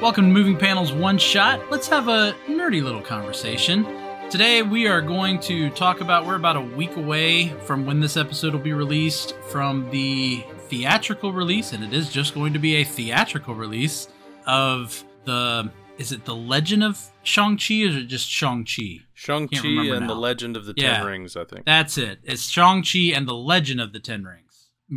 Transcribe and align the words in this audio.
Welcome 0.00 0.26
to 0.26 0.30
Moving 0.30 0.56
Panels 0.56 0.92
One 0.92 1.18
Shot. 1.18 1.70
Let's 1.70 1.86
have 1.88 2.08
a 2.08 2.34
nerdy 2.48 2.82
little 2.82 3.02
conversation. 3.02 3.84
Today 4.30 4.62
we 4.62 4.86
are 4.88 5.02
going 5.02 5.38
to 5.40 5.68
talk 5.70 6.00
about 6.00 6.26
we're 6.26 6.36
about 6.36 6.56
a 6.56 6.60
week 6.60 6.96
away 6.96 7.48
from 7.66 7.84
when 7.84 8.00
this 8.00 8.16
episode 8.16 8.54
will 8.54 8.60
be 8.62 8.72
released 8.72 9.34
from 9.50 9.90
the 9.90 10.42
theatrical 10.68 11.32
release, 11.34 11.72
and 11.74 11.84
it 11.84 11.92
is 11.92 12.10
just 12.10 12.32
going 12.34 12.52
to 12.54 12.58
be 12.58 12.76
a 12.76 12.84
theatrical 12.84 13.54
release 13.54 14.08
of 14.46 15.04
the 15.24 15.70
is 15.98 16.12
it 16.12 16.24
the 16.24 16.34
Legend 16.34 16.82
of 16.82 16.98
Shang-Chi 17.22 17.82
or 17.82 17.88
is 17.88 17.96
it 17.96 18.06
just 18.06 18.26
Shang-Chi? 18.26 19.00
Shang-Chi 19.12 19.54
Can't 19.54 19.64
remember 19.64 19.94
and 19.96 20.08
the. 20.08 20.14
Legend 20.14 20.56
of 20.56 20.64
the 20.64 20.72
Ten 20.72 20.84
Yeah. 20.84 21.04
Rings, 21.04 21.36
I 21.36 21.44
think. 21.44 21.66
That's 21.66 21.98
it. 21.98 22.20
It's 22.24 22.48
Shang-Chi 22.48 23.12
and 23.14 23.28
the 23.28 23.34
Legend 23.34 23.82
of 23.82 23.92
the 23.92 24.00
Ten 24.00 24.24
Rings. 24.24 24.46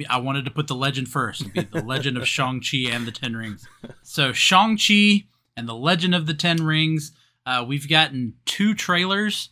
I 0.10 0.18
wanted 0.18 0.46
to 0.46 0.52
put 0.52 0.68
the 0.68 0.76
legend 0.76 1.08
first. 1.10 1.46
The 1.54 1.84
Legend 1.86 2.18
of 2.18 2.28
Shang-Chi 2.28 2.90
and 2.90 3.06
the 3.06 3.12
Ten 3.12 3.36
Rings. 3.36 3.68
So 4.02 4.34
Shang-Chi 4.34 5.26
and 5.56 5.68
the 5.68 5.76
Legend 5.76 6.16
of 6.16 6.26
the 6.26 6.34
Ten 6.34 6.58
Rings. 6.66 7.12
Uh, 7.46 7.64
we've 7.68 7.90
gotten 7.90 8.36
two 8.46 8.74
trailers 8.74 9.50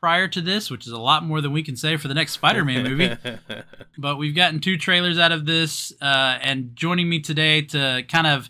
prior 0.00 0.28
to 0.28 0.40
this, 0.40 0.70
which 0.70 0.86
is 0.86 0.92
a 0.92 0.98
lot 0.98 1.24
more 1.24 1.40
than 1.40 1.52
we 1.52 1.62
can 1.62 1.76
say 1.76 1.96
for 1.96 2.08
the 2.08 2.14
next 2.14 2.32
Spider-Man 2.32 2.84
movie. 2.84 3.16
but 3.98 4.16
we've 4.16 4.34
gotten 4.34 4.60
two 4.60 4.76
trailers 4.76 5.18
out 5.18 5.32
of 5.32 5.46
this. 5.46 5.92
Uh, 6.00 6.38
and 6.40 6.74
joining 6.74 7.08
me 7.08 7.20
today 7.20 7.62
to 7.62 8.04
kind 8.08 8.26
of 8.26 8.48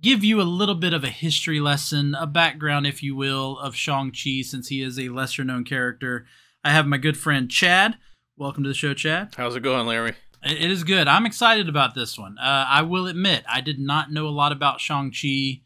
give 0.00 0.22
you 0.22 0.40
a 0.40 0.44
little 0.44 0.74
bit 0.74 0.92
of 0.92 1.04
a 1.04 1.10
history 1.10 1.60
lesson, 1.60 2.14
a 2.14 2.26
background, 2.26 2.86
if 2.86 3.02
you 3.02 3.16
will, 3.16 3.58
of 3.58 3.74
Shang-Chi, 3.74 4.42
since 4.42 4.68
he 4.68 4.82
is 4.82 4.98
a 4.98 5.08
lesser 5.08 5.44
known 5.44 5.64
character. 5.64 6.26
I 6.64 6.70
have 6.70 6.86
my 6.86 6.98
good 6.98 7.16
friend 7.16 7.50
Chad. 7.50 7.98
Welcome 8.36 8.62
to 8.62 8.68
the 8.68 8.74
show, 8.74 8.94
Chad. 8.94 9.34
How's 9.36 9.56
it 9.56 9.60
going, 9.60 9.86
Larry? 9.86 10.14
It 10.42 10.70
is 10.70 10.84
good. 10.84 11.08
I'm 11.08 11.26
excited 11.26 11.68
about 11.68 11.94
this 11.94 12.18
one. 12.18 12.38
Uh, 12.38 12.66
I 12.68 12.82
will 12.82 13.06
admit, 13.06 13.44
I 13.48 13.60
did 13.60 13.78
not 13.78 14.12
know 14.12 14.26
a 14.26 14.30
lot 14.30 14.52
about 14.52 14.80
Shang-Chi 14.80 15.62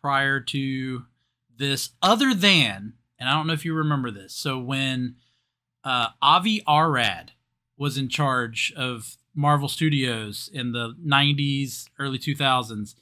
prior 0.00 0.40
to 0.40 1.04
this, 1.56 1.90
other 2.02 2.34
than, 2.34 2.94
and 3.18 3.28
I 3.28 3.32
don't 3.34 3.46
know 3.46 3.52
if 3.52 3.64
you 3.64 3.74
remember 3.74 4.10
this. 4.10 4.34
So 4.34 4.58
when 4.58 5.16
uh, 5.84 6.08
Avi 6.22 6.62
Arad 6.66 7.32
was 7.76 7.98
in 7.98 8.08
charge 8.08 8.72
of 8.76 9.16
Marvel 9.34 9.68
Studios 9.68 10.48
in 10.52 10.72
the 10.72 10.94
90s, 11.06 11.88
early 11.98 12.18
2000s, 12.18 12.94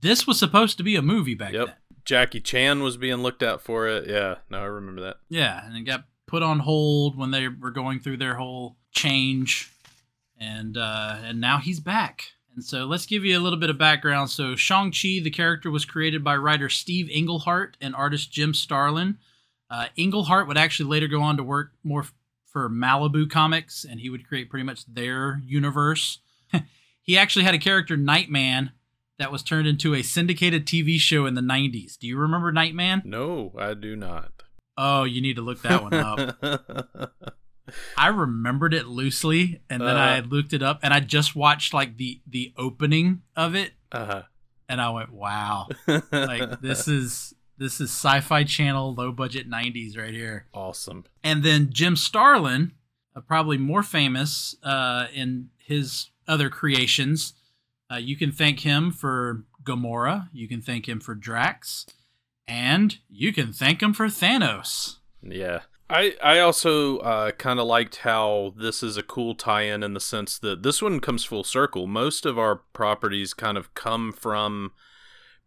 this 0.00 0.26
was 0.26 0.38
supposed 0.38 0.76
to 0.78 0.82
be 0.84 0.96
a 0.96 1.02
movie 1.02 1.34
back 1.34 1.52
Yep. 1.52 1.66
then. 1.66 1.74
Jackie 2.04 2.40
Chan 2.40 2.82
was 2.82 2.96
being 2.96 3.16
looked 3.18 3.42
at 3.42 3.60
for 3.60 3.88
it. 3.88 4.08
Yeah, 4.08 4.36
no, 4.50 4.58
I 4.58 4.64
remember 4.64 5.02
that. 5.02 5.16
Yeah, 5.28 5.64
and 5.64 5.76
it 5.76 5.82
got 5.82 6.04
put 6.26 6.42
on 6.42 6.60
hold 6.60 7.16
when 7.16 7.30
they 7.30 7.48
were 7.48 7.70
going 7.72 7.98
through 8.00 8.16
their 8.18 8.34
whole 8.36 8.76
change, 8.92 9.72
and 10.38 10.76
uh, 10.76 11.16
and 11.22 11.40
now 11.40 11.58
he's 11.58 11.80
back. 11.80 12.32
And 12.54 12.64
so 12.64 12.86
let's 12.86 13.04
give 13.06 13.24
you 13.24 13.38
a 13.38 13.40
little 13.40 13.58
bit 13.58 13.68
of 13.68 13.76
background. 13.76 14.30
So 14.30 14.56
Shang 14.56 14.90
Chi, 14.90 15.20
the 15.22 15.30
character, 15.30 15.70
was 15.70 15.84
created 15.84 16.24
by 16.24 16.36
writer 16.36 16.70
Steve 16.70 17.08
Englehart 17.10 17.76
and 17.80 17.94
artist 17.94 18.32
Jim 18.32 18.54
Starlin. 18.54 19.18
Uh, 19.68 19.86
Englehart 19.96 20.48
would 20.48 20.56
actually 20.56 20.88
later 20.88 21.06
go 21.06 21.20
on 21.20 21.36
to 21.36 21.42
work 21.42 21.72
more 21.84 22.02
f- 22.02 22.14
for 22.46 22.70
Malibu 22.70 23.28
Comics, 23.28 23.84
and 23.84 24.00
he 24.00 24.08
would 24.08 24.26
create 24.26 24.48
pretty 24.48 24.64
much 24.64 24.86
their 24.86 25.42
universe. 25.44 26.20
he 27.02 27.18
actually 27.18 27.44
had 27.44 27.54
a 27.54 27.58
character 27.58 27.96
Nightman 27.96 28.70
that 29.18 29.32
was 29.32 29.42
turned 29.42 29.66
into 29.66 29.94
a 29.94 30.02
syndicated 30.02 30.66
TV 30.66 30.98
show 30.98 31.26
in 31.26 31.34
the 31.34 31.40
90s. 31.42 31.98
Do 31.98 32.06
you 32.06 32.16
remember 32.16 32.52
Nightman? 32.52 33.02
No, 33.04 33.52
I 33.58 33.74
do 33.74 33.96
not. 33.96 34.44
Oh, 34.78 35.04
you 35.04 35.20
need 35.20 35.36
to 35.36 35.42
look 35.42 35.62
that 35.62 35.82
one 35.82 35.94
up. 35.94 37.32
I 37.96 38.08
remembered 38.08 38.74
it 38.74 38.86
loosely, 38.86 39.60
and 39.68 39.80
then 39.82 39.96
I 39.96 40.18
Uh. 40.18 40.22
looked 40.22 40.52
it 40.52 40.62
up, 40.62 40.80
and 40.82 40.92
I 40.94 41.00
just 41.00 41.34
watched 41.36 41.72
like 41.74 41.96
the 41.96 42.20
the 42.26 42.52
opening 42.56 43.22
of 43.34 43.54
it, 43.54 43.72
uh-huh. 43.92 44.22
and 44.68 44.80
I 44.80 44.90
went, 44.90 45.12
"Wow, 45.12 45.68
like 46.12 46.60
this 46.60 46.86
is 46.88 47.34
this 47.58 47.80
is 47.80 47.90
Sci-Fi 47.90 48.44
Channel 48.44 48.94
low 48.94 49.12
budget 49.12 49.48
'90s 49.50 49.96
right 49.96 50.14
here." 50.14 50.46
awesome. 50.54 51.04
And 51.24 51.42
then 51.42 51.70
Jim 51.72 51.96
Starlin, 51.96 52.72
uh, 53.14 53.20
probably 53.20 53.58
more 53.58 53.82
famous 53.82 54.54
uh, 54.62 55.06
in 55.14 55.48
his 55.58 56.10
other 56.28 56.48
creations. 56.50 57.32
Uh, 57.90 57.96
you 57.96 58.16
can 58.16 58.32
thank 58.32 58.60
him 58.60 58.90
for 58.90 59.44
Gamora. 59.64 60.28
You 60.32 60.48
can 60.48 60.60
thank 60.60 60.88
him 60.88 61.00
for 61.00 61.14
Drax, 61.14 61.86
and 62.48 62.98
you 63.08 63.32
can 63.32 63.52
thank 63.52 63.82
him 63.82 63.92
for 63.92 64.06
Thanos. 64.06 64.96
Yeah. 65.22 65.60
I, 65.88 66.16
I 66.22 66.40
also 66.40 66.98
uh, 66.98 67.30
kind 67.32 67.60
of 67.60 67.66
liked 67.66 67.96
how 67.96 68.54
this 68.56 68.82
is 68.82 68.96
a 68.96 69.04
cool 69.04 69.36
tie-in 69.36 69.84
in 69.84 69.94
the 69.94 70.00
sense 70.00 70.36
that 70.38 70.62
this 70.64 70.82
one 70.82 70.98
comes 70.98 71.24
full 71.24 71.44
circle. 71.44 71.86
Most 71.86 72.26
of 72.26 72.38
our 72.38 72.56
properties 72.56 73.34
kind 73.34 73.56
of 73.56 73.72
come 73.74 74.12
from, 74.12 74.72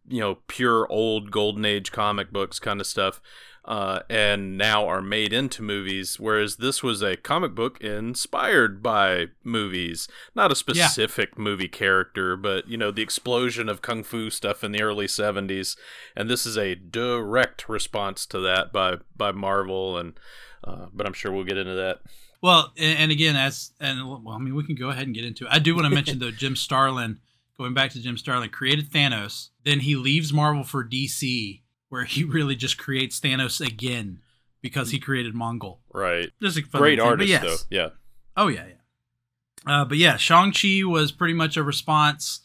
you 0.08 0.22
know, 0.22 0.38
pure 0.48 0.88
old 0.90 1.32
golden 1.32 1.66
age 1.66 1.92
comic 1.92 2.32
books 2.32 2.58
kind 2.58 2.80
of 2.80 2.88
stuff, 2.88 3.22
uh, 3.70 4.00
and 4.10 4.58
now 4.58 4.88
are 4.88 5.02
made 5.02 5.32
into 5.32 5.62
movies. 5.62 6.20
Whereas 6.20 6.56
this 6.56 6.82
was 6.82 7.04
a 7.04 7.16
comic 7.16 7.54
book 7.54 7.80
inspired 7.80 8.82
by 8.82 9.28
movies, 9.44 10.08
not 10.34 10.52
a 10.52 10.56
specific 10.56 11.38
movie 11.38 11.68
character, 11.68 12.36
but 12.36 12.68
you 12.68 12.78
know, 12.78 12.90
the 12.90 13.04
explosion 13.04 13.70
of 13.70 13.84
kung 13.84 14.04
fu 14.04 14.32
stuff 14.32 14.64
in 14.64 14.72
the 14.72 14.82
early 14.82 15.06
'70s, 15.06 15.78
and 16.16 16.28
this 16.30 16.48
is 16.48 16.58
a 16.58 16.74
direct 16.74 17.70
response 17.70 18.26
to 18.26 18.40
that 18.40 18.74
by 18.74 18.98
by 19.16 19.32
Marvel 19.32 19.98
and. 19.98 20.20
Uh, 20.62 20.88
but 20.92 21.08
I'm 21.08 21.14
sure 21.14 21.32
we'll 21.32 21.46
get 21.46 21.58
into 21.58 21.76
that. 21.76 22.02
Well, 22.42 22.74
and, 22.78 23.00
and 23.00 23.12
again, 23.14 23.38
as 23.38 23.72
and 23.80 24.06
well, 24.06 24.36
I 24.36 24.40
mean, 24.40 24.56
we 24.56 24.66
can 24.66 24.76
go 24.76 24.90
ahead 24.90 25.06
and 25.06 25.16
get 25.16 25.24
into 25.24 25.46
it. 25.46 25.52
I 25.54 25.60
do 25.60 25.74
want 25.74 25.88
to 25.88 25.96
mention 25.96 26.20
though, 26.20 26.32
Jim 26.32 26.58
Starlin. 26.58 27.20
Going 27.58 27.74
back 27.74 27.92
to 27.92 28.02
Jim 28.02 28.18
Starlin, 28.18 28.50
created 28.50 28.92
Thanos. 28.92 29.50
Then 29.64 29.80
he 29.82 29.96
leaves 29.96 30.34
Marvel 30.34 30.66
for 30.66 30.84
DC, 30.84 31.62
where 31.90 32.06
he 32.06 32.24
really 32.24 32.56
just 32.56 32.78
creates 32.78 33.20
Thanos 33.20 33.66
again 33.66 34.20
because 34.62 34.92
he 34.92 35.00
created 35.00 35.34
Mongul. 35.36 35.78
Right. 35.94 36.30
Just 36.42 36.58
a 36.58 36.62
Great 36.62 36.98
thing, 36.98 37.06
but 37.06 37.12
artist, 37.12 37.30
yes. 37.30 37.42
though. 37.44 37.56
Yeah. 37.70 37.90
Oh 38.38 38.48
yeah, 38.48 38.66
yeah. 38.68 38.74
Uh, 39.82 39.86
but 39.86 39.98
yeah, 39.98 40.16
Shang 40.18 40.52
Chi 40.54 40.82
was 40.86 41.12
pretty 41.12 41.34
much 41.34 41.58
a 41.58 41.64
response. 41.64 42.42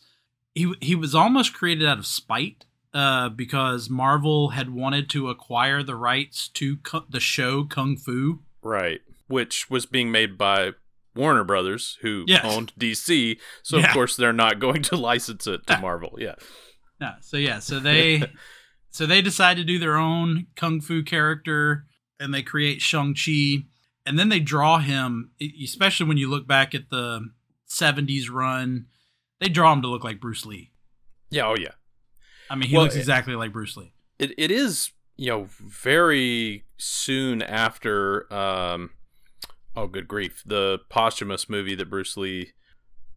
He 0.54 0.72
he 0.80 0.94
was 0.94 1.14
almost 1.14 1.54
created 1.54 1.86
out 1.88 1.98
of 1.98 2.06
spite, 2.06 2.64
uh, 2.92 3.28
because 3.28 3.88
Marvel 3.90 4.50
had 4.50 4.70
wanted 4.70 5.08
to 5.10 5.28
acquire 5.28 5.82
the 5.82 5.94
rights 5.96 6.48
to 6.54 6.78
the 7.10 7.20
show 7.20 7.64
Kung 7.64 7.96
Fu. 7.96 8.40
Right. 8.62 9.00
Which 9.28 9.68
was 9.70 9.86
being 9.86 10.10
made 10.12 10.36
by 10.38 10.70
Warner 11.14 11.44
Brothers, 11.44 11.98
who 12.02 12.24
Yes. 12.26 12.44
owned 12.44 12.72
DC. 12.78 13.38
So, 13.62 13.78
Yeah. 13.78 13.86
of 13.86 13.92
course, 13.92 14.16
they're 14.16 14.32
not 14.32 14.58
going 14.60 14.82
to 14.84 14.96
license 14.96 15.46
it 15.46 15.66
to. 15.68 15.78
Marvel. 15.80 16.16
Yeah. 16.18 16.34
Yeah, 17.00 17.14
so 17.20 17.36
yeah, 17.36 17.58
so 17.58 17.78
they 17.80 18.22
so 18.94 19.06
they 19.06 19.20
decide 19.20 19.56
to 19.56 19.64
do 19.64 19.76
their 19.80 19.96
own 19.96 20.46
kung 20.54 20.80
fu 20.80 21.02
character 21.02 21.84
and 22.20 22.32
they 22.32 22.42
create 22.42 22.80
Shang-Chi 22.80 23.64
and 24.06 24.16
then 24.16 24.28
they 24.28 24.38
draw 24.38 24.78
him 24.78 25.32
especially 25.62 26.06
when 26.06 26.16
you 26.16 26.30
look 26.30 26.46
back 26.46 26.74
at 26.76 26.90
the 26.90 27.20
70s 27.68 28.30
run, 28.30 28.86
they 29.40 29.48
draw 29.48 29.72
him 29.72 29.82
to 29.82 29.88
look 29.88 30.04
like 30.04 30.20
Bruce 30.20 30.46
Lee. 30.46 30.70
Yeah. 31.30 31.46
Oh, 31.48 31.56
yeah. 31.58 31.72
I 32.48 32.54
mean, 32.54 32.68
he 32.68 32.76
Well, 32.76 32.84
looks 32.84 32.94
it- 32.94 33.00
exactly 33.00 33.34
like 33.34 33.52
Bruce 33.52 33.76
Lee. 33.76 33.92
It, 34.20 34.32
it 34.38 34.52
is, 34.52 34.92
you 35.16 35.28
know, 35.30 35.48
very 35.60 36.64
soon 36.76 37.42
after, 37.42 38.32
um, 38.32 38.90
oh, 39.74 39.88
good 39.88 40.06
grief, 40.06 40.42
the 40.46 40.78
posthumous 40.88 41.48
movie 41.48 41.74
that 41.74 41.90
Bruce 41.90 42.16
Lee. 42.16 42.52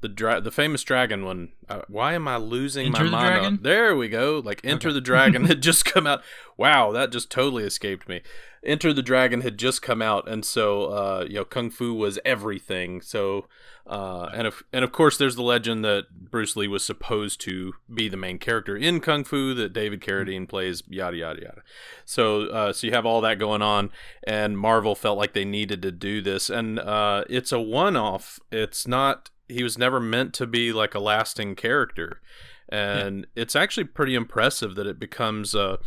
The 0.02 0.08
dra- 0.09 0.41
the 0.41 0.52
famous 0.52 0.84
dragon 0.84 1.25
one. 1.25 1.50
Uh, 1.68 1.81
why 1.88 2.13
am 2.13 2.28
I 2.28 2.38
losing 2.38 2.85
Enter 2.88 3.00
my 3.00 3.06
the 3.06 3.12
mind? 3.12 3.34
Dragon? 3.34 3.59
There 3.63 3.96
we 3.96 4.09
go. 4.09 4.41
Like 4.46 4.62
Enter 4.63 4.90
Okay. 4.90 4.94
the 4.94 5.02
Dragon 5.02 5.46
had 5.47 5.62
just 5.62 5.85
come 5.85 6.06
out. 6.06 6.22
Wow, 6.56 6.91
that 6.91 7.12
just 7.12 7.31
totally 7.31 7.63
escaped 7.63 8.07
me. 8.07 8.22
Enter 8.63 8.94
the 8.94 9.02
Dragon 9.02 9.41
had 9.41 9.57
just 9.57 9.81
come 9.81 10.02
out, 10.02 10.28
and 10.30 10.44
so 10.46 10.86
uh, 10.86 11.25
you 11.28 11.36
know, 11.36 11.46
kung 11.46 11.69
fu 11.72 11.94
was 11.94 12.19
everything. 12.25 13.02
So, 13.02 13.47
uh, 13.88 14.30
and 14.34 14.46
of 14.46 14.62
and 14.74 14.84
of 14.84 14.91
course, 14.91 15.18
there's 15.18 15.36
the 15.36 15.41
legend 15.44 15.83
that 15.86 16.06
Bruce 16.30 16.56
Lee 16.56 16.68
was 16.68 16.83
supposed 16.86 17.39
to 17.42 17.74
be 17.92 18.07
the 18.10 18.18
main 18.18 18.38
character 18.39 18.75
in 18.75 19.00
kung 19.00 19.24
fu 19.24 19.54
that 19.56 19.74
David 19.74 20.01
Carradine 20.01 20.48
plays. 20.50 20.83
Yada 20.88 21.18
yada 21.18 21.42
yada. 21.42 21.62
So, 22.06 22.48
uh, 22.48 22.74
so 22.74 22.86
you 22.88 22.94
have 22.94 23.06
all 23.06 23.21
that 23.21 23.39
going 23.39 23.62
on, 23.62 23.89
and 24.25 24.57
Marvel 24.57 24.95
felt 24.95 25.18
like 25.18 25.33
they 25.33 25.45
needed 25.45 25.81
to 25.83 25.92
do 25.92 26.21
this, 26.21 26.50
and 26.50 26.77
uh, 26.80 27.24
it's 27.30 27.51
a 27.51 27.60
one-off. 27.60 28.39
It's 28.51 28.86
not. 28.88 29.30
He 29.47 29.63
was 29.63 29.77
never 29.77 29.99
meant 29.99 30.33
to 30.35 30.47
be 30.47 30.73
like 30.73 30.94
a 30.95 30.99
lasting 30.99 31.55
character, 31.55 32.21
and 32.69 33.27
it's 33.35 33.55
actually 33.55 33.85
pretty 33.85 34.15
impressive 34.15 34.75
that 34.75 34.88
it 34.88 34.99
becomes. 34.99 35.55
a. 35.55 35.79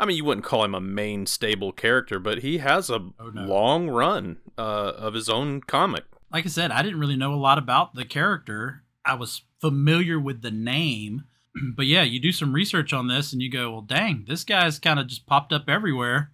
I 0.00 0.06
mean, 0.06 0.16
you 0.16 0.24
wouldn't 0.24 0.46
call 0.46 0.62
him 0.64 0.76
a 0.76 0.80
main 0.80 1.26
stable 1.26 1.72
character, 1.72 2.20
but 2.20 2.38
he 2.38 2.58
has 2.58 2.88
a 2.88 3.00
Oh, 3.18 3.30
no. 3.34 3.42
long 3.42 3.88
run 3.90 4.36
uh, 4.56 4.92
of 4.96 5.14
his 5.14 5.28
own 5.28 5.60
comic. 5.62 6.04
Like 6.32 6.46
I 6.46 6.48
said, 6.48 6.70
I 6.70 6.82
didn't 6.82 7.00
really 7.00 7.16
know 7.16 7.34
a 7.34 7.36
lot 7.36 7.58
about 7.58 7.94
the 7.94 8.04
character. 8.04 8.84
I 9.04 9.14
was 9.14 9.42
familiar 9.60 10.20
with 10.20 10.42
the 10.42 10.52
name, 10.52 11.24
but 11.76 11.86
yeah, 11.86 12.02
you 12.04 12.20
do 12.20 12.30
some 12.30 12.52
research 12.52 12.92
on 12.92 13.08
this 13.08 13.32
and 13.32 13.42
you 13.42 13.50
go, 13.50 13.72
"Well, 13.72 13.80
dang, 13.82 14.24
this 14.28 14.44
guy's 14.44 14.78
kind 14.78 15.00
of 15.00 15.08
just 15.08 15.26
popped 15.26 15.52
up 15.52 15.68
everywhere." 15.68 16.30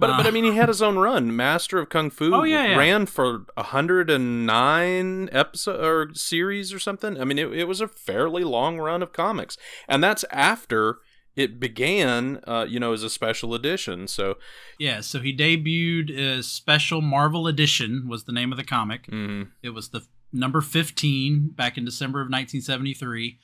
But 0.00 0.10
Uh. 0.10 0.16
but 0.16 0.26
I 0.26 0.30
mean, 0.30 0.44
he 0.44 0.56
had 0.56 0.68
his 0.68 0.82
own 0.82 0.98
run. 0.98 1.36
Master 1.36 1.78
of 1.78 1.88
Kung 1.90 2.10
Fu 2.10 2.34
Oh, 2.34 2.42
yeah, 2.42 2.68
yeah. 2.68 2.76
ran 2.76 3.06
for 3.06 3.44
hundred 3.56 4.10
and 4.10 4.46
nine 4.46 5.28
episode 5.30 5.80
or 5.84 6.14
series 6.14 6.72
or 6.72 6.78
something. 6.78 7.20
I 7.20 7.24
mean, 7.24 7.38
it, 7.38 7.52
it 7.52 7.64
was 7.68 7.80
a 7.80 7.86
fairly 7.88 8.42
long 8.42 8.78
run 8.78 9.02
of 9.02 9.12
comics, 9.12 9.56
and 9.88 10.02
that's 10.02 10.24
after 10.32 10.98
it 11.36 11.60
began, 11.60 12.40
uh, 12.46 12.66
you 12.68 12.80
know, 12.80 12.92
as 12.92 13.02
a 13.04 13.08
special 13.10 13.54
edition. 13.54 14.08
So 14.08 14.36
Yeah, 14.78 15.00
so 15.00 15.20
he 15.20 15.34
debuted 15.36 16.10
as 16.10 16.48
Special 16.48 17.00
Marvel 17.00 17.46
Edition 17.46 18.08
was 18.08 18.24
the 18.24 18.32
name 18.32 18.50
of 18.50 18.58
the 18.58 18.64
comic. 18.64 19.06
mhm. 19.06 19.48
It 19.62 19.70
was 19.70 19.90
the 19.90 20.02
number 20.32 20.60
15 20.60 21.50
back 21.50 21.78
in 21.78 21.84
December 21.84 22.20
of 22.20 22.28
1973. 22.30 23.38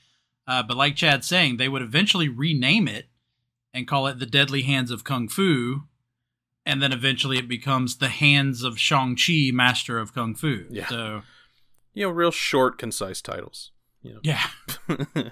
Uh, 0.48 0.62
but 0.62 0.76
like 0.76 0.96
Chad's 0.96 1.26
saying, 1.28 1.56
they 1.56 1.68
would 1.68 1.82
eventually 1.82 2.28
rename 2.28 2.86
it 2.88 3.08
and 3.72 3.86
call 3.88 4.06
it 4.08 4.18
The 4.18 4.26
Deadly 4.26 4.62
Hands 4.62 4.90
of 4.90 5.04
Kung 5.04 5.28
Fu. 5.28 5.84
And 6.68 6.82
then 6.82 6.92
eventually 6.92 7.38
it 7.38 7.46
becomes 7.48 7.96
The 7.98 8.08
Hands 8.08 8.62
of 8.64 8.78
Shang-Chi, 8.78 9.50
Master 9.52 9.98
of 9.98 10.12
Kung 10.12 10.34
Fu. 10.34 10.64
Yeah. 10.68 10.88
So, 10.88 11.22
you 11.94 12.04
know, 12.06 12.10
real 12.10 12.32
short, 12.32 12.76
concise 12.76 13.22
titles. 13.22 13.70
You 14.02 14.14
know. 14.14 14.20
yeah. 14.22 14.42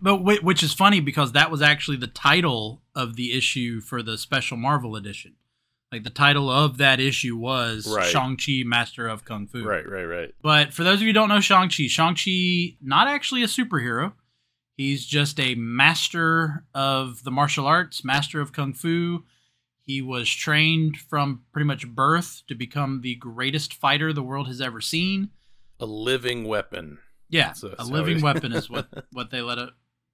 But 0.00 0.18
whi- 0.18 0.40
which 0.42 0.62
is 0.62 0.72
funny 0.74 1.00
because 1.00 1.32
that 1.32 1.50
was 1.50 1.62
actually 1.62 1.96
the 1.96 2.06
title 2.06 2.82
of 2.94 3.16
the 3.16 3.32
issue 3.36 3.80
for 3.80 4.02
the 4.02 4.18
Special 4.18 4.56
Marvel 4.56 4.96
Edition. 4.96 5.34
Like 5.92 6.04
the 6.04 6.10
title 6.10 6.50
of 6.50 6.78
that 6.78 7.00
issue 7.00 7.36
was 7.36 7.86
Right. 7.90 8.06
Shang-Chi, 8.06 8.62
Master 8.66 9.08
of 9.08 9.24
Kung 9.24 9.46
Fu. 9.46 9.64
right, 9.64 9.88
right, 9.88 10.04
right. 10.04 10.34
But 10.42 10.72
for 10.74 10.84
those 10.84 10.96
of 10.96 11.02
you 11.02 11.08
who 11.08 11.12
don't 11.14 11.28
know 11.30 11.40
Shang-Chi, 11.40 11.86
Shang-Chi 11.88 12.76
not 12.82 13.08
actually 13.08 13.42
a 13.42 13.46
superhero. 13.46 14.12
He's 14.76 15.06
just 15.06 15.40
a 15.40 15.54
master 15.54 16.64
of 16.74 17.24
the 17.24 17.30
martial 17.30 17.66
arts, 17.66 18.04
master 18.04 18.42
of 18.42 18.52
kung 18.52 18.74
fu. 18.74 19.24
He 19.86 20.02
was 20.02 20.28
trained 20.28 20.96
from 20.96 21.42
pretty 21.52 21.66
much 21.66 21.86
birth 21.88 22.42
to 22.48 22.56
become 22.56 23.00
the 23.02 23.14
greatest 23.14 23.72
fighter 23.72 24.12
the 24.12 24.22
world 24.22 24.48
has 24.48 24.60
ever 24.60 24.80
seen. 24.80 25.30
A 25.78 25.86
living 25.86 26.44
weapon. 26.44 26.98
Yeah, 27.28 27.52
So- 27.52 27.74
a 27.78 27.84
so 27.84 27.92
living 27.92 28.20
weapon 28.22 28.52
is 28.52 28.68
what 28.68 28.88
what 29.12 29.30
they 29.30 29.40
let 29.42 29.58
it 29.58 29.70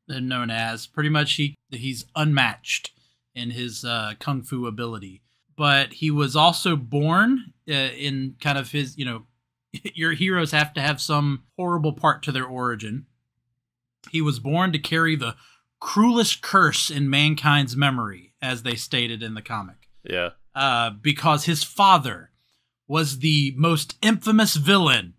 known 0.09 0.51
as. 0.51 0.87
Pretty 0.87 1.09
much, 1.09 1.33
he 1.35 1.55
he's 1.71 2.05
unmatched 2.15 2.91
in 3.35 3.51
his 3.51 3.83
uh, 3.85 4.13
kung 4.21 4.43
fu 4.43 4.67
ability. 4.67 5.23
But 5.57 5.95
he 5.95 6.11
was 6.11 6.37
also 6.37 6.77
born 6.77 7.53
uh, 7.69 7.73
in 7.73 8.37
kind 8.41 8.59
of 8.59 8.73
his, 8.73 8.99
you 8.99 9.05
know, 9.07 9.23
your 9.95 10.13
heroes 10.13 10.51
have 10.51 10.75
to 10.75 10.81
have 10.83 11.01
some 11.01 11.45
horrible 11.57 11.93
part 11.95 12.23
to 12.25 12.33
their 12.33 12.45
origin. 12.47 13.07
He 14.11 14.21
was 14.21 14.39
born 14.39 14.73
to 14.73 14.79
carry 14.79 15.17
the 15.17 15.37
cruelest 15.83 16.43
curse 16.43 16.91
in 16.91 17.11
mankind's 17.11 17.77
memory, 17.77 18.35
as 18.41 18.63
they 18.63 18.77
stated 18.77 19.21
in 19.21 19.35
the 19.35 19.43
comic 19.43 19.89
Yeah. 20.05 20.31
uh, 20.55 20.91
because 20.91 21.47
his 21.47 21.65
father 21.65 22.31
was 22.87 23.19
the 23.19 23.53
most 23.57 23.97
infamous 24.01 24.55
villain, 24.55 25.15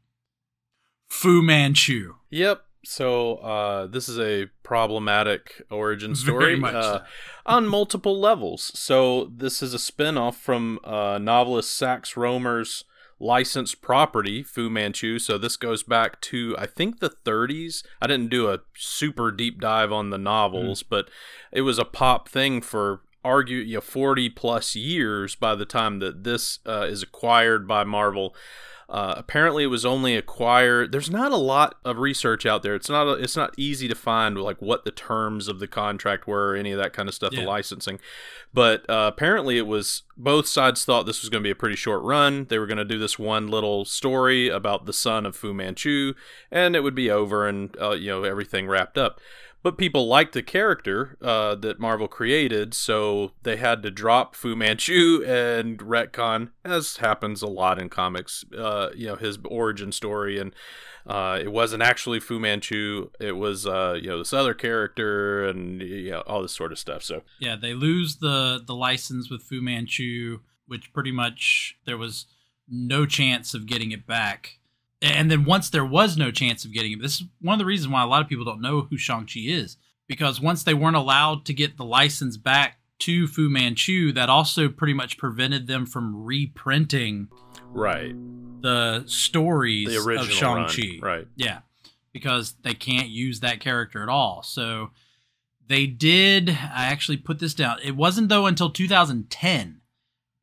Fu 1.09 1.41
Manchu. 1.41 2.13
Yep. 2.29 2.63
So 2.85 3.35
uh, 3.35 3.87
this 3.87 4.07
is 4.07 4.17
a 4.19 4.47
problematic 4.63 5.61
origin 5.69 6.15
story 6.15 6.61
uh, 6.63 6.99
on 7.45 7.67
multiple 7.67 8.19
levels. 8.19 8.71
So 8.77 9.31
this 9.35 9.61
is 9.61 9.73
a 9.73 9.79
spin-off 9.79 10.37
from 10.37 10.79
uh, 10.83 11.17
novelist 11.17 11.75
Sax 11.75 12.13
Rohmer's 12.13 12.85
licensed 13.23 13.81
property, 13.81 14.43
Fu 14.43 14.69
Manchu. 14.69 15.17
So 15.17 15.37
this 15.37 15.55
goes 15.55 15.81
back 15.81 16.19
to 16.21 16.55
I 16.59 16.65
think 16.65 16.99
the 16.99 17.09
30s. 17.09 17.83
I 18.01 18.07
didn't 18.07 18.29
do 18.29 18.49
a 18.49 18.59
super 18.75 19.31
deep 19.31 19.59
dive 19.59 19.91
on 19.91 20.09
the 20.09 20.17
novels, 20.17 20.83
but 20.83 21.09
it 21.51 21.61
was 21.61 21.79
a 21.79 21.85
pop 21.85 22.27
thing 22.27 22.61
for 22.61 23.01
argue 23.25 23.59
you 23.59 23.75
know 23.75 23.81
40 23.81 24.29
plus 24.31 24.75
years 24.75 25.35
by 25.35 25.55
the 25.55 25.65
time 25.65 25.99
that 25.99 26.25
this 26.25 26.59
uh, 26.67 26.85
is 26.89 27.01
acquired 27.01 27.67
by 27.67 27.83
Marvel. 27.83 28.35
Uh, 28.89 29.15
apparently, 29.17 29.63
it 29.63 29.67
was 29.67 29.85
only 29.85 30.15
acquired. 30.15 30.91
There's 30.91 31.09
not 31.09 31.31
a 31.31 31.37
lot 31.37 31.75
of 31.83 31.97
research 31.97 32.45
out 32.45 32.63
there. 32.63 32.75
It's 32.75 32.89
not. 32.89 33.07
A, 33.07 33.13
it's 33.13 33.35
not 33.35 33.53
easy 33.57 33.87
to 33.87 33.95
find 33.95 34.37
like 34.37 34.61
what 34.61 34.85
the 34.85 34.91
terms 34.91 35.47
of 35.47 35.59
the 35.59 35.67
contract 35.67 36.27
were, 36.27 36.51
or 36.51 36.55
any 36.55 36.71
of 36.71 36.77
that 36.79 36.93
kind 36.93 37.09
of 37.09 37.15
stuff, 37.15 37.31
the 37.31 37.41
licensing. 37.47 37.99
But 38.53 38.87
uh, 38.89 39.11
apparently, 39.13 39.57
it 39.57 39.67
was 39.67 40.03
both 40.15 40.47
sides 40.47 40.85
thought 40.85 41.05
this 41.05 41.21
was 41.21 41.29
going 41.29 41.41
to 41.41 41.47
be 41.47 41.51
a 41.51 41.55
pretty 41.55 41.75
short 41.75 42.03
run. 42.03 42.45
They 42.49 42.59
were 42.59 42.67
going 42.67 42.77
to 42.77 42.85
do 42.85 42.99
this 42.99 43.17
one 43.17 43.47
little 43.47 43.85
story 43.85 44.47
about 44.49 44.85
the 44.85 44.93
son 44.93 45.25
of 45.25 45.35
Fu 45.35 45.53
Manchu, 45.53 46.13
and 46.51 46.75
it 46.75 46.81
would 46.81 46.95
be 46.95 47.09
over, 47.09 47.47
and 47.47 47.75
uh, 47.81 47.91
you 47.91 48.09
know 48.09 48.23
everything 48.23 48.67
wrapped 48.67 48.97
up. 48.97 49.19
But 49.63 49.77
people 49.77 50.07
liked 50.07 50.33
the 50.33 50.43
character 50.43 51.17
uh, 51.21 51.55
that 51.55 51.79
Marvel 51.79 52.09
created, 52.09 52.73
so 52.73 53.31
they 53.43 53.55
had 53.55 53.81
to 53.83 53.91
drop 53.91 54.35
Fu 54.35 54.57
Manchu 54.57 55.23
and 55.25 55.79
retcon, 55.79 56.49
as 56.65 56.97
happens 56.97 57.41
a 57.41 57.47
lot 57.47 57.79
in 57.79 57.87
comics. 57.87 58.43
Uh, 58.55 58.89
you 58.93 59.07
know 59.07 59.15
his 59.15 59.39
origin 59.45 59.93
story, 59.93 60.37
and 60.37 60.53
uh, 61.07 61.39
it 61.41 61.51
wasn't 61.51 61.81
actually 61.81 62.19
Fu 62.19 62.39
Manchu. 62.39 63.09
It 63.21 63.37
was 63.37 63.65
uh, 63.65 63.97
you 64.01 64.09
know 64.09 64.17
this 64.17 64.33
other 64.33 64.53
character, 64.53 65.47
and 65.47 65.81
you 65.81 66.11
know 66.11 66.23
all 66.27 66.41
this 66.41 66.53
sort 66.53 66.73
of 66.73 66.79
stuff. 66.79 67.01
So 67.01 67.23
Yeah, 67.39 67.55
they 67.55 67.73
lose 67.73 68.17
the 68.17 68.61
the 68.65 68.75
license 68.75 69.29
with 69.31 69.43
Fu 69.43 69.61
Manchu, 69.61 70.41
which 70.67 70.91
pretty 70.91 71.13
much 71.13 71.77
there 71.85 71.97
was 71.97 72.25
no 72.67 73.05
chance 73.05 73.53
of 73.53 73.65
getting 73.65 73.91
it 73.91 74.05
back. 74.05 74.59
And 75.03 75.29
then 75.29 75.43
once 75.43 75.69
there 75.69 75.85
was 75.85 76.17
no 76.17 76.31
chance 76.31 76.63
of 76.63 76.73
getting 76.73 76.93
it, 76.93 77.01
this 77.01 77.19
is 77.19 77.27
one 77.41 77.53
of 77.53 77.59
the 77.59 77.65
reasons 77.65 77.91
why 77.91 78.01
a 78.01 78.07
lot 78.07 78.21
of 78.21 78.29
people 78.29 78.45
don't 78.45 78.61
know 78.61 78.87
who 78.89 78.97
Shang-Chi 78.97 79.41
is. 79.41 79.75
Because 80.07 80.39
once 80.39 80.63
they 80.63 80.73
weren't 80.73 80.95
allowed 80.95 81.45
to 81.45 81.53
get 81.53 81.77
the 81.77 81.85
license 81.85 82.37
back 82.37 82.79
to 82.99 83.27
Fu 83.27 83.49
Manchu, 83.49 84.13
that 84.13 84.29
also 84.29 84.69
pretty 84.69 84.93
much 84.93 85.17
prevented 85.17 85.67
them 85.67 85.85
from 85.85 86.23
reprinting 86.23 87.27
right, 87.71 88.15
the 88.61 89.03
stories 89.05 89.89
the 89.89 89.97
original 89.97 90.25
of 90.25 90.31
Shang-Chi. 90.31 90.99
run, 91.01 91.17
right? 91.17 91.27
Yeah, 91.35 91.59
because 92.13 92.55
they 92.63 92.73
can't 92.73 93.09
use 93.09 93.41
that 93.41 93.59
character 93.59 94.03
at 94.03 94.09
all. 94.09 94.41
So 94.43 94.91
they 95.67 95.85
did. 95.85 96.49
I 96.49 96.85
actually 96.85 97.17
put 97.17 97.39
this 97.39 97.53
down. 97.53 97.79
It 97.83 97.95
wasn't 97.95 98.29
though 98.29 98.45
until 98.45 98.69
2010 98.69 99.81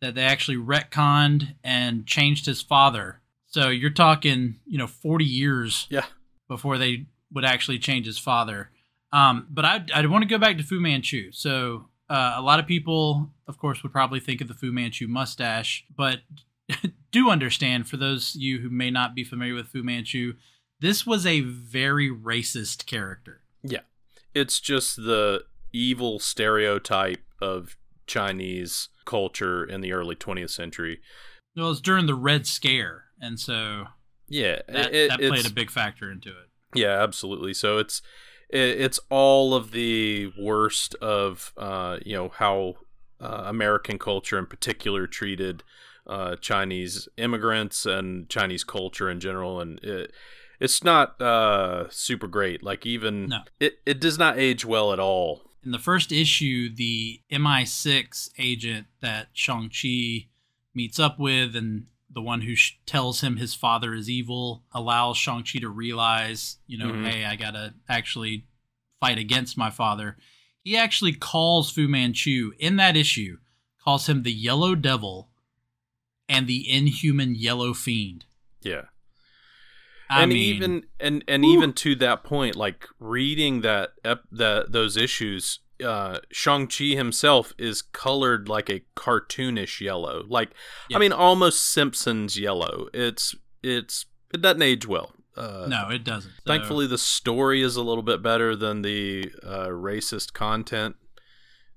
that 0.00 0.14
they 0.14 0.22
actually 0.22 0.56
retconned 0.56 1.54
and 1.64 2.06
changed 2.06 2.46
his 2.46 2.60
father. 2.60 3.19
So 3.50 3.68
you're 3.68 3.90
talking, 3.90 4.56
you 4.66 4.78
know, 4.78 4.86
40 4.86 5.24
years 5.24 5.86
Yeah, 5.90 6.06
before 6.48 6.78
they 6.78 7.06
would 7.32 7.44
actually 7.44 7.78
change 7.78 8.06
his 8.06 8.18
father. 8.18 8.70
Um, 9.12 9.46
but 9.50 9.64
I, 9.64 9.84
I 9.94 10.06
want 10.06 10.22
to 10.22 10.28
go 10.28 10.38
back 10.38 10.56
to 10.58 10.62
Fu 10.62 10.80
Manchu. 10.80 11.32
So 11.32 11.88
uh, 12.08 12.34
a 12.36 12.42
lot 12.42 12.60
of 12.60 12.66
people, 12.66 13.30
of 13.48 13.58
course, 13.58 13.82
would 13.82 13.92
probably 13.92 14.20
think 14.20 14.40
of 14.40 14.48
the 14.48 14.54
Fu 14.54 14.72
Manchu 14.72 15.08
mustache, 15.08 15.84
but 15.94 16.20
do 17.10 17.30
understand 17.30 17.88
for 17.88 17.96
those 17.96 18.34
of 18.34 18.40
you 18.40 18.60
who 18.60 18.70
may 18.70 18.90
not 18.90 19.14
be 19.14 19.24
familiar 19.24 19.54
with 19.54 19.68
Fu 19.68 19.82
Manchu, 19.82 20.34
this 20.80 21.06
was 21.06 21.26
a 21.26 21.40
very 21.40 22.10
racist 22.10 22.86
character. 22.86 23.42
Yeah. 23.62 23.80
It's 24.34 24.60
just 24.60 24.96
the 24.96 25.44
evil 25.72 26.18
stereotype 26.18 27.24
of 27.40 27.76
Chinese 28.06 28.88
culture 29.04 29.64
in 29.64 29.80
the 29.80 29.92
early 29.92 30.16
20th 30.16 30.50
century. 30.50 31.00
Well, 31.56 31.66
it 31.66 31.68
was 31.68 31.80
during 31.80 32.06
the 32.06 32.14
Red 32.14 32.46
Scare, 32.46 33.04
and 33.20 33.38
so 33.38 33.86
Yeah, 34.28 34.60
that, 34.68 34.94
it- 34.94 35.08
that 35.10 35.18
played 35.20 35.46
a 35.46 35.50
big 35.52 35.70
factor 35.70 36.10
into 36.10 36.30
it. 36.30 36.48
Yeah, 36.74 37.02
absolutely. 37.02 37.52
So 37.54 37.78
it's 37.78 38.00
it, 38.48 38.80
it's 38.80 39.00
all 39.10 39.54
of 39.54 39.72
the 39.72 40.32
worst 40.38 40.94
of 40.96 41.52
uh, 41.56 41.98
you 42.04 42.14
know 42.16 42.28
how 42.28 42.74
uh, 43.20 43.42
American 43.46 43.98
culture 43.98 44.38
in 44.38 44.46
particular 44.46 45.06
treated 45.06 45.62
uh, 46.06 46.36
Chinese 46.36 47.08
immigrants 47.16 47.86
and 47.86 48.28
Chinese 48.28 48.64
culture 48.64 49.10
in 49.10 49.20
general, 49.20 49.60
and 49.60 49.78
it, 49.84 50.12
it's 50.60 50.82
not 50.84 51.20
uh, 51.20 51.88
super 51.90 52.26
great. 52.28 52.62
Like 52.62 52.86
even 52.86 53.28
No. 53.28 53.40
it 53.58 53.80
it 53.84 54.00
does 54.00 54.18
not 54.18 54.38
age 54.38 54.64
well 54.64 54.92
at 54.92 54.98
all. 55.00 55.42
In 55.64 55.72
the 55.72 55.78
first 55.78 56.10
issue, 56.12 56.74
the 56.74 57.20
MI6 57.30 58.30
agent 58.38 58.86
that 59.02 59.28
Shang-Chi 59.34 60.28
meets 60.74 60.98
up 60.98 61.18
with 61.18 61.54
and 61.54 61.86
the 62.12 62.22
one 62.22 62.40
who 62.40 62.54
sh- 62.56 62.72
tells 62.86 63.20
him 63.20 63.36
his 63.36 63.54
father 63.54 63.94
is 63.94 64.10
evil 64.10 64.64
allows 64.72 65.16
Shang-Chi 65.16 65.60
to 65.60 65.68
realize, 65.68 66.58
you 66.66 66.76
know, 66.76 66.90
Mhm. 66.92 67.08
hey, 67.10 67.24
I 67.24 67.36
got 67.36 67.52
to 67.52 67.74
actually 67.88 68.46
fight 68.98 69.18
against 69.18 69.56
my 69.56 69.70
father. 69.70 70.18
He 70.62 70.76
actually 70.76 71.12
calls 71.12 71.70
Fu 71.70 71.86
Manchu 71.88 72.52
in 72.58 72.76
that 72.76 72.96
issue, 72.96 73.38
calls 73.82 74.08
him 74.08 74.22
the 74.24 74.32
Yellow 74.32 74.74
Devil 74.74 75.30
and 76.28 76.46
the 76.46 76.68
inhuman 76.68 77.34
Yellow 77.34 77.72
Fiend. 77.74 78.26
Yeah. 78.60 78.86
I 80.08 80.24
and 80.24 80.32
mean, 80.32 80.54
even 80.54 80.86
and 80.98 81.24
and 81.28 81.44
even 81.44 81.72
to 81.74 81.94
that 81.96 82.24
point, 82.24 82.56
like 82.56 82.86
reading 82.98 83.60
that 83.60 83.90
ep- 84.04 84.26
that 84.32 84.72
those 84.72 84.96
issues, 84.96 85.60
uh, 85.82 86.20
Shang 86.30 86.66
Chi 86.66 86.96
himself 86.96 87.52
is 87.58 87.82
colored 87.82 88.48
like 88.48 88.68
a 88.68 88.82
cartoonish 88.96 89.80
yellow, 89.80 90.24
like 90.28 90.50
Yeah. 90.88 90.96
I 90.96 91.00
mean 91.00 91.12
almost 91.12 91.64
Simpsons 91.72 92.38
yellow. 92.38 92.88
It's 92.92 93.34
it's 93.62 94.06
it 94.32 94.40
doesn't 94.42 94.62
age 94.62 94.86
well. 94.86 95.12
Uh, 95.36 95.66
no, 95.68 95.88
it 95.90 96.04
doesn't. 96.04 96.30
So- 96.30 96.42
Thankfully, 96.46 96.86
the 96.86 96.98
story 96.98 97.62
is 97.62 97.76
a 97.76 97.82
little 97.82 98.02
bit 98.02 98.22
better 98.22 98.54
than 98.56 98.82
the 98.82 99.30
uh, 99.42 99.68
racist 99.68 100.32
content 100.32 100.96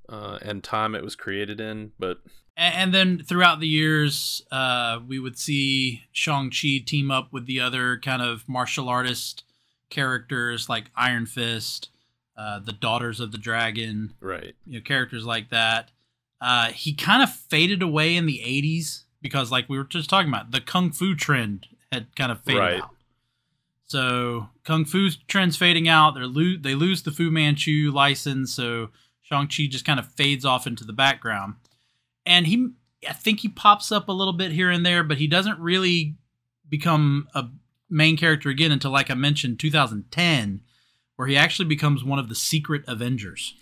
uh, 0.10 0.40
and 0.42 0.64
time 0.64 0.96
it 0.96 1.04
was 1.04 1.16
created 1.16 1.62
in. 1.62 1.92
But 1.98 2.18
And 2.58 2.94
then 2.94 3.20
throughout 3.20 3.60
the 3.60 3.68
years, 3.68 4.42
uh, 4.52 5.00
we 5.08 5.20
would 5.20 5.38
see 5.38 6.02
Shang-Chi 6.12 6.84
team 6.86 7.10
up 7.12 7.32
with 7.32 7.46
the 7.46 7.60
other 7.60 8.00
kind 8.00 8.22
of 8.22 8.48
martial 8.50 8.90
artist 8.90 9.44
characters 9.90 10.68
like 10.68 10.90
Iron 10.96 11.26
Fist, 11.26 11.90
uh, 12.38 12.60
the 12.60 12.72
Daughters 12.74 13.20
of 13.20 13.32
the 13.32 13.38
Dragon, 13.38 14.14
Right. 14.20 14.56
you 14.66 14.80
know, 14.80 14.84
characters 14.84 15.26
like 15.26 15.50
that. 15.50 15.92
Uh, 16.42 16.68
he 16.72 16.94
kind 16.94 17.22
of 17.24 17.32
faded 17.34 17.82
away 17.82 18.16
in 18.16 18.26
the 18.26 18.42
80s 18.46 19.04
because, 19.22 19.52
like 19.52 19.70
we 19.70 19.78
were 19.78 19.84
just 19.86 20.10
talking 20.10 20.30
about, 20.30 20.52
the 20.52 20.60
kung 20.62 20.92
fu 20.92 21.16
trend 21.16 21.68
had 21.92 22.14
kind 22.16 22.32
of 22.32 22.42
faded 22.42 22.60
Right. 22.60 22.82
out. 22.82 22.90
So 23.86 24.50
kung 24.64 24.86
fu 24.86 25.10
trends 25.28 25.56
fading 25.58 25.88
out. 25.88 26.16
They 26.16 26.22
lose 26.22 26.62
they 26.62 26.76
lose 26.76 27.04
the 27.04 27.12
Fu 27.12 27.30
Manchu 27.30 27.92
license, 27.94 28.54
so 28.54 28.90
Shang 29.22 29.48
Chi 29.48 29.68
just 29.70 29.86
kind 29.86 30.00
of 30.00 30.08
fades 30.14 30.46
off 30.46 30.66
into 30.66 30.84
the 30.84 30.94
background. 30.94 31.56
And 32.26 32.48
he, 32.48 32.70
I 33.08 33.14
think 33.14 33.42
he 33.42 33.50
pops 33.50 33.92
up 33.92 34.08
a 34.08 34.14
little 34.14 34.34
bit 34.34 34.52
here 34.54 34.70
and 34.72 34.86
there, 34.86 35.04
but 35.04 35.18
he 35.18 35.28
doesn't 35.28 35.60
really 35.60 36.16
become 36.68 37.28
a 37.36 37.50
main 37.90 38.18
character 38.18 38.50
again 38.50 38.72
until, 38.72 38.92
like 38.92 39.12
I 39.12 39.14
mentioned, 39.14 39.60
2010, 39.60 40.62
where 41.16 41.28
he 41.28 41.38
actually 41.38 41.66
becomes 41.68 42.04
one 42.04 42.20
of 42.20 42.30
the 42.30 42.36
secret 42.36 42.84
Avengers. 42.88 43.56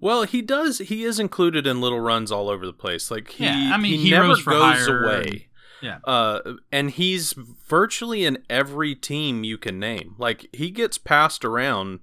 Well, 0.00 0.22
he 0.24 0.42
does. 0.42 0.78
He 0.78 1.04
is 1.04 1.18
included 1.18 1.66
in 1.66 1.80
little 1.80 2.00
runs 2.00 2.30
all 2.30 2.48
over 2.48 2.64
the 2.66 2.72
place. 2.72 3.10
Like 3.10 3.28
he, 3.30 3.44
Yeah, 3.44 3.72
I 3.74 3.76
mean, 3.76 3.98
he 3.98 4.10
never 4.10 4.34
goes 4.36 4.86
away. 4.86 5.48
yeah. 5.82 5.98
Uh, 6.04 6.54
and 6.70 6.90
he's 6.90 7.32
virtually 7.32 8.24
in 8.24 8.38
every 8.48 8.94
team 8.94 9.42
you 9.44 9.58
can 9.58 9.78
name. 9.80 10.14
Like 10.18 10.46
he 10.52 10.70
gets 10.70 10.98
passed 10.98 11.44
around 11.44 12.00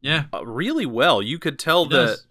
Yeah, 0.00 0.24
uh, 0.32 0.46
really 0.46 0.86
well. 0.86 1.20
You 1.20 1.38
could 1.38 1.58
tell 1.58 1.84
He 1.84 1.90
that 1.90 1.96
does. 2.06 2.26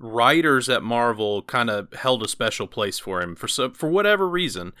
Writers 0.00 0.68
at 0.68 0.82
Marvel 0.82 1.42
kind 1.42 1.70
of 1.70 1.92
held 1.92 2.24
a 2.24 2.28
special 2.28 2.66
place 2.66 2.98
for 2.98 3.20
him 3.22 3.36
for 3.36 3.46
so, 3.46 3.70
for 3.70 3.88
whatever 3.88 4.28
reason. 4.28 4.72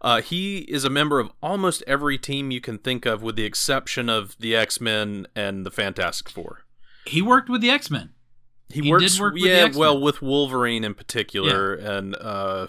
Uh, 0.00 0.22
he 0.22 0.58
is 0.58 0.84
a 0.84 0.90
member 0.90 1.18
of 1.18 1.30
almost 1.42 1.82
every 1.86 2.16
team 2.16 2.50
you 2.52 2.60
can 2.60 2.78
think 2.78 3.04
of, 3.04 3.20
with 3.20 3.34
the 3.36 3.44
exception 3.44 4.08
of 4.08 4.36
the 4.38 4.54
X 4.54 4.80
Men 4.80 5.26
and 5.34 5.66
the 5.66 5.70
Fantastic 5.70 6.28
Four. 6.28 6.64
he 7.04 7.20
worked 7.20 7.48
with 7.48 7.60
the 7.60 7.70
X 7.70 7.90
Men. 7.90 8.10
He, 8.70 8.82
He 8.82 8.90
works, 8.90 9.14
did 9.14 9.20
work 9.20 9.34
with 9.34 9.42
the 9.42 9.48
yeah, 9.48 9.70
well, 9.74 10.00
with 10.00 10.22
Wolverine 10.22 10.84
in 10.84 10.94
particular, 10.94 11.74
and 11.74 12.14
uh, 12.16 12.66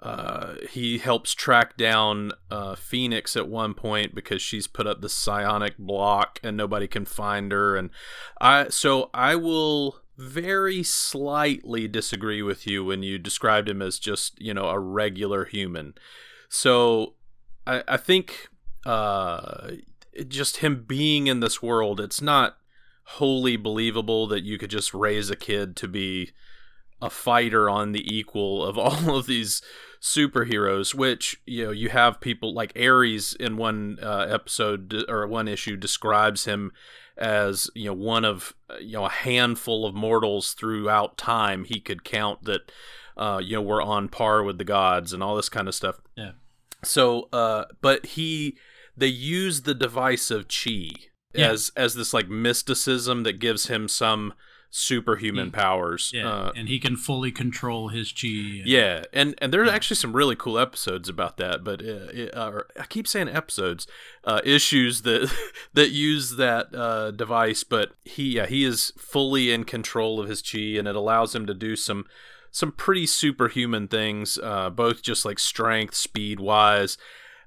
uh, 0.00 0.54
he 0.70 0.98
helps 0.98 1.34
track 1.34 1.76
down 1.76 2.30
uh, 2.50 2.76
Phoenix 2.76 3.36
at 3.36 3.48
one 3.48 3.74
point 3.74 4.14
because 4.14 4.40
she's 4.40 4.66
put 4.68 4.86
up 4.86 5.00
the 5.00 5.08
psionic 5.08 5.76
block 5.78 6.38
and 6.44 6.56
nobody 6.56 6.86
can 6.86 7.04
find 7.04 7.50
her. 7.50 7.76
And 7.76 7.90
I, 8.40 8.68
so 8.68 9.10
I 9.12 9.34
will 9.34 10.00
very 10.16 10.82
slightly 10.82 11.86
disagree 11.86 12.42
with 12.42 12.66
you 12.66 12.84
when 12.84 13.02
you 13.02 13.18
described 13.18 13.68
him 13.68 13.82
as 13.82 13.98
just 13.98 14.40
you 14.40 14.54
know 14.54 14.68
a 14.68 14.78
regular 14.78 15.44
human. 15.44 15.94
So 16.48 17.14
I, 17.66 17.82
I 17.88 17.96
think 17.96 18.48
uh, 18.84 19.72
just 20.28 20.58
him 20.58 20.84
being 20.86 21.26
in 21.26 21.40
this 21.40 21.62
world, 21.62 22.00
it's 22.00 22.22
not 22.22 22.56
wholly 23.04 23.56
believable 23.56 24.26
that 24.26 24.42
you 24.42 24.58
could 24.58 24.70
just 24.70 24.92
raise 24.92 25.30
a 25.30 25.36
kid 25.36 25.76
to 25.76 25.88
be 25.88 26.30
a 27.00 27.10
fighter 27.10 27.68
on 27.68 27.92
the 27.92 28.14
equal 28.14 28.64
of 28.64 28.78
all 28.78 29.16
of 29.16 29.26
these 29.26 29.62
superheroes 30.00 30.94
which 30.94 31.40
you 31.46 31.64
know 31.64 31.70
you 31.70 31.88
have 31.88 32.20
people 32.20 32.54
like 32.54 32.72
ares 32.78 33.34
in 33.40 33.56
one 33.56 33.98
uh, 34.02 34.26
episode 34.28 35.04
or 35.08 35.26
one 35.26 35.48
issue 35.48 35.76
describes 35.76 36.44
him 36.44 36.70
as 37.18 37.70
you 37.74 37.86
know 37.86 37.94
one 37.94 38.24
of 38.24 38.52
you 38.80 38.92
know 38.92 39.06
a 39.06 39.10
handful 39.10 39.86
of 39.86 39.94
mortals 39.94 40.52
throughout 40.52 41.16
time 41.16 41.64
he 41.64 41.80
could 41.80 42.04
count 42.04 42.44
that 42.44 42.70
uh, 43.16 43.40
you 43.42 43.56
know 43.56 43.62
were 43.62 43.80
on 43.82 44.08
par 44.08 44.42
with 44.42 44.58
the 44.58 44.64
gods 44.64 45.12
and 45.12 45.22
all 45.22 45.34
this 45.36 45.48
kind 45.48 45.66
of 45.68 45.74
stuff 45.74 45.96
Yeah. 46.16 46.32
so 46.84 47.28
uh 47.32 47.64
but 47.80 48.04
he 48.06 48.56
they 48.96 49.06
use 49.06 49.62
the 49.62 49.74
device 49.74 50.30
of 50.30 50.46
chi 50.48 50.90
Yeah. 51.34 51.50
as 51.50 51.70
as 51.76 51.94
this 51.94 52.12
like 52.12 52.28
mysticism 52.28 53.22
that 53.22 53.38
gives 53.38 53.66
him 53.68 53.88
some 53.88 54.34
superhuman 54.78 55.46
He- 55.46 55.50
powers 55.52 56.10
Yeah, 56.12 56.28
uh, 56.28 56.52
and 56.54 56.68
he 56.68 56.78
can 56.78 56.96
fully 56.96 57.32
control 57.32 57.88
his 57.88 58.12
chi. 58.12 58.28
and- 58.28 58.66
yeah, 58.66 59.04
and 59.12 59.34
and 59.38 59.52
there's 59.52 59.68
Yeah. 59.68 59.74
actually 59.74 59.96
some 59.96 60.12
really 60.14 60.36
cool 60.36 60.58
episodes 60.58 61.08
about 61.08 61.38
that. 61.38 61.64
But 61.64 61.80
uh, 61.80 62.08
it, 62.12 62.34
uh, 62.34 62.60
I 62.78 62.84
keep 62.84 63.08
saying 63.08 63.28
episodes, 63.28 63.86
uh, 64.24 64.40
issues 64.44 65.02
that 65.02 65.32
that 65.74 65.90
use 65.90 66.36
that 66.36 66.74
uh, 66.74 67.10
device. 67.12 67.64
But 67.64 67.92
he, 68.04 68.34
yeah, 68.36 68.46
he 68.46 68.64
is 68.64 68.92
fully 68.98 69.50
in 69.50 69.64
control 69.64 70.20
of 70.20 70.28
his 70.28 70.42
chi, 70.42 70.58
and 70.78 70.86
it 70.86 70.94
allows 70.96 71.34
him 71.34 71.46
to 71.46 71.54
do 71.54 71.74
some 71.74 72.04
some 72.50 72.72
pretty 72.72 73.06
superhuman 73.06 73.88
things, 73.88 74.38
uh, 74.42 74.70
both 74.70 75.02
just 75.02 75.24
like 75.24 75.38
strength, 75.38 75.94
speed 75.94 76.38
wise. 76.40 76.96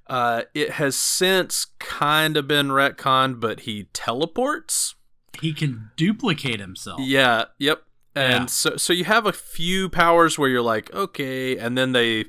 Uh, 0.08 0.42
it 0.54 0.70
has 0.72 0.96
since 0.96 1.66
kind 1.78 2.36
of 2.36 2.48
been 2.48 2.68
retconned, 2.68 3.38
but 3.40 3.60
he 3.60 3.84
teleports. 3.92 4.94
He 5.40 5.52
can 5.52 5.90
duplicate 5.96 6.60
himself. 6.60 7.00
Yeah, 7.00 7.44
yep. 7.58 7.82
And 8.14 8.42
Yeah. 8.42 8.46
so 8.46 8.76
so 8.76 8.92
you 8.92 9.04
have 9.04 9.26
a 9.26 9.32
few 9.32 9.88
powers 9.88 10.38
where 10.38 10.48
you're 10.48 10.62
like, 10.62 10.92
okay, 10.94 11.56
and 11.56 11.76
then 11.78 11.92
they 11.92 12.24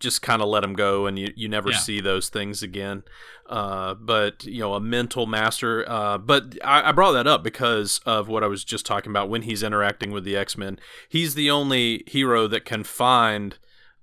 just 0.00 0.20
kind 0.20 0.42
of 0.42 0.48
let 0.48 0.60
them 0.60 0.74
go 0.74 1.06
and 1.06 1.18
you, 1.18 1.32
you 1.36 1.48
never 1.48 1.70
Yeah. 1.70 1.78
see 1.78 2.00
those 2.00 2.28
things 2.28 2.62
again. 2.62 3.04
Uh, 3.48 3.94
but 3.94 4.44
you 4.44 4.58
know, 4.60 4.74
a 4.74 4.80
mental 4.80 5.26
master. 5.26 5.84
Uh, 5.88 6.18
but 6.18 6.58
I, 6.64 6.88
I 6.88 6.92
brought 6.92 7.12
that 7.12 7.26
up 7.26 7.42
because 7.44 8.00
of 8.04 8.28
what 8.28 8.42
I 8.42 8.46
was 8.48 8.64
just 8.64 8.84
talking 8.84 9.10
about 9.10 9.28
when 9.28 9.42
he's 9.42 9.62
interacting 9.62 10.10
with 10.10 10.24
the 10.24 10.36
X 10.36 10.58
Men. 10.58 10.78
He's 11.08 11.34
the 11.34 11.50
only 11.50 12.02
hero 12.06 12.46
that 12.48 12.64
can 12.64 12.84
find 12.84 13.56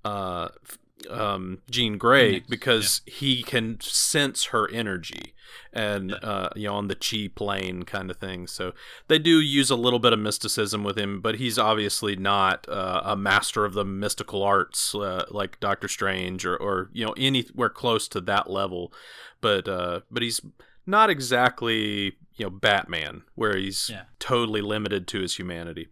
uh, 0.06 0.50
f- 0.68 0.78
um, 1.10 1.60
Jean 1.70 1.98
Grey 1.98 2.28
Phoenix, 2.30 2.48
because 2.48 3.02
he 3.06 3.44
can 3.44 3.80
sense 3.82 4.46
her 4.46 4.70
energy 4.72 5.34
and 5.74 6.14
uh, 6.24 6.50
you 6.56 6.68
know 6.68 6.76
on 6.76 6.88
the 6.88 6.96
chi 6.96 7.30
plane 7.34 7.84
kind 7.84 8.10
of 8.12 8.18
thing. 8.18 8.48
So 8.48 8.74
they 9.08 9.20
do 9.20 9.40
use 9.40 9.70
a 9.70 9.76
little 9.76 10.00
bit 10.00 10.14
of 10.14 10.20
mysticism 10.20 10.84
with 10.84 10.98
him, 10.98 11.22
but 11.22 11.36
he's 11.36 11.58
obviously 11.60 12.16
not 12.16 12.68
uh, 12.70 13.02
a 13.06 13.16
master 13.16 13.66
of 13.66 13.74
the 13.74 13.86
mystical 13.86 14.44
arts 14.44 14.94
uh, 14.96 15.26
like 15.30 15.60
Doctor 15.60 15.88
Strange 15.88 16.46
or, 16.46 16.56
or 16.58 16.90
you 16.94 17.06
know 17.06 17.14
anywhere 17.18 17.70
close 17.70 18.08
to 18.10 18.22
that 18.22 18.50
level. 18.50 18.94
But 19.42 19.68
uh, 19.68 20.02
but 20.12 20.24
he's 20.24 20.42
not 20.86 21.10
exactly 21.10 22.14
you 22.36 22.46
know 22.46 22.50
Batman, 22.50 23.24
where 23.36 23.56
he's 23.58 23.90
Yeah. 23.90 24.04
totally 24.20 24.62
limited 24.62 25.08
to 25.10 25.22
his 25.22 25.38
humanity. 25.38 25.88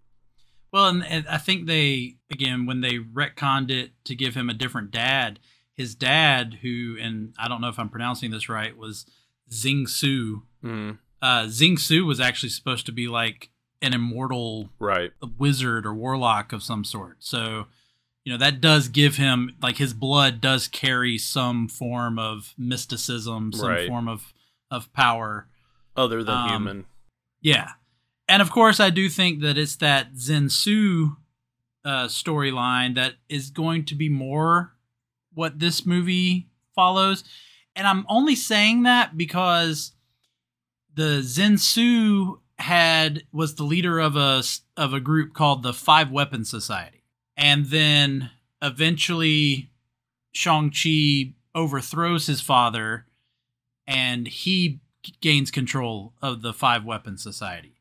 Well, 0.72 0.88
and, 0.88 1.06
and 1.06 1.28
I 1.28 1.38
think 1.38 1.66
they 1.66 2.18
again 2.32 2.66
when 2.66 2.82
they 2.82 2.98
retconned 3.00 3.72
it 3.72 3.92
to 4.06 4.16
give 4.16 4.36
him 4.36 4.50
a 4.50 4.54
different 4.54 4.92
dad. 4.92 5.40
His 5.76 5.96
dad, 5.96 6.60
who 6.62 6.98
and 7.00 7.34
I 7.40 7.48
don't 7.48 7.62
know 7.62 7.70
if 7.70 7.80
I'm 7.80 7.90
pronouncing 7.90 8.32
this 8.32 8.50
right, 8.50 8.76
was 8.78 9.06
Zing 9.52 9.88
Su. 9.88 10.44
Mm, 10.64 10.98
Uh, 11.22 11.48
Zing 11.48 11.78
Su 11.78 12.06
was 12.06 12.20
actually 12.20 12.50
supposed 12.50 12.86
to 12.86 12.92
be 12.92 13.08
like 13.08 13.50
an 13.82 13.94
immortal 13.94 14.70
right. 14.78 15.12
wizard 15.38 15.86
or 15.86 15.94
warlock 15.94 16.52
of 16.52 16.62
some 16.62 16.84
sort. 16.84 17.16
So, 17.20 17.68
you 18.26 18.32
know, 18.34 18.38
that 18.38 18.60
does 18.60 18.90
give 18.90 19.16
him 19.16 19.56
like 19.62 19.78
his 19.78 19.94
blood 19.94 20.42
does 20.42 20.68
carry 20.68 21.18
some 21.18 21.68
form 21.70 22.20
of 22.20 22.54
mysticism, 22.58 23.54
some 23.54 23.70
Right. 23.70 23.88
form 23.88 24.08
of 24.10 24.34
of 24.70 24.92
power. 24.94 25.48
Other 25.96 26.24
than 26.24 26.36
Um, 26.38 26.50
human. 26.50 26.86
Yeah. 27.42 27.72
And 28.30 28.44
of 28.44 28.52
course, 28.52 28.80
I 28.80 28.92
do 28.92 29.10
think 29.10 29.42
that 29.42 29.58
it's 29.58 29.76
that 29.78 30.14
Zensu 30.14 31.18
uh, 31.84 32.06
storyline 32.06 32.94
that 32.94 33.16
is 33.28 33.50
going 33.50 33.86
to 33.86 33.96
be 33.96 34.08
more 34.08 34.76
what 35.34 35.58
this 35.58 35.84
movie 35.84 36.48
follows. 36.76 37.24
And 37.76 37.88
I'm 37.88 38.06
only 38.08 38.36
saying 38.36 38.84
that 38.84 39.18
because 39.18 39.94
the 40.94 41.22
Zensu 41.24 42.40
had 42.60 43.24
was 43.32 43.56
the 43.56 43.64
leader 43.64 44.00
of 44.00 44.16
a 44.16 44.44
of 44.78 44.94
a 44.94 45.00
group 45.00 45.34
called 45.34 45.64
the 45.64 45.74
Five 45.74 46.12
Weapon 46.12 46.46
Society. 46.46 47.04
And 47.36 47.66
then 47.68 48.30
eventually 48.62 49.72
Shang-Chi 50.34 51.34
overthrows 51.56 52.28
his 52.28 52.42
father 52.42 53.08
and 53.88 54.28
he 54.28 54.82
gains 55.20 55.50
control 55.50 56.14
of 56.22 56.44
the 56.44 56.54
Five 56.54 56.86
Weapon 56.86 57.18
Society. 57.18 57.79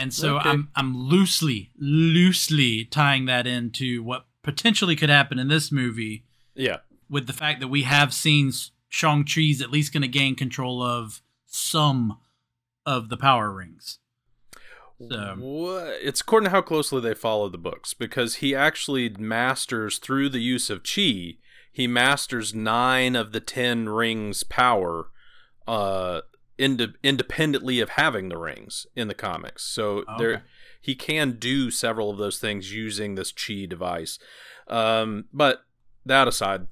And 0.00 0.12
so 0.14 0.38
Okay. 0.38 0.48
I'm 0.48 0.68
I'm 0.74 0.96
loosely 0.96 1.70
loosely 1.78 2.84
tying 2.86 3.26
that 3.26 3.46
into 3.46 4.02
what 4.02 4.26
potentially 4.42 4.96
could 4.96 5.10
happen 5.10 5.38
in 5.38 5.48
this 5.48 5.70
movie 5.70 6.24
Yeah. 6.54 6.78
with 7.08 7.26
the 7.26 7.32
fact 7.32 7.60
that 7.60 7.68
we 7.68 7.82
have 7.82 8.12
seen 8.14 8.52
Shang-Chi's 8.88 9.60
at 9.60 9.70
least 9.70 9.92
going 9.92 10.02
to 10.02 10.08
gain 10.08 10.34
control 10.34 10.82
of 10.82 11.20
some 11.46 12.18
of 12.86 13.08
the 13.08 13.16
power 13.16 13.52
rings. 13.52 13.98
So- 14.98 15.36
What? 15.38 15.98
It's 16.02 16.20
according 16.20 16.46
to 16.46 16.50
how 16.50 16.62
closely 16.62 17.00
they 17.00 17.14
follow 17.14 17.48
the 17.48 17.58
books, 17.58 17.94
because 17.94 18.36
he 18.36 18.54
actually 18.54 19.08
masters 19.10 19.98
through 19.98 20.28
the 20.30 20.40
use 20.42 20.68
of 20.70 20.82
chi. 20.82 21.36
He 21.72 21.86
masters 21.86 22.52
nine 22.54 23.14
of 23.16 23.32
the 23.32 23.40
ten 23.40 23.88
rings' 23.88 24.42
power, 24.42 25.10
uh, 25.68 26.22
ind- 26.60 26.94
independently 27.02 27.80
of 27.80 27.90
having 27.90 28.28
the 28.28 28.38
rings 28.38 28.86
in 28.94 29.08
the 29.08 29.14
comics. 29.14 29.64
So 29.64 30.04
Oh, 30.06 30.18
there, 30.18 30.44
he 30.80 30.94
can 30.94 31.32
do 31.38 31.70
several 31.70 32.10
of 32.10 32.18
those 32.18 32.38
things 32.38 32.72
using 32.72 33.14
this 33.14 33.32
chi 33.32 33.66
device. 33.68 34.18
Um, 34.68 35.24
but 35.32 35.64
that 36.06 36.28
aside, 36.28 36.66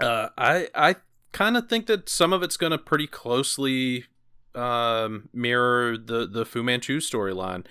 uh, 0.00 0.28
I 0.38 0.68
I 0.74 0.96
kind 1.32 1.56
of 1.56 1.68
think 1.68 1.86
that 1.86 2.08
some 2.08 2.32
of 2.32 2.42
it's 2.42 2.56
going 2.56 2.72
to 2.72 2.78
pretty 2.78 3.06
closely 3.06 4.04
um, 4.54 5.28
mirror 5.32 5.96
the 5.96 6.26
the 6.26 6.44
Fu 6.44 6.62
Manchu 6.62 7.00
storyline. 7.00 7.66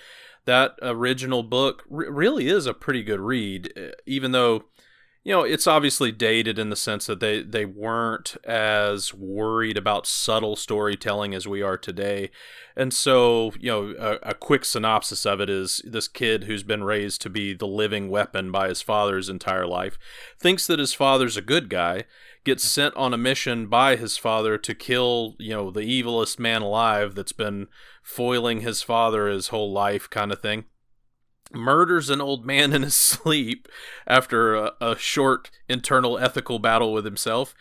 That 0.45 0.75
original 0.81 1.43
book 1.43 1.83
r- 1.91 2.12
really 2.12 2.48
is 2.48 2.65
a 2.65 2.74
pretty 2.74 3.03
good 3.03 3.19
read, 3.19 3.71
uh, 3.77 3.91
even 4.05 4.31
though 4.31 4.63
you 5.29 5.36
know 5.36 5.43
it's 5.43 5.67
obviously 5.67 6.12
dated 6.12 6.57
in 6.57 6.71
the 6.71 6.75
sense 6.75 7.05
that 7.05 7.19
they 7.19 7.43
they 7.43 7.63
weren't 7.63 8.36
as 8.45 9.13
worried 9.13 9.77
about 9.77 10.07
subtle 10.07 10.55
storytelling 10.55 11.36
as 11.36 11.48
we 11.48 11.62
are 11.62 11.77
today. 11.77 12.31
And 12.75 12.91
so 12.91 13.53
you 13.59 13.69
know 13.69 13.93
a, 14.00 14.31
a, 14.31 14.33
quick 14.33 14.65
synopsis 14.65 15.27
of 15.27 15.39
it 15.39 15.48
is 15.48 15.83
this 15.86 16.07
kid 16.07 16.45
who's 16.45 16.63
been 16.63 16.83
raised 16.83 17.21
to 17.21 17.29
be 17.29 17.53
the 17.53 17.67
living 17.67 18.09
weapon 18.09 18.51
by 18.51 18.69
his 18.69 18.81
father's 18.81 19.29
entire 19.29 19.67
life 19.67 20.00
thinks 20.39 20.65
that 20.65 20.79
his 20.79 20.95
father's 20.95 21.38
a 21.38 21.43
good 21.43 21.69
guy 21.69 22.05
gets 22.43 22.63
sent 22.63 22.95
on 22.95 23.13
a 23.13 23.17
mission 23.17 23.67
by 23.67 23.98
his 23.98 24.17
father 24.17 24.57
to 24.57 24.74
kill 24.74 25.36
you 25.38 25.53
know 25.53 25.69
the 25.69 25.81
evilest 25.81 26.39
man 26.39 26.63
alive 26.63 27.13
that's 27.13 27.33
been 27.33 27.67
foiling 28.01 28.62
his 28.62 28.81
father 28.81 29.27
his 29.27 29.50
whole 29.50 29.71
life 29.71 30.09
kind 30.09 30.31
of 30.31 30.41
thing 30.41 30.65
murders 31.51 32.10
an 32.10 32.22
old 32.22 32.46
man 32.46 32.74
in 32.74 32.84
his 32.84 32.94
sleep 33.00 33.68
after 34.08 34.56
a, 34.56 34.74
a 34.82 34.98
short 34.98 35.51
internal 35.68 36.18
ethical 36.18 36.60
battle 36.60 36.94
with 36.94 37.06
himself. 37.06 37.53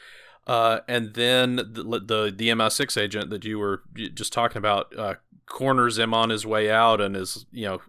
Uh, 0.46 0.80
and 0.88 1.12
then 1.14 1.56
the, 1.56 2.00
the, 2.04 2.34
the 2.34 2.48
MI6 2.48 3.00
agent 3.00 3.28
that 3.30 3.44
you 3.44 3.58
were 3.58 3.82
just 4.14 4.32
talking 4.32 4.56
about 4.56 4.96
uh, 4.98 5.14
corners 5.44 5.98
him 5.98 6.14
on 6.14 6.30
his 6.30 6.46
way 6.46 6.70
out 6.70 7.00
and 7.00 7.16
is 7.16 7.44
you 7.52 7.66
know 7.66 7.80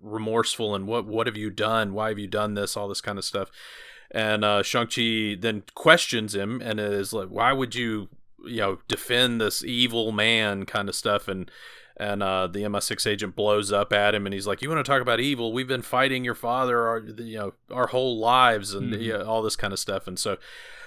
remorseful 0.00 0.74
and 0.74 0.86
what 0.86 1.06
what 1.06 1.26
have 1.26 1.36
you 1.36 1.50
done? 1.50 1.92
Why 1.92 2.08
have 2.08 2.18
you 2.18 2.28
done 2.28 2.54
this? 2.54 2.76
All 2.76 2.88
this 2.88 3.00
kind 3.00 3.18
of 3.18 3.24
stuff. 3.24 3.50
And 4.10 4.44
uh, 4.44 4.62
Shang 4.62 4.86
Chi 4.86 5.36
then 5.38 5.64
questions 5.74 6.34
him 6.34 6.60
and 6.62 6.78
is 6.78 7.12
like, 7.12 7.28
"Why 7.28 7.52
would 7.52 7.74
you 7.74 8.08
you 8.44 8.58
know 8.58 8.78
defend 8.88 9.40
this 9.40 9.64
evil 9.64 10.12
man?" 10.12 10.64
kind 10.64 10.88
of 10.88 10.94
stuff 10.94 11.26
and 11.26 11.50
and 11.96 12.22
uh, 12.22 12.46
the 12.46 12.60
MI6 12.60 13.06
agent 13.06 13.36
blows 13.36 13.72
up 13.72 13.92
at 13.92 14.14
him, 14.14 14.26
and 14.26 14.34
he's 14.34 14.46
like, 14.46 14.62
"You 14.62 14.68
want 14.68 14.84
to 14.84 14.90
talk 14.90 15.02
about 15.02 15.20
evil? 15.20 15.52
We've 15.52 15.68
been 15.68 15.82
fighting 15.82 16.24
your 16.24 16.34
father, 16.34 16.86
our 16.86 16.98
you 17.00 17.38
know, 17.38 17.52
our 17.70 17.88
whole 17.88 18.18
lives, 18.18 18.74
and 18.74 18.92
mm-hmm. 18.92 19.02
you 19.02 19.12
know, 19.14 19.24
all 19.24 19.42
this 19.42 19.56
kind 19.56 19.72
of 19.72 19.78
stuff." 19.78 20.06
And 20.06 20.18
so, 20.18 20.36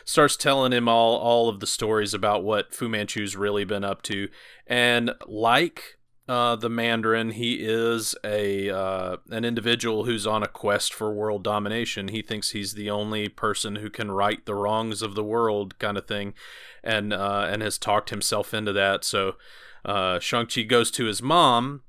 starts 0.06 0.36
telling 0.36 0.72
him 0.72 0.88
all 0.88 1.18
all 1.18 1.50
of 1.50 1.60
the 1.60 1.68
stories 1.68 2.14
about 2.14 2.44
what 2.44 2.74
Fu 2.74 2.88
Manchu's 2.88 3.36
really 3.36 3.66
been 3.66 3.84
up 3.84 4.02
to, 4.04 4.30
and 4.68 5.12
like 5.26 5.98
uh, 6.30 6.56
the 6.56 6.70
Mandarin, 6.70 7.32
he 7.32 7.56
is 7.56 8.14
a 8.24 8.70
uh, 8.70 9.18
an 9.32 9.44
individual 9.44 10.06
who's 10.06 10.28
on 10.28 10.44
a 10.44 10.48
quest 10.48 10.94
for 10.94 11.12
world 11.12 11.44
domination. 11.44 12.10
He 12.10 12.22
thinks 12.22 12.52
he's 12.52 12.76
the 12.76 12.92
only 12.92 13.30
person 13.30 13.78
who 13.78 13.90
can 13.90 14.12
right 14.12 14.46
the 14.46 14.54
wrongs 14.54 15.02
of 15.02 15.16
the 15.16 15.24
world, 15.24 15.80
kind 15.80 15.98
of 15.98 16.06
thing, 16.06 16.36
and 16.84 17.12
uh, 17.14 17.48
and 17.50 17.64
has 17.64 17.80
talked 17.80 18.12
himself 18.12 18.54
into 18.54 18.72
that. 18.74 19.04
So 19.04 19.38
uh, 19.86 20.20
Shang-Chi 20.20 20.64
goes 20.64 20.92
to 20.92 21.06
his 21.06 21.22
mom, 21.22 21.82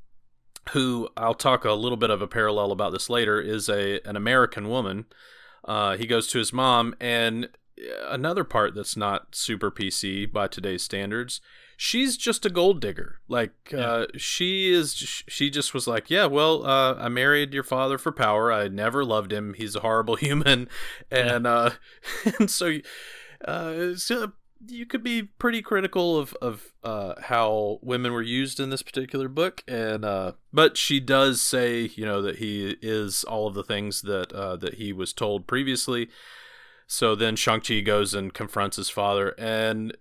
who 0.73 1.09
I'll 1.17 1.35
talk 1.35 1.65
a 1.65 1.73
little 1.73 1.97
bit 1.97 2.11
of 2.11 2.23
a 2.23 2.29
parallel 2.29 2.73
about 2.73 2.93
this 2.93 3.11
later, 3.11 3.41
is 3.41 3.69
a 3.69 4.01
an 4.09 4.17
American 4.17 4.69
woman. 4.69 5.07
Uh, 5.65 5.97
he 5.97 6.07
goes 6.07 6.27
to 6.29 6.39
his 6.39 6.53
mom, 6.53 6.95
and 7.01 7.49
another 8.09 8.45
part 8.45 8.75
that's 8.75 8.97
not 8.97 9.35
super 9.35 9.71
PC 9.71 10.31
by 10.31 10.47
today's 10.47 10.83
standards. 10.83 11.41
She's 11.77 12.19
just 12.19 12.45
a 12.45 12.51
gold 12.51 12.81
digger. 12.81 13.21
Like 13.27 13.53
yeah. 13.73 13.79
uh, 13.79 14.07
she 14.17 14.71
is. 14.71 14.95
She 14.95 15.49
just 15.49 15.73
was 15.73 15.87
like, 15.87 16.11
yeah, 16.11 16.27
well, 16.27 16.67
uh, 16.67 16.95
I 16.95 17.09
married 17.09 17.55
your 17.55 17.63
father 17.63 17.97
for 17.97 18.13
power. 18.13 18.53
I 18.53 18.69
never 18.69 19.05
loved 19.05 19.33
him. 19.33 19.55
He's 19.55 19.75
a 19.75 19.81
horrible 19.81 20.17
human, 20.17 20.69
and 21.11 21.45
yeah. 21.45 21.51
uh, 21.51 21.71
and 22.39 22.51
so, 22.51 22.79
uh, 23.45 23.95
so 23.95 24.33
you 24.67 24.87
could 24.87 25.03
be 25.03 25.23
pretty 25.23 25.63
critical 25.63 26.19
of 26.19 26.35
of 26.43 26.73
uh, 26.85 27.15
how 27.23 27.79
women 27.83 28.13
were 28.13 28.23
used 28.23 28.61
in 28.61 28.71
this 28.71 28.83
particular 28.83 29.29
book, 29.29 29.63
and 29.67 30.05
uh, 30.05 30.33
but 30.53 30.77
she 30.77 31.01
does 31.01 31.41
say, 31.41 31.91
you 31.95 32.05
know, 32.05 32.21
that 32.23 32.37
he 32.37 32.77
is 32.83 33.25
all 33.25 33.47
of 33.47 33.55
the 33.55 33.65
things 33.65 34.03
that 34.03 34.33
uh, 34.33 34.57
that 34.57 34.75
he 34.75 34.93
was 34.93 35.13
told 35.13 35.47
previously. 35.47 36.09
So 36.87 37.15
then 37.15 37.37
Shang 37.37 37.61
Chi 37.61 37.81
goes 37.81 38.15
and 38.15 38.35
confronts 38.35 38.77
his 38.77 38.91
father, 38.91 39.35
and 39.39 39.97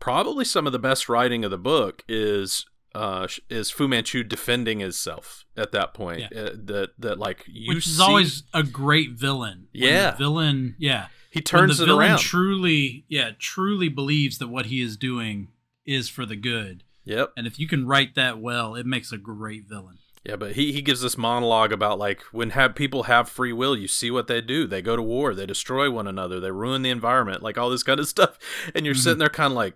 probably 0.00 0.44
some 0.44 0.66
of 0.66 0.72
the 0.72 0.78
best 0.78 1.08
writing 1.08 1.44
of 1.44 1.50
the 1.50 1.58
book 1.58 2.04
is 2.08 2.64
uh, 2.94 3.28
is 3.50 3.70
Fu 3.70 3.88
Manchu 3.88 4.24
defending 4.24 4.80
himself 4.80 5.44
at 5.56 5.72
that 5.72 5.94
point. 5.94 6.20
Yeah. 6.32 6.40
Uh, 6.40 6.50
that 6.64 6.90
that 6.98 7.18
like 7.18 7.44
you 7.46 7.74
which 7.74 7.86
is 7.86 7.98
see... 7.98 8.02
always 8.02 8.42
a 8.54 8.62
great 8.62 9.12
villain. 9.12 9.68
yeah, 9.72 10.16
villain. 10.16 10.76
Yeah, 10.78 11.08
he 11.38 11.42
turns 11.42 11.78
when 11.78 11.88
the 11.88 11.94
it 11.94 11.96
villain 11.96 12.10
around. 12.10 12.18
Truly, 12.18 13.04
yeah, 13.08 13.30
truly 13.38 13.88
believes 13.88 14.38
that 14.38 14.48
what 14.48 14.66
he 14.66 14.80
is 14.82 14.96
doing 14.96 15.48
is 15.86 16.08
for 16.08 16.26
the 16.26 16.36
good. 16.36 16.84
Yep. 17.04 17.32
And 17.36 17.46
if 17.46 17.58
you 17.58 17.66
can 17.66 17.86
write 17.86 18.14
that 18.16 18.38
well, 18.38 18.74
it 18.74 18.84
makes 18.84 19.12
a 19.12 19.18
great 19.18 19.64
villain. 19.64 19.98
Yeah, 20.24 20.36
but 20.36 20.52
he, 20.52 20.72
he 20.72 20.82
gives 20.82 21.00
this 21.00 21.16
monologue 21.16 21.72
about 21.72 21.98
like 21.98 22.20
when 22.32 22.50
have 22.50 22.74
people 22.74 23.04
have 23.04 23.28
free 23.28 23.52
will, 23.52 23.76
you 23.76 23.88
see 23.88 24.10
what 24.10 24.26
they 24.26 24.40
do. 24.40 24.66
They 24.66 24.82
go 24.82 24.94
to 24.96 25.02
war, 25.02 25.34
they 25.34 25.46
destroy 25.46 25.90
one 25.90 26.06
another, 26.06 26.38
they 26.38 26.50
ruin 26.50 26.82
the 26.82 26.90
environment, 26.90 27.42
like 27.42 27.56
all 27.56 27.70
this 27.70 27.82
kind 27.82 27.98
of 27.98 28.08
stuff. 28.08 28.38
And 28.74 28.84
you're 28.84 28.94
mm-hmm. 28.94 29.02
sitting 29.02 29.18
there 29.18 29.28
kind 29.28 29.52
of 29.52 29.56
like, 29.56 29.74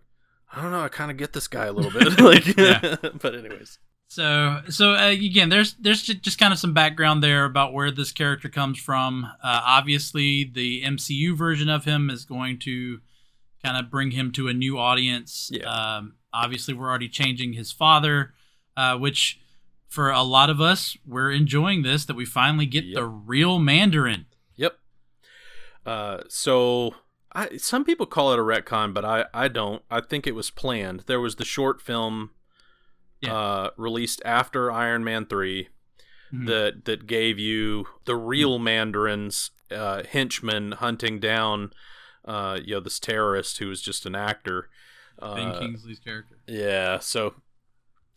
I 0.52 0.60
don't 0.60 0.72
know, 0.72 0.82
I 0.82 0.88
kind 0.88 1.10
of 1.10 1.16
get 1.16 1.32
this 1.32 1.48
guy 1.48 1.66
a 1.66 1.72
little 1.72 1.90
bit. 1.90 2.20
like, 2.20 3.20
but 3.22 3.34
anyways. 3.34 3.78
So, 4.12 4.60
so 4.68 4.92
uh, 4.92 5.08
again, 5.08 5.48
there's 5.48 5.72
there's 5.80 6.02
just 6.02 6.38
kind 6.38 6.52
of 6.52 6.58
some 6.58 6.74
background 6.74 7.24
there 7.24 7.46
about 7.46 7.72
where 7.72 7.90
this 7.90 8.12
character 8.12 8.50
comes 8.50 8.78
from. 8.78 9.24
Uh, 9.42 9.62
obviously, 9.64 10.44
the 10.44 10.82
MCU 10.82 11.34
version 11.34 11.70
of 11.70 11.86
him 11.86 12.10
is 12.10 12.26
going 12.26 12.58
to 12.58 13.00
kind 13.64 13.82
of 13.82 13.90
bring 13.90 14.10
him 14.10 14.30
to 14.32 14.48
a 14.48 14.52
new 14.52 14.76
audience. 14.78 15.50
Yeah. 15.50 15.64
Um, 15.64 16.16
obviously, 16.30 16.74
we're 16.74 16.90
already 16.90 17.08
changing 17.08 17.54
his 17.54 17.72
father, 17.72 18.34
uh, 18.76 18.98
which 18.98 19.40
for 19.88 20.10
a 20.10 20.22
lot 20.22 20.50
of 20.50 20.60
us, 20.60 20.94
we're 21.06 21.32
enjoying 21.32 21.80
this 21.80 22.04
that 22.04 22.14
we 22.14 22.26
finally 22.26 22.66
get 22.66 22.84
yep. 22.84 22.96
the 22.96 23.06
real 23.06 23.58
Mandarin. 23.58 24.26
Yep. 24.56 24.78
Uh, 25.86 26.18
so 26.28 26.96
I, 27.32 27.56
some 27.56 27.82
people 27.82 28.04
call 28.04 28.34
it 28.34 28.38
a 28.38 28.42
retcon, 28.42 28.92
but 28.92 29.06
I, 29.06 29.24
I 29.32 29.48
don't. 29.48 29.82
I 29.90 30.02
think 30.02 30.26
it 30.26 30.34
was 30.34 30.50
planned. 30.50 31.04
There 31.06 31.18
was 31.18 31.36
the 31.36 31.46
short 31.46 31.80
film 31.80 32.32
yeah. 33.22 33.34
uh, 33.34 33.70
released 33.76 34.20
after 34.24 34.70
Iron 34.70 35.04
Man 35.04 35.26
3 35.26 35.68
mm-hmm. 36.32 36.46
that 36.46 36.84
that 36.84 37.06
gave 37.06 37.38
you 37.38 37.86
the 38.04 38.16
real 38.16 38.58
Mandarin's 38.58 39.50
uh, 39.70 40.02
henchman 40.10 40.72
hunting 40.72 41.18
down 41.18 41.72
uh, 42.24 42.58
you 42.62 42.74
know 42.74 42.80
this 42.80 43.00
terrorist 43.00 43.58
who 43.58 43.68
was 43.68 43.82
just 43.82 44.06
an 44.06 44.14
actor. 44.14 44.68
Ben 45.20 45.48
uh, 45.48 45.58
Kingsley's 45.58 45.98
character. 45.98 46.38
Yeah, 46.46 46.98
so 46.98 47.34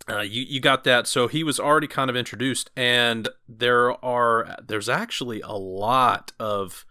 uh, 0.09 0.21
you 0.21 0.43
you 0.43 0.59
got 0.59 0.83
that. 0.83 1.07
So 1.07 1.27
he 1.27 1.43
was 1.43 1.59
already 1.59 1.87
kind 1.87 2.09
of 2.09 2.15
introduced, 2.15 2.69
and 2.75 3.29
there 3.47 4.03
are 4.03 4.57
there's 4.65 4.89
actually 4.89 5.41
a 5.41 5.53
lot 5.53 6.31
of 6.39 6.85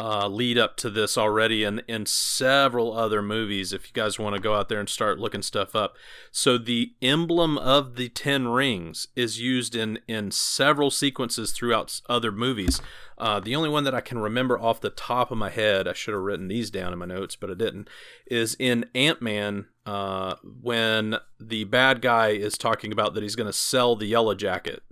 uh, 0.00 0.28
lead 0.28 0.56
up 0.56 0.76
to 0.76 0.90
this 0.90 1.18
already 1.18 1.64
in, 1.64 1.82
in 1.88 2.06
several 2.06 2.96
other 2.96 3.20
movies 3.20 3.72
if 3.72 3.88
you 3.88 3.92
guys 3.92 4.18
want 4.18 4.36
to 4.36 4.40
go 4.40 4.54
out 4.54 4.68
there 4.68 4.78
and 4.78 4.88
start 4.88 5.18
looking 5.18 5.42
stuff 5.42 5.74
up. 5.74 5.96
So 6.30 6.56
the 6.56 6.94
emblem 7.02 7.58
of 7.58 7.96
the 7.96 8.08
Ten 8.08 8.46
Rings 8.48 9.08
is 9.16 9.40
used 9.40 9.74
in, 9.74 9.98
in 10.06 10.30
several 10.30 10.90
sequences 10.90 11.50
throughout 11.50 12.00
other 12.08 12.30
movies. 12.30 12.80
Uh, 13.16 13.40
the 13.40 13.56
only 13.56 13.68
one 13.68 13.82
that 13.82 13.94
I 13.94 14.00
can 14.00 14.18
remember 14.18 14.56
off 14.56 14.80
the 14.80 14.90
top 14.90 15.32
of 15.32 15.38
my 15.38 15.50
head, 15.50 15.88
I 15.88 15.92
should 15.92 16.14
have 16.14 16.22
written 16.22 16.46
these 16.46 16.70
down 16.70 16.92
in 16.92 17.00
my 17.00 17.06
notes, 17.06 17.34
but 17.34 17.50
I 17.50 17.54
didn't, 17.54 17.88
is 18.30 18.54
in 18.60 18.84
Ant 18.94 19.20
Man 19.20 19.66
uh, 19.84 20.36
when 20.42 21.16
the 21.40 21.64
bad 21.64 22.02
guy 22.02 22.28
is 22.28 22.56
talking 22.56 22.92
about 22.92 23.14
that 23.14 23.24
he's 23.24 23.36
going 23.36 23.48
to 23.48 23.52
sell 23.52 23.96
the 23.96 24.06
yellow 24.06 24.36
jacket 24.36 24.82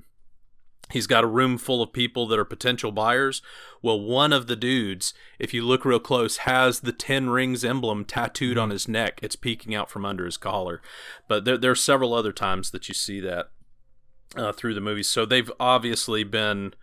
He's 0.90 1.08
got 1.08 1.24
a 1.24 1.28
room 1.28 1.58
full 1.58 1.82
of 1.82 1.92
people 1.92 2.28
that 2.28 2.38
are 2.38 2.44
potential 2.44 2.92
buyers. 2.92 3.42
Well, 3.82 4.00
one 4.00 4.32
of 4.32 4.46
the 4.46 4.54
dudes, 4.54 5.14
if 5.38 5.52
you 5.52 5.64
look 5.64 5.84
real 5.84 5.98
close, 5.98 6.38
has 6.38 6.80
the 6.80 6.92
Ten 6.92 7.28
Rings 7.28 7.64
emblem 7.64 8.04
tattooed 8.04 8.56
on 8.56 8.68
mm-hmm. 8.68 8.72
his 8.72 8.88
neck. 8.88 9.18
It's 9.22 9.36
peeking 9.36 9.74
out 9.74 9.90
from 9.90 10.04
under 10.04 10.24
his 10.24 10.36
collar. 10.36 10.80
But 11.26 11.44
there, 11.44 11.58
there 11.58 11.72
are 11.72 11.76
several 11.76 12.14
other 12.14 12.32
times 12.32 12.70
that 12.70 12.88
you 12.88 12.94
see 12.94 13.20
that 13.20 13.50
uh, 14.36 14.52
through 14.52 14.74
the 14.74 14.80
movie. 14.80 15.02
So 15.02 15.26
they've 15.26 15.50
obviously 15.58 16.22
been 16.22 16.74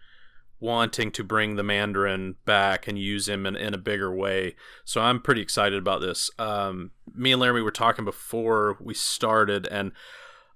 wanting 0.60 1.12
to 1.12 1.24
bring 1.26 1.56
the 1.56 1.64
Mandarin 1.64 2.36
back 2.46 2.88
and 2.88 2.98
use 2.98 3.28
him 3.28 3.46
in, 3.46 3.56
in 3.56 3.74
a 3.74 3.78
bigger 3.78 4.14
way. 4.14 4.56
So 4.86 5.02
I'm 5.02 5.22
pretty 5.22 5.42
excited 5.42 5.78
about 5.78 6.00
this. 6.00 6.30
Um, 6.40 6.92
me 7.14 7.34
and 7.34 7.42
Laramy 7.42 7.64
were 7.64 7.72
talking 7.72 8.06
before 8.06 8.78
we 8.80 8.94
started, 8.94 9.68
and 9.68 9.92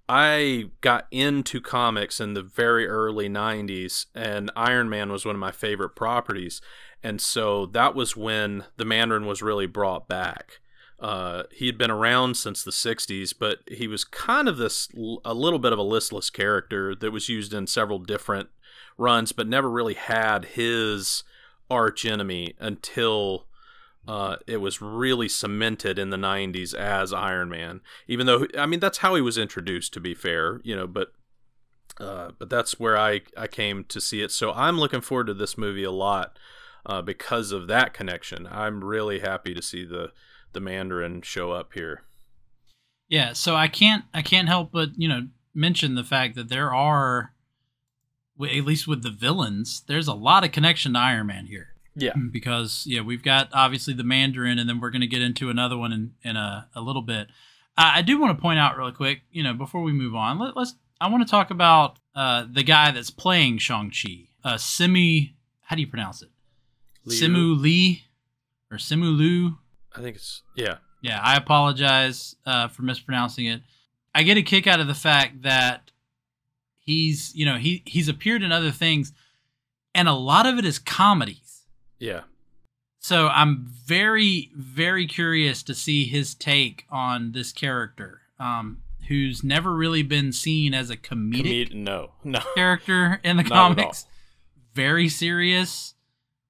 I 0.10 0.65
got 0.82 1.08
into 1.12 1.60
comics 1.60 2.22
in 2.22 2.34
the 2.34 2.41
very 2.41 2.88
early 2.88 3.28
90s, 3.28 4.06
and 4.15 4.52
Iron 4.56 4.89
Man 4.89 5.12
was 5.12 5.26
one 5.26 5.36
of 5.36 5.39
my 5.39 5.52
favorite 5.52 5.96
properties. 5.96 6.62
And 7.04 7.20
so 7.20 7.65
that 7.67 7.93
was 7.93 8.15
when 8.15 8.65
the 8.78 8.86
Mandarin 8.86 9.26
was 9.26 9.41
really 9.41 9.67
brought 9.67 10.08
back. 10.08 10.60
Uh, 11.00 11.43
he 11.52 11.67
had 11.67 11.78
been 11.78 11.91
around 11.91 12.36
since 12.36 12.63
the 12.63 12.72
60s, 12.72 13.34
but 13.38 13.60
he 13.67 13.88
was 13.88 14.04
kind 14.04 14.48
of 14.48 14.58
this 14.58 14.89
a 15.24 15.34
little 15.34 15.60
bit 15.60 15.74
of 15.74 15.80
a 15.80 15.84
listless 15.84 16.30
character 16.30 16.96
that 16.96 17.12
was 17.12 17.30
used 17.30 17.54
in 17.54 17.67
several 17.67 18.00
different 18.00 18.50
runs, 18.98 19.32
but 19.32 19.48
never 19.48 19.70
really 19.70 19.93
had 19.93 20.46
his 20.46 21.24
arch 21.70 22.06
enemy 22.06 22.56
until 22.60 23.46
uh, 24.08 24.38
it 24.48 24.58
was 24.58 24.82
really 24.82 25.30
cemented 25.30 26.00
in 26.00 26.10
the 26.10 26.17
90s 26.17 26.74
as 26.74 27.13
Iron 27.13 27.50
Man. 27.50 27.82
Even 28.08 28.26
though, 28.26 28.48
I 28.58 28.65
mean, 28.65 28.80
that's 28.80 29.00
how 29.00 29.15
he 29.15 29.22
was 29.22 29.38
introduced, 29.38 29.93
to 29.93 30.00
be 30.00 30.13
fair, 30.13 30.62
you 30.63 30.76
know, 30.76 30.88
but. 30.88 31.13
Uh, 32.00 32.30
but 32.38 32.48
that's 32.48 32.80
where 32.80 32.96
I, 32.96 33.22
I 33.36 33.48
came 33.48 33.84
to 33.86 34.00
see 34.00 34.22
it. 34.22 34.30
So 34.30 34.54
I'm 34.54 34.80
looking 34.80 35.02
forward 35.02 35.26
to 35.28 35.34
this 35.34 35.58
movie 35.58 35.84
a 35.84 35.89
lot 35.89 36.38
uh, 36.86 37.02
because 37.02 37.52
of 37.52 37.65
that 37.67 37.93
connection. 37.93 38.48
I'm 38.52 38.84
really 38.84 39.20
happy 39.20 39.56
to 39.56 39.63
see 39.63 39.84
the 39.84 40.12
the 40.54 40.60
Mandarin 40.60 41.22
show 41.22 41.52
up 41.52 41.74
here. 41.74 42.04
Yeah, 43.10 43.34
so 43.34 43.56
I 43.56 43.67
can't 43.67 44.06
I 44.13 44.22
can't 44.22 44.48
help 44.48 44.72
but 44.72 44.89
you 44.98 45.08
know 45.08 45.28
mention 45.54 45.96
the 45.96 46.04
fact 46.04 46.36
that 46.36 46.50
there 46.50 46.74
are, 46.74 47.34
at 48.41 48.63
least 48.63 48.88
with 48.88 49.02
the 49.02 49.10
villains, 49.10 49.84
there's 49.88 50.08
a 50.08 50.13
lot 50.13 50.43
of 50.43 50.52
connection 50.52 50.93
to 50.93 51.00
Iron 51.00 51.28
Man 51.28 51.48
here. 51.48 51.74
Yeah, 51.99 52.13
because 52.31 52.83
yeah, 52.88 53.01
we've 53.01 53.23
got 53.23 53.49
obviously 53.53 53.93
the 53.93 54.03
Mandarin, 54.03 54.60
and 54.60 54.69
then 54.69 54.79
we're 54.79 54.91
going 54.91 55.01
to 55.01 55.07
get 55.07 55.21
into 55.21 55.49
another 55.49 55.77
one 55.77 55.91
in 55.91 56.13
in 56.23 56.36
a, 56.38 56.69
a 56.75 56.81
little 56.81 57.01
bit. 57.01 57.27
I, 57.77 57.99
I 57.99 58.01
do 58.01 58.19
want 58.19 58.38
to 58.38 58.41
point 58.41 58.60
out 58.60 58.77
really 58.77 58.91
quick, 58.91 59.21
you 59.31 59.43
know, 59.43 59.53
before 59.53 59.81
we 59.81 59.91
move 59.91 60.15
on, 60.15 60.39
let, 60.39 60.55
us 60.55 60.75
I 61.01 61.10
want 61.10 61.25
to 61.25 61.29
talk 61.29 61.49
about 61.51 61.97
uh, 62.15 62.45
the 62.51 62.63
guy 62.63 62.91
that's 62.91 63.10
playing 63.10 63.57
Shang 63.60 63.91
Chi, 63.91 64.27
uh, 64.43 64.55
Simu. 64.55 65.33
How 65.62 65.75
do 65.75 65.81
you 65.81 65.88
pronounce 65.88 66.21
it? 66.21 66.29
Liu. 67.05 67.19
Simu 67.19 67.62
Lee 67.62 68.03
or 68.71 68.77
Simu 68.77 69.17
Lu. 69.17 69.57
I 69.95 70.01
think 70.01 70.15
it's 70.15 70.43
yeah. 70.55 70.77
Yeah, 71.01 71.19
I 71.23 71.36
apologize 71.36 72.36
uh, 72.45 72.67
for 72.67 72.81
mispronouncing 72.81 73.45
it. 73.45 73.62
I 74.15 74.23
get 74.23 74.38
a 74.38 74.41
kick 74.41 74.65
out 74.65 74.79
of 74.79 74.88
the 74.88 74.95
fact 74.95 75.43
that 75.43 75.91
he's, 76.79 77.33
you 77.36 77.45
know, 77.45 77.57
he 77.57 77.83
he's 77.86 78.10
appeared 78.10 78.41
in 78.41 78.51
other 78.51 78.71
things, 78.71 79.13
and 79.93 80.07
a 80.07 80.13
lot 80.13 80.47
of 80.47 80.57
it 80.57 80.65
is 80.65 80.79
comedies. 80.79 81.46
Yeah. 81.99 82.21
So 82.99 83.27
I'm 83.27 83.65
very, 83.86 84.51
very 84.55 85.07
curious 85.07 85.63
to 85.63 85.73
see 85.73 86.05
his 86.05 86.33
take 86.36 86.86
on 86.89 87.31
this 87.31 87.51
character, 87.51 88.21
um, 88.39 88.81
who's 89.07 89.43
never 89.43 89.73
really 89.73 90.03
been 90.03 90.31
seen 90.31 90.73
as 90.73 90.89
a 90.89 90.97
comedic 90.97 91.69
Comed- 91.69 91.86
no, 91.86 92.12
no. 92.23 92.39
character 92.55 93.19
in 93.23 93.38
the 93.38 93.43
comics. 93.43 94.05
Very 94.73 95.10
serious. 95.10 95.95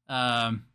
Um, 0.10 0.66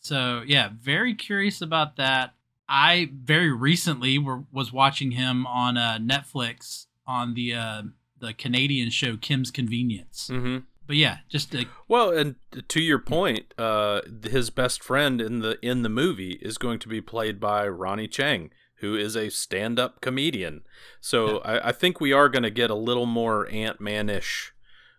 so 0.00 0.42
yeah, 0.46 0.70
very 0.80 1.14
curious 1.14 1.60
about 1.60 1.96
that. 1.96 2.34
I 2.68 3.10
very 3.14 3.52
recently 3.52 4.18
were, 4.18 4.44
was 4.52 4.72
watching 4.72 5.12
him 5.12 5.46
on 5.46 5.76
uh, 5.76 5.98
Netflix 6.00 6.86
on 7.06 7.34
the 7.34 7.54
uh, 7.54 7.82
the 8.18 8.34
Canadian 8.34 8.90
show 8.90 9.16
Kim's 9.16 9.50
Convenience. 9.50 10.28
Mm-hmm. 10.32 10.58
But 10.88 10.96
yeah, 10.96 11.18
just 11.28 11.54
well, 11.86 12.10
and 12.10 12.36
to 12.66 12.80
your 12.80 12.98
point, 12.98 13.52
uh, 13.58 14.00
his 14.24 14.48
best 14.48 14.82
friend 14.82 15.20
in 15.20 15.40
the 15.40 15.58
in 15.60 15.82
the 15.82 15.90
movie 15.90 16.38
is 16.40 16.56
going 16.56 16.78
to 16.78 16.88
be 16.88 17.02
played 17.02 17.38
by 17.38 17.68
Ronny 17.68 18.08
Chieng, 18.08 18.48
who 18.76 18.96
is 18.96 19.14
a 19.14 19.28
stand 19.28 19.78
up 19.78 20.00
comedian. 20.00 20.62
So 21.02 21.42
yeah. 21.44 21.60
I, 21.60 21.68
I, 21.68 21.72
think 21.72 22.00
we 22.00 22.14
are 22.14 22.30
going 22.30 22.42
to 22.42 22.50
get 22.50 22.70
a 22.70 22.74
little 22.74 23.04
more 23.04 23.46
Ant 23.50 23.80
Manish. 23.80 24.52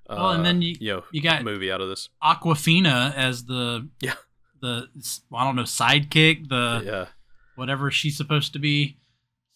well, 0.07 0.29
and 0.29 0.45
then 0.45 0.57
uh, 0.57 0.59
you 0.59 0.75
you, 0.79 0.93
know, 0.93 1.03
you 1.11 1.23
got 1.23 1.43
movie 1.43 1.71
out 1.71 1.81
of 1.81 1.89
this 1.89 2.09
Awkwafina 2.23 3.15
as 3.15 3.45
the 3.45 3.89
yeah 3.99 4.13
the 4.61 4.89
I 5.33 5.43
don't 5.43 5.55
know 5.55 5.63
sidekick 5.63 6.49
the 6.49 6.83
yeah 6.85 7.05
whatever 7.55 7.89
she's 7.89 8.15
supposed 8.15 8.53
to 8.53 8.59
be. 8.59 8.99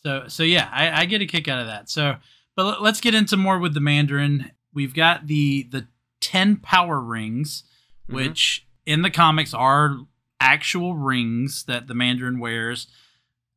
So 0.02 0.24
so 0.28 0.42
yeah, 0.42 0.68
I, 0.74 1.02
I 1.02 1.06
get 1.06 1.22
a 1.22 1.28
kick 1.28 1.48
out 1.48 1.60
of 1.60 1.68
that. 1.68 1.92
So 1.92 2.16
but 2.56 2.82
let's 2.82 3.02
get 3.02 3.14
into 3.14 3.38
more 3.38 3.60
with 3.60 3.76
the 3.76 3.82
Mandarin. 3.82 4.52
We've 4.74 4.96
got 4.96 5.28
the 5.28 5.68
the 5.72 5.88
ten 6.24 6.58
power 6.58 7.00
rings, 7.00 7.64
mm-hmm. 8.04 8.16
which 8.16 8.68
in 8.86 9.02
the 9.02 9.12
comics 9.12 9.54
are 9.54 9.98
actual 10.40 10.96
rings 10.96 11.66
that 11.66 11.88
the 11.88 11.94
Mandarin 11.94 12.40
wears. 12.40 12.88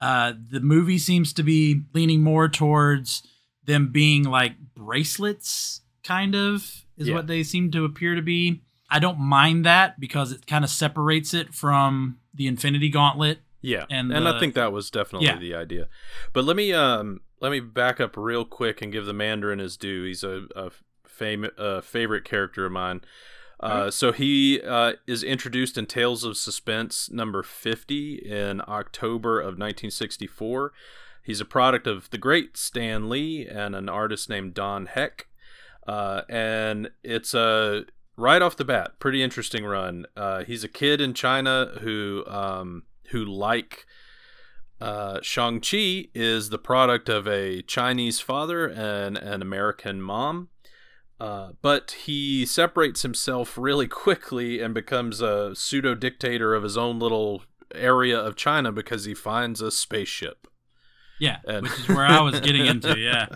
Uh, 0.00 0.35
the 0.50 0.61
movie 0.61 0.98
seems 0.98 1.33
to 1.33 1.42
be 1.42 1.83
leaning 1.94 2.22
more 2.22 2.48
towards 2.48 3.22
them 3.64 3.90
being 3.90 4.24
like 4.24 4.52
bracelets, 4.74 5.81
kind 6.05 6.35
of, 6.35 6.85
is 6.96 7.09
yeah. 7.09 7.14
what 7.14 7.26
they 7.26 7.42
seem 7.42 7.70
to 7.70 7.85
appear 7.85 8.14
to 8.14 8.22
be. 8.22 8.62
I 8.90 8.98
don't 8.98 9.18
mind 9.18 9.64
that 9.64 9.98
because 9.98 10.33
it 10.33 10.46
kind 10.46 10.64
of 10.64 10.70
separates 10.70 11.35
it 11.35 11.55
from 11.55 12.18
the 12.35 12.46
Infinity 12.46 12.90
Gauntlet 12.90 13.38
yeah, 13.66 13.85
and 13.90 14.12
and 14.12 14.26
the, 14.26 14.35
I 14.35 14.38
think 14.38 14.55
that 14.55 14.72
was 14.72 14.90
definitely 14.90 15.26
yeah. 15.26 15.38
the 15.38 15.55
idea. 15.57 15.88
But 16.33 16.44
let 16.44 16.55
me 16.55 16.72
um 16.72 17.20
let 17.40 17.50
me 17.50 17.59
back 17.59 18.00
up 18.00 18.16
real 18.16 18.44
quick 18.44 18.81
and 18.81 18.92
give 18.92 19.07
the 19.07 19.12
Mandarin 19.12 19.59
his 19.59 19.76
due. 19.76 20.05
He's 20.05 20.22
a, 20.22 20.44
a 20.55 20.70
fam- 21.16 21.50
a 21.57 21.83
favorite 21.83 22.24
character 22.24 22.66
of 22.66 22.72
mine. 22.72 23.00
Uh, 23.59 23.90
So 23.90 24.12
he 24.12 24.61
uh, 24.61 24.94
is 25.07 25.22
introduced 25.22 25.79
in 25.79 25.87
Tales 25.87 26.24
of 26.24 26.37
Suspense 26.37 27.11
number 27.11 27.42
50 27.42 28.16
in 28.16 28.61
October 28.68 29.40
of 29.40 29.59
1964. 29.59 30.72
He's 31.22 31.40
a 31.40 31.44
product 31.46 31.87
of 31.87 32.11
the 32.11 32.18
great 32.18 32.57
Stan 32.57 33.09
Lee 33.09 33.46
and 33.46 33.74
an 33.74 33.88
artist 33.88 34.29
named 34.29 34.55
Don 34.55 34.87
Heck. 34.87 35.26
Uh, 35.87 36.22
and 36.29 36.90
it's 37.02 37.33
a 37.35 37.85
right 38.16 38.42
off 38.42 38.57
the 38.57 38.64
bat, 38.64 38.98
pretty 38.98 39.22
interesting 39.22 39.64
run. 39.64 40.07
Uh, 40.16 40.44
he's 40.44 40.64
a 40.64 40.68
kid 40.68 41.00
in 41.00 41.14
China 41.14 41.79
who 41.81 42.24
um, 42.26 42.85
who 43.11 43.24
like 43.24 43.87
uh, 44.81 45.20
Shang-Chi 45.22 46.09
is 46.14 46.50
the 46.50 46.59
product 46.59 47.09
of 47.09 47.26
a 47.26 47.62
Chinese 47.62 48.20
father 48.20 48.66
and 48.66 49.16
an 49.16 49.42
American 49.42 50.02
mom. 50.02 50.48
Uh, 51.18 51.52
but 51.62 51.92
he 52.05 52.44
separates 52.44 53.02
himself 53.02 53.57
really 53.57 53.88
quickly 53.88 54.61
and 54.61 54.74
becomes 54.74 55.20
a 55.20 55.55
pseudo 55.55 55.94
dictator 55.94 56.55
of 56.55 56.62
his 56.62 56.76
own 56.76 56.98
little 56.98 57.42
area 57.74 58.18
of 58.18 58.37
China 58.37 58.70
because 58.70 59.05
he 59.05 59.14
finds 59.14 59.61
a 59.61 59.70
spaceship. 59.70 60.46
Yeah, 61.18 61.38
and 61.46 61.62
which 61.62 61.79
is 61.79 61.88
where 61.88 62.05
I 62.05 62.20
was 62.20 62.40
getting 62.40 62.66
into. 62.66 62.98
Yeah, 62.98 63.29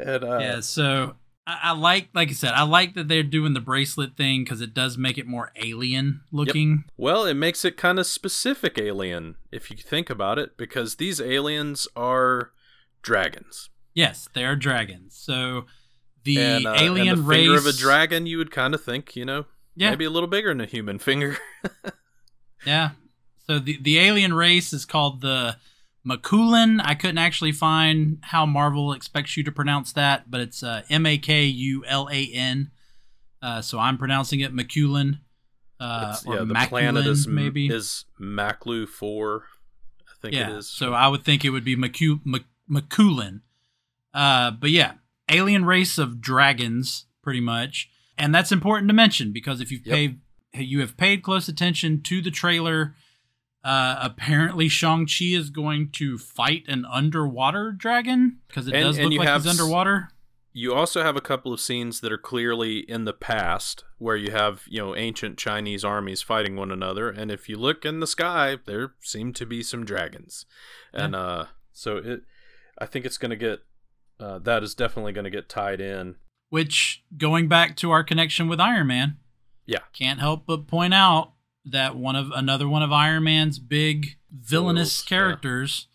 and, 0.00 0.24
uh, 0.24 0.38
yeah. 0.38 0.60
So 0.60 1.14
I, 1.46 1.58
I, 1.64 1.72
like, 1.72 2.08
like 2.14 2.30
I 2.30 2.32
said, 2.32 2.54
I 2.54 2.62
like 2.62 2.94
that 2.94 3.06
they're 3.06 3.22
doing 3.22 3.54
the 3.54 3.60
bracelet 3.60 4.16
thing 4.16 4.42
because 4.42 4.60
it 4.60 4.74
does 4.74 4.98
make 4.98 5.18
it 5.18 5.26
more 5.26 5.52
alien 5.56 6.22
looking. 6.32 6.70
Yep. 6.70 6.92
Well, 6.96 7.24
it 7.24 7.34
makes 7.34 7.64
it 7.64 7.76
kind 7.76 8.00
of 8.00 8.06
specific 8.06 8.78
alien 8.78 9.36
if 9.50 9.70
you 9.70 9.76
think 9.76 10.10
about 10.10 10.38
it, 10.38 10.56
because 10.56 10.96
these 10.96 11.20
aliens 11.20 11.86
are 11.94 12.50
dragons. 13.02 13.70
Yes, 13.94 14.28
they 14.34 14.44
are 14.44 14.56
dragons. 14.56 15.16
So 15.16 15.66
the 16.24 16.40
and, 16.40 16.66
uh, 16.66 16.74
alien 16.78 17.08
and 17.08 17.18
the 17.18 17.22
race 17.22 17.46
finger 17.46 17.58
of 17.58 17.66
a 17.66 17.72
dragon, 17.72 18.26
you 18.26 18.38
would 18.38 18.50
kind 18.50 18.74
of 18.74 18.82
think, 18.82 19.16
you 19.16 19.24
know, 19.24 19.46
yeah. 19.74 19.90
maybe 19.90 20.04
a 20.04 20.10
little 20.10 20.28
bigger 20.28 20.48
than 20.48 20.60
a 20.60 20.66
human 20.66 20.98
finger. 20.98 21.38
yeah. 22.66 22.90
So 23.46 23.58
the 23.58 23.78
the 23.80 23.98
alien 23.98 24.34
race 24.34 24.72
is 24.72 24.84
called 24.84 25.20
the 25.20 25.56
Makulan. 26.06 26.80
I 26.82 26.94
couldn't 26.94 27.18
actually 27.18 27.52
find 27.52 28.18
how 28.22 28.46
Marvel 28.46 28.92
expects 28.92 29.36
you 29.36 29.44
to 29.44 29.52
pronounce 29.52 29.92
that, 29.92 30.30
but 30.30 30.40
it's 30.40 30.62
uh, 30.62 30.82
M 30.88 31.06
A 31.06 31.18
K 31.18 31.44
U 31.44 31.84
L 31.86 32.08
A 32.10 32.30
N. 32.32 32.70
Uh, 33.40 33.60
so 33.60 33.78
I'm 33.78 33.98
pronouncing 33.98 34.40
it 34.40 34.54
Makulan. 34.54 35.20
Uh, 35.80 36.16
yeah, 36.26 36.36
the 36.38 36.54
Makulan, 36.54 36.68
planet 36.68 37.06
is 37.06 37.26
maybe 37.26 37.66
is 37.66 38.04
Maklu 38.20 38.88
four. 38.88 39.44
I 40.08 40.14
think 40.20 40.34
yeah, 40.34 40.50
it 40.50 40.56
is. 40.58 40.68
So 40.68 40.92
I 40.92 41.08
would 41.08 41.24
think 41.24 41.44
it 41.44 41.50
would 41.50 41.64
be 41.64 41.76
Maku, 41.76 42.20
Makulan. 42.70 43.40
Uh, 44.14 44.52
but 44.52 44.70
yeah, 44.70 44.92
alien 45.28 45.64
race 45.64 45.98
of 45.98 46.20
dragons, 46.20 47.06
pretty 47.22 47.40
much, 47.40 47.90
and 48.18 48.34
that's 48.34 48.52
important 48.52 48.88
to 48.88 48.94
mention 48.94 49.32
because 49.32 49.60
if 49.60 49.70
you've 49.70 49.86
yep. 49.86 49.94
paid 49.94 50.20
you 50.54 50.80
have 50.80 50.98
paid 50.98 51.22
close 51.22 51.48
attention 51.48 52.02
to 52.02 52.20
the 52.20 52.30
trailer 52.30 52.94
uh, 53.64 53.96
apparently, 54.00 54.68
Shang-Chi 54.68 55.26
is 55.26 55.50
going 55.50 55.90
to 55.92 56.18
fight 56.18 56.64
an 56.66 56.84
underwater 56.84 57.70
dragon 57.70 58.38
because 58.48 58.66
it 58.66 58.74
and, 58.74 58.84
does 58.84 58.98
look 58.98 59.12
like 59.12 59.28
he's 59.28 59.46
underwater. 59.46 60.08
You 60.52 60.74
also 60.74 61.02
have 61.02 61.16
a 61.16 61.20
couple 61.20 61.52
of 61.52 61.60
scenes 61.60 62.00
that 62.00 62.12
are 62.12 62.18
clearly 62.18 62.78
in 62.78 63.04
the 63.04 63.12
past 63.12 63.84
where 63.98 64.16
you 64.16 64.32
have, 64.32 64.64
you 64.68 64.80
know, 64.80 64.96
ancient 64.96 65.38
Chinese 65.38 65.84
armies 65.84 66.22
fighting 66.22 66.56
one 66.56 66.72
another. 66.72 67.08
And 67.08 67.30
if 67.30 67.48
you 67.48 67.56
look 67.56 67.84
in 67.84 68.00
the 68.00 68.06
sky, 68.06 68.58
there 68.66 68.92
seem 69.00 69.32
to 69.34 69.46
be 69.46 69.62
some 69.62 69.84
dragons. 69.84 70.44
And 70.92 71.14
yeah. 71.14 71.20
uh, 71.20 71.46
so 71.72 71.96
it, 71.98 72.22
I 72.78 72.86
think 72.86 73.06
it's 73.06 73.16
going 73.16 73.30
to 73.30 73.36
get, 73.36 73.60
uh, 74.22 74.38
that 74.38 74.62
is 74.62 74.74
definitely 74.74 75.12
going 75.12 75.24
to 75.24 75.30
get 75.30 75.48
tied 75.48 75.80
in. 75.80 76.16
Which, 76.50 77.02
going 77.16 77.48
back 77.48 77.76
to 77.78 77.90
our 77.90 78.04
connection 78.04 78.46
with 78.46 78.60
Iron 78.60 78.86
Man, 78.86 79.16
yeah, 79.66 79.80
can't 79.92 80.20
help 80.20 80.46
but 80.46 80.66
point 80.66 80.94
out 80.94 81.32
that 81.64 81.96
one 81.96 82.14
of 82.14 82.30
another 82.30 82.68
one 82.68 82.82
of 82.82 82.92
Iron 82.92 83.24
Man's 83.24 83.58
big 83.58 84.16
villainous 84.30 85.02
characters 85.02 85.88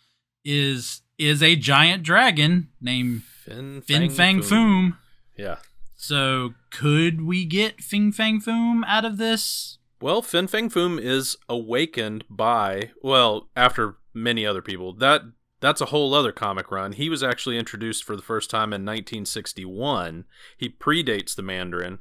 yeah. 0.44 0.56
is 0.56 1.02
is 1.18 1.42
a 1.42 1.56
giant 1.56 2.04
dragon 2.04 2.70
named 2.82 3.24
Fin, 3.44 3.82
fin 3.82 4.10
Fang, 4.10 4.10
Fang 4.10 4.40
Foom. 4.40 4.50
Foom. 4.50 4.98
Yeah. 5.38 5.58
So 5.96 6.54
could 6.70 7.22
we 7.22 7.46
get 7.46 7.82
Fin 7.82 8.12
Fang 8.12 8.42
Foom 8.42 8.82
out 8.88 9.06
of 9.06 9.18
this? 9.18 9.78
Well, 10.02 10.22
Fin 10.22 10.48
Fang 10.48 10.70
Foom 10.70 11.00
is 11.00 11.38
awakened 11.48 12.24
by 12.30 12.92
well, 13.02 13.50
after 13.56 13.98
many 14.14 14.46
other 14.46 14.62
people. 14.62 14.94
That 14.94 15.24
that's 15.60 15.82
a 15.82 15.86
whole 15.88 16.14
other 16.14 16.32
comic 16.32 16.72
run. 16.72 16.92
He 16.94 17.10
was 17.10 17.24
actually 17.24 17.58
introduced 17.58 18.04
for 18.04 18.16
the 18.16 18.22
first 18.22 18.50
time 18.50 18.74
in 18.74 18.86
1961. 18.86 20.26
He 20.58 20.70
predates 20.70 21.36
the 21.36 21.42
Mandarin, 21.42 22.00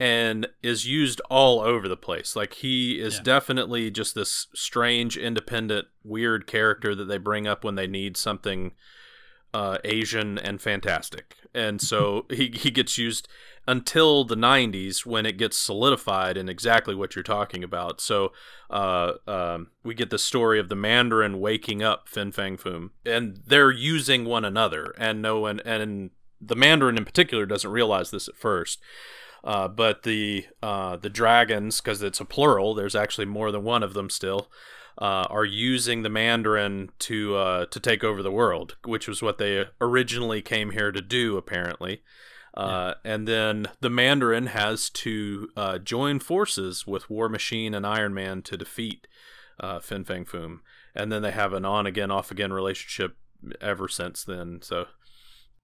and 0.00 0.48
is 0.62 0.86
used 0.86 1.20
all 1.30 1.60
over 1.60 1.86
the 1.88 1.96
place. 1.96 2.34
Like 2.34 2.54
he 2.54 2.98
is 3.00 3.16
Yeah. 3.16 3.22
definitely 3.22 3.90
just 3.90 4.14
this 4.14 4.46
strange, 4.54 5.16
independent, 5.16 5.88
weird 6.02 6.46
character 6.46 6.94
that 6.94 7.04
they 7.04 7.18
bring 7.18 7.46
up 7.46 7.62
when 7.64 7.74
they 7.76 7.86
need 7.86 8.16
something 8.16 8.72
uh, 9.54 9.78
Asian 9.84 10.38
and 10.38 10.60
fantastic. 10.60 11.36
And 11.54 11.80
so 11.80 12.26
he 12.30 12.52
he 12.54 12.70
gets 12.70 12.98
used 12.98 13.28
until 13.66 14.24
the 14.24 14.34
90s 14.34 15.06
when 15.06 15.24
it 15.24 15.36
gets 15.36 15.56
solidified 15.56 16.36
in 16.36 16.48
exactly 16.48 16.96
what 16.96 17.14
you're 17.14 17.22
talking 17.22 17.62
about. 17.62 18.00
So 18.00 18.32
uh, 18.70 19.12
um, 19.28 19.68
we 19.84 19.94
get 19.94 20.10
the 20.10 20.18
story 20.18 20.58
of 20.58 20.68
the 20.68 20.74
Mandarin 20.74 21.38
waking 21.38 21.80
up 21.82 22.08
Fin 22.08 22.32
Fang 22.32 22.56
Foom, 22.56 22.90
and 23.06 23.40
they're 23.46 23.70
using 23.70 24.24
one 24.24 24.44
another, 24.44 24.94
and 24.98 25.22
no 25.22 25.40
one 25.40 25.60
and 25.60 26.10
the 26.40 26.56
Mandarin 26.56 26.98
in 26.98 27.04
particular 27.04 27.46
doesn't 27.46 27.70
realize 27.70 28.10
this 28.10 28.28
at 28.28 28.36
first. 28.36 28.80
Uh, 29.44 29.66
but 29.66 30.04
the 30.04 30.46
uh, 30.62 30.96
the 30.96 31.10
dragons, 31.10 31.80
because 31.80 32.00
it's 32.00 32.20
a 32.20 32.24
plural, 32.24 32.74
there's 32.74 32.94
actually 32.94 33.26
more 33.26 33.50
than 33.50 33.64
one 33.64 33.82
of 33.82 33.92
them 33.92 34.08
still, 34.08 34.48
uh, 35.02 35.26
are 35.30 35.44
using 35.44 36.02
the 36.02 36.08
Mandarin 36.08 36.90
to 37.00 37.34
uh, 37.34 37.66
to 37.66 37.80
take 37.80 38.04
over 38.04 38.22
the 38.22 38.30
world, 38.30 38.76
which 38.84 39.08
was 39.08 39.20
what 39.20 39.38
they 39.38 39.64
originally 39.80 40.40
came 40.40 40.70
here 40.70 40.92
to 40.92 41.02
do, 41.02 41.36
apparently. 41.36 42.02
Uh, 42.54 42.94
And 43.04 43.26
then 43.26 43.66
the 43.80 43.90
Mandarin 43.90 44.46
has 44.46 44.90
to 44.90 45.48
uh, 45.56 45.78
join 45.78 46.20
forces 46.20 46.86
with 46.86 47.10
War 47.10 47.28
Machine 47.28 47.74
and 47.74 47.84
Iron 47.84 48.14
Man 48.14 48.42
to 48.42 48.56
defeat 48.56 49.08
uh, 49.58 49.80
Fin 49.80 50.04
Fang 50.04 50.24
Foom, 50.24 50.60
and 50.94 51.10
then 51.10 51.22
they 51.22 51.32
have 51.32 51.52
an 51.52 51.64
on 51.64 51.84
again, 51.84 52.12
off 52.12 52.30
again 52.30 52.52
relationship 52.52 53.16
ever 53.60 53.88
since 53.88 54.22
then. 54.22 54.60
So 54.62 54.86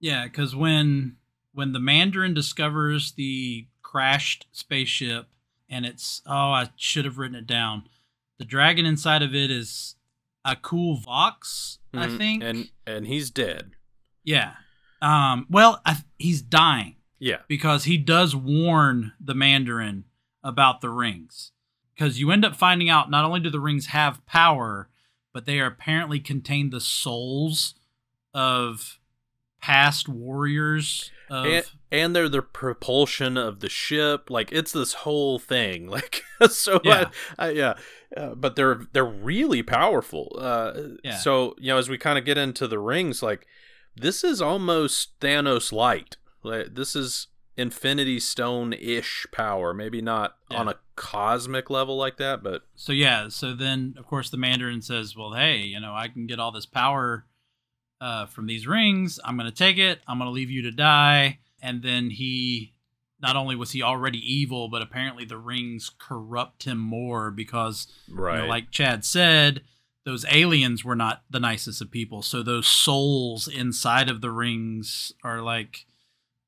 Yeah, 0.00 0.24
because 0.24 0.56
when 0.56 1.16
when 1.52 1.72
the 1.72 1.80
Mandarin 1.80 2.34
discovers 2.34 3.12
the 3.12 3.68
crashed 3.82 4.46
spaceship, 4.50 5.28
and 5.70 5.86
it's 5.86 6.22
oh, 6.26 6.32
I 6.32 6.70
should 6.74 7.04
have 7.04 7.18
written 7.18 7.36
it 7.36 7.46
down. 7.46 7.84
The 8.38 8.44
dragon 8.44 8.86
inside 8.86 9.22
of 9.22 9.34
it 9.34 9.50
is 9.50 9.96
a 10.44 10.56
cool 10.56 10.96
Vox, 10.96 11.78
I 11.92 12.06
mhm, 12.06 12.18
think. 12.18 12.42
and 12.44 12.68
and 12.86 13.06
he's 13.06 13.30
dead. 13.30 13.72
yeah. 14.24 14.54
Um. 15.00 15.46
Well, 15.48 15.80
I, 15.86 15.98
he's 16.18 16.42
dying 16.42 16.96
Yeah, 17.20 17.38
because 17.46 17.84
he 17.84 17.96
does 17.98 18.34
warn 18.34 19.12
the 19.20 19.34
Mandarin 19.34 20.04
about 20.42 20.80
the 20.80 20.90
rings. 20.90 21.52
Because 21.94 22.18
you 22.20 22.30
end 22.32 22.44
up 22.44 22.56
finding 22.56 22.88
out 22.90 23.10
not 23.10 23.24
only 23.24 23.38
do 23.40 23.50
the 23.50 23.60
rings 23.60 23.86
have 23.86 24.24
power, 24.26 24.88
but 25.32 25.46
they 25.46 25.60
are 25.60 25.66
apparently 25.66 26.18
contain 26.20 26.70
the 26.70 26.80
souls 26.80 27.74
of 28.34 28.98
past 29.60 30.08
warriors 30.08 31.10
of 31.30 31.46
and, 31.46 31.64
and 31.92 32.16
they're 32.16 32.28
the 32.28 32.42
propulsion 32.42 33.36
of 33.36 33.60
the 33.60 33.68
ship. 33.68 34.30
Like 34.30 34.50
it's 34.52 34.72
this 34.72 34.94
whole 34.94 35.38
thing. 35.38 35.86
Like 35.90 36.22
so, 36.50 36.80
Yeah. 36.84 37.10
I, 37.38 37.46
I, 37.46 37.50
yeah. 37.50 37.74
Uh, 38.16 38.34
but 38.34 38.56
they're 38.56 38.80
they're 38.92 39.04
really 39.04 39.62
powerful. 39.62 40.34
Uh, 40.38 40.72
Yeah. 41.04 41.16
So 41.18 41.54
you 41.58 41.68
know, 41.68 41.78
as 41.78 41.88
we 41.88 41.98
kind 41.98 42.18
of 42.18 42.24
get 42.24 42.38
into 42.38 42.66
the 42.66 42.78
rings, 42.78 43.22
like 43.22 43.46
this 43.94 44.24
is 44.24 44.40
almost 44.40 45.18
Thanos 45.20 45.72
light. 45.72 46.16
Like 46.42 46.74
this 46.74 46.94
is 46.96 47.26
Infinity 47.56 48.20
Stone 48.20 48.72
ish 48.72 49.26
power. 49.32 49.74
Maybe 49.74 50.00
not 50.00 50.36
Yeah. 50.50 50.58
on 50.58 50.68
a 50.68 50.76
cosmic 50.96 51.68
level 51.70 51.96
like 51.96 52.16
that, 52.16 52.42
but 52.42 52.62
so 52.74 52.92
yeah 52.92 53.28
so 53.28 53.54
then 53.54 53.94
of 53.98 54.06
course 54.06 54.30
the 54.30 54.36
mandarin 54.36 54.82
says 54.82 55.14
well 55.16 55.32
hey 55.34 55.58
you 55.58 55.78
know 55.78 55.94
i 55.94 56.08
can 56.08 56.26
get 56.26 56.40
all 56.40 56.50
this 56.50 56.66
power 56.66 57.24
uh, 58.00 58.26
from 58.26 58.46
these 58.46 58.66
rings 58.66 59.20
i'm 59.24 59.36
going 59.36 59.48
to 59.48 59.54
take 59.56 59.78
it 59.78 60.00
i'm 60.08 60.18
going 60.18 60.26
to 60.28 60.32
leave 60.32 60.50
you 60.50 60.62
to 60.62 60.72
die 60.72 61.38
and 61.62 61.82
then 61.84 62.10
he 62.10 62.74
not 63.20 63.36
only 63.36 63.56
was 63.56 63.72
he 63.72 63.82
already 63.82 64.18
evil 64.18 64.68
but 64.68 64.82
apparently 64.82 65.24
the 65.24 65.38
rings 65.38 65.90
corrupt 65.98 66.64
him 66.64 66.78
more 66.78 67.30
because 67.30 67.86
you 68.06 68.16
know, 68.16 68.22
right. 68.22 68.48
like 68.48 68.70
chad 68.70 69.04
said 69.04 69.62
those 70.08 70.24
aliens 70.30 70.86
were 70.86 70.96
not 70.96 71.22
the 71.28 71.38
nicest 71.38 71.82
of 71.82 71.90
people. 71.90 72.22
So 72.22 72.42
those 72.42 72.66
souls 72.66 73.46
inside 73.46 74.08
of 74.08 74.22
the 74.22 74.30
rings 74.30 75.12
are 75.22 75.42
like 75.42 75.84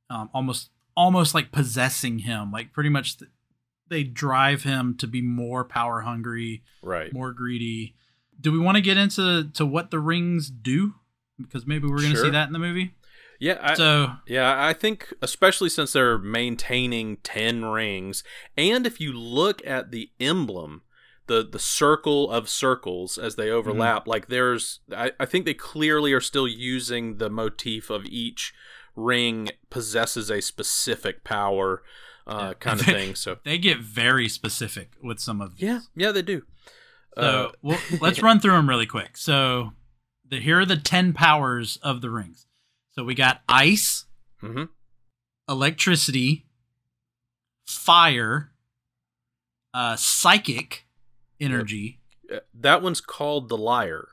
um, 0.08 0.30
almost 0.32 0.70
almost 0.96 1.34
like 1.34 1.52
possessing 1.52 2.20
him. 2.20 2.50
Like 2.50 2.72
pretty 2.72 2.88
much 2.88 3.18
th- 3.18 3.30
they 3.88 4.02
drive 4.02 4.62
him 4.62 4.96
to 4.96 5.06
be 5.06 5.20
more 5.20 5.62
power 5.62 6.00
hungry 6.00 6.62
right. 6.82 7.12
more 7.12 7.32
greedy. 7.32 7.94
Do 8.40 8.50
we 8.50 8.58
want 8.58 8.76
to 8.76 8.80
get 8.80 8.96
into 8.96 9.50
to 9.52 9.66
what 9.66 9.90
the 9.90 9.98
rings 9.98 10.48
do? 10.48 10.94
Because 11.38 11.66
maybe 11.66 11.86
we're 11.86 12.00
going 12.00 12.14
to 12.14 12.20
see 12.22 12.30
that 12.30 12.46
in 12.46 12.54
the 12.54 12.58
movie 12.58 12.94
Yeah. 13.40 13.58
I, 13.60 13.74
so 13.74 14.12
Yeah, 14.26 14.54
I 14.64 14.72
think 14.72 15.12
especially 15.22 15.68
since 15.70 15.92
they're 15.94 16.18
maintaining 16.18 17.16
10 17.18 17.64
rings 17.64 18.22
and 18.56 18.86
if 18.86 19.00
you 19.00 19.12
look 19.12 19.66
at 19.66 19.90
the 19.90 20.10
emblem 20.20 20.82
the 21.26 21.48
the 21.50 21.58
circle 21.58 22.30
of 22.30 22.48
circles 22.48 23.16
as 23.16 23.36
they 23.36 23.50
overlap 23.50 24.06
like 24.06 24.26
there's 24.28 24.80
I, 24.92 25.12
I 25.18 25.26
think 25.26 25.44
they 25.46 25.54
clearly 25.54 26.12
are 26.12 26.20
still 26.20 26.46
using 26.48 27.16
the 27.18 27.30
motif 27.30 27.88
of 27.88 28.04
each 28.06 28.52
ring 28.96 29.48
possesses 29.70 30.28
a 30.30 30.42
specific 30.42 31.22
power 31.24 31.82
uh, 32.26 32.54
kind 32.54 32.80
of 32.80 32.86
thing 32.98 33.14
so 33.14 33.38
they 33.44 33.58
get 33.58 33.78
very 33.78 34.28
specific 34.28 34.90
with 35.02 35.18
some 35.20 35.40
of 35.40 35.56
these. 35.56 35.62
yeah 35.62 35.80
yeah 35.96 36.12
they 36.12 36.22
do 36.22 36.42
So 37.16 37.22
Uh, 37.22 37.52
well, 37.62 37.78
let's 38.00 38.22
run 38.22 38.38
through 38.40 38.52
them 38.52 38.68
really 38.68 38.86
quick. 38.86 39.16
So 39.16 39.72
the, 40.28 40.40
here 40.40 40.60
are 40.60 40.66
the 40.66 40.76
ten 40.76 41.12
powers 41.12 41.76
of 41.82 42.00
the 42.02 42.10
rings. 42.10 42.46
So 42.92 43.04
we 43.04 43.14
got 43.14 43.42
ice, 43.48 44.06
mhm. 44.42 44.68
electricity, 45.48 46.46
fire, 47.66 48.52
uh, 49.72 49.96
psychic 49.96 50.86
energy. 51.40 52.00
Uh, 52.32 52.40
that 52.54 52.82
one's 52.82 53.00
called 53.00 53.48
the 53.48 53.56
liar 53.56 54.08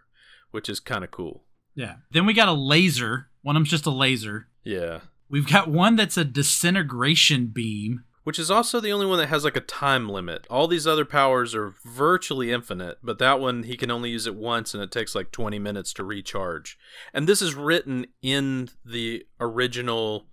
which 0.51 0.69
is 0.69 0.79
kind 0.79 1.03
of 1.03 1.11
cool 1.11 1.43
Yeah. 1.75 1.97
Then 2.09 2.25
we 2.25 2.33
got 2.33 2.47
a 2.47 2.53
laser. 2.53 3.27
One 3.43 3.55
of 3.55 3.59
them's 3.61 3.69
just 3.69 3.85
a 3.85 3.91
laser. 3.91 4.47
yeah 4.63 5.01
We've 5.29 5.47
got 5.47 5.69
one 5.69 5.95
that's 5.97 6.17
a 6.17 6.23
disintegration 6.25 7.47
beam. 7.47 8.05
Which 8.27 8.39
is 8.39 8.51
also 8.51 8.81
the 8.81 8.91
only 8.91 9.05
one 9.05 9.19
that 9.19 9.29
has 9.29 9.45
like 9.45 9.55
a 9.55 9.61
time 9.61 10.09
limit. 10.09 10.45
All 10.49 10.67
these 10.67 10.85
other 10.85 11.05
powers 11.05 11.55
are 11.55 11.75
virtually 11.85 12.51
infinite, 12.51 12.97
but 13.01 13.19
that 13.19 13.39
one 13.39 13.63
he 13.63 13.77
can 13.77 13.89
only 13.89 14.09
use 14.09 14.27
it 14.27 14.35
once 14.35 14.73
and 14.73 14.83
it 14.83 14.91
takes 14.91 15.15
like 15.15 15.31
20 15.31 15.57
minutes 15.59 15.93
to 15.93 16.03
recharge. 16.03 16.77
And 17.13 17.25
this 17.25 17.41
is 17.41 17.55
written 17.55 18.07
in 18.21 18.67
the 18.83 19.25
original 19.39 20.27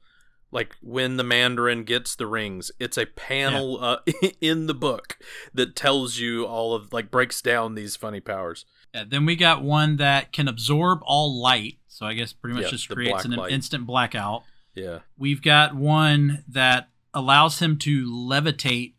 like 0.50 0.74
when 0.82 1.18
the 1.18 1.22
Mandarin 1.22 1.84
gets 1.84 2.16
the 2.16 2.26
rings, 2.26 2.72
it's 2.80 2.98
a 2.98 3.06
panel 3.06 3.78
uh, 3.80 3.98
in 4.40 4.66
the 4.66 4.74
book 4.74 5.16
that 5.54 5.76
tells 5.76 6.18
you 6.18 6.46
all 6.46 6.74
of 6.74 6.92
like 6.92 7.12
breaks 7.12 7.40
down 7.40 7.76
these 7.76 7.94
funny 7.94 8.18
powers. 8.18 8.64
Yeah, 8.92 9.04
then 9.06 9.24
we 9.24 9.36
got 9.36 9.62
one 9.62 9.98
that 9.98 10.32
can 10.32 10.48
absorb 10.48 10.98
all 11.04 11.40
light. 11.40 11.78
So 11.86 12.06
I 12.06 12.14
guess 12.14 12.32
pretty 12.32 12.56
much 12.56 12.64
Yeah, 12.64 12.70
just 12.70 12.88
creates 12.88 13.24
an 13.24 13.30
light. 13.36 13.52
instant 13.52 13.86
blackout. 13.86 14.42
Yeah. 14.74 15.00
We've 15.16 15.42
got 15.42 15.76
one 15.76 16.42
that 16.48 16.88
allows 17.14 17.60
him 17.60 17.78
to 17.78 18.06
levitate 18.10 18.94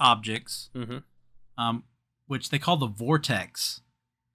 objects, 0.00 0.70
Mhm. 0.74 1.02
um, 1.58 1.84
which 2.26 2.50
they 2.50 2.58
call 2.58 2.76
the 2.76 2.86
vortex. 2.86 3.80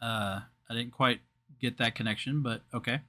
Uh, 0.02 0.42
I 0.70 0.74
didn't 0.74 0.92
quite 0.92 1.22
get 1.60 1.78
that 1.78 1.96
connection, 1.96 2.42
but 2.42 2.64
okay. 2.74 3.02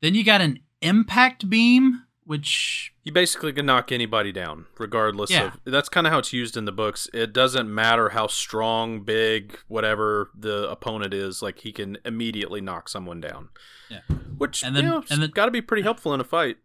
Then 0.00 0.14
you 0.14 0.24
got 0.24 0.40
an 0.40 0.60
impact 0.80 1.48
beam, 1.48 2.04
which 2.24 2.92
You 3.04 3.12
basically 3.12 3.52
can 3.52 3.66
knock 3.66 3.92
anybody 3.92 4.32
down, 4.32 4.64
regardless 4.78 5.30
Yeah. 5.30 5.48
of. 5.48 5.60
That's 5.64 5.90
kind 5.90 6.06
of 6.06 6.12
how 6.12 6.18
it's 6.20 6.32
used 6.32 6.56
in 6.56 6.64
the 6.64 6.72
books. 6.72 7.06
It 7.12 7.34
doesn't 7.34 7.72
matter 7.72 8.10
how 8.10 8.26
strong, 8.28 9.04
big, 9.04 9.58
whatever 9.68 10.30
the 10.34 10.70
opponent 10.70 11.12
is. 11.12 11.42
Like 11.42 11.58
he 11.60 11.72
can 11.72 11.98
immediately 12.06 12.62
knock 12.62 12.88
someone 12.88 13.20
down. 13.20 13.50
Yeah. 13.90 14.00
Which 14.38 14.62
And 14.64 14.74
then- 14.74 14.84
you 14.84 14.90
know, 14.90 15.04
and 15.10 15.20
then- 15.22 15.30
got 15.30 15.44
to 15.46 15.50
be 15.50 15.60
pretty 15.60 15.82
helpful 15.82 16.14
in 16.14 16.20
a 16.20 16.24
fight. 16.24 16.56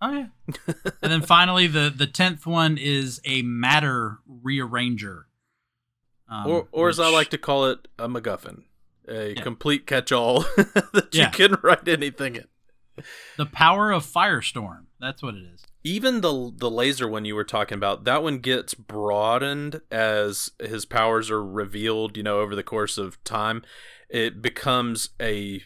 Oh 0.00 0.10
yeah. 0.12 0.26
and 1.02 1.12
then 1.12 1.22
finally, 1.22 1.66
the 1.66 1.92
the 1.94 2.06
tenth 2.06 2.46
one 2.46 2.78
is 2.78 3.20
a 3.24 3.42
matter 3.42 4.18
rearranger. 4.28 5.22
Um, 6.28 6.46
or, 6.48 6.68
or 6.72 6.88
as 6.88 6.98
I 6.98 7.08
like 7.10 7.30
to 7.30 7.38
call 7.38 7.66
it, 7.66 7.86
a 7.98 8.08
MacGuffin, 8.08 8.62
a 9.08 9.34
Yeah. 9.34 9.42
complete 9.42 9.86
catch-all 9.86 10.40
that 10.56 11.08
Yeah. 11.12 11.26
you 11.26 11.30
can 11.48 11.58
write 11.62 11.86
anything 11.86 12.36
in. 12.36 12.46
the 13.36 13.46
power 13.46 13.92
of 13.92 14.04
firestorm. 14.04 14.86
That's 14.98 15.22
what 15.22 15.34
it 15.34 15.44
is. 15.54 15.62
even 15.84 16.22
the 16.22 16.52
the 16.56 16.70
laser 16.70 17.06
one 17.06 17.24
you 17.26 17.34
were 17.36 17.44
talking 17.44 17.76
about 17.76 18.04
that 18.04 18.22
one 18.22 18.38
gets 18.38 18.74
broadened 18.74 19.80
as 19.90 20.50
his 20.58 20.84
powers 20.86 21.30
are 21.30 21.44
revealed 21.44 22.16
you 22.16 22.22
know 22.22 22.40
over 22.40 22.56
the 22.56 22.62
course 22.62 22.96
of 22.98 23.22
time 23.22 23.62
it 24.08 24.40
becomes 24.40 25.10
a 25.20 25.62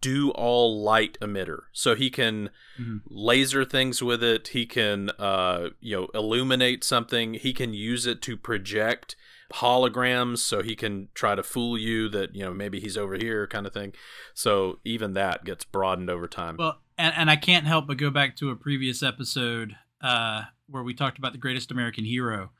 do 0.00 0.30
all 0.32 0.82
light 0.82 1.18
emitter. 1.20 1.62
So 1.72 1.94
he 1.94 2.10
can 2.10 2.50
Mhm. 2.80 3.00
laser 3.08 3.64
things 3.64 4.02
with 4.02 4.22
it. 4.22 4.48
He 4.48 4.66
can 4.66 5.10
uh 5.18 5.70
you 5.80 5.96
know 5.96 6.08
illuminate 6.14 6.84
something. 6.84 7.34
He 7.34 7.52
can 7.52 7.74
use 7.74 8.06
it 8.06 8.22
to 8.22 8.36
project 8.36 9.16
holograms. 9.54 10.38
So 10.38 10.62
he 10.62 10.76
can 10.76 11.08
try 11.14 11.34
to 11.34 11.42
fool 11.42 11.78
you 11.78 12.08
that 12.10 12.34
you 12.34 12.42
know 12.44 12.52
maybe 12.54 12.80
he's 12.80 12.96
over 12.96 13.16
here 13.16 13.46
kind 13.46 13.66
of 13.66 13.72
thing. 13.72 13.92
So 14.34 14.80
even 14.84 15.14
that 15.14 15.44
gets 15.44 15.64
broadened 15.64 16.10
over 16.10 16.26
time. 16.28 16.56
Well, 16.58 16.80
and, 16.96 17.14
and 17.16 17.30
I 17.30 17.36
can't 17.36 17.66
help 17.66 17.86
but 17.86 17.96
go 17.96 18.10
back 18.10 18.36
to 18.36 18.50
a 18.50 18.56
previous 18.56 19.02
episode 19.02 19.76
uh, 20.00 20.44
where 20.68 20.82
we 20.82 20.94
talked 20.94 21.18
about 21.18 21.32
the 21.32 21.38
greatest 21.38 21.70
American 21.70 22.04
hero, 22.04 22.50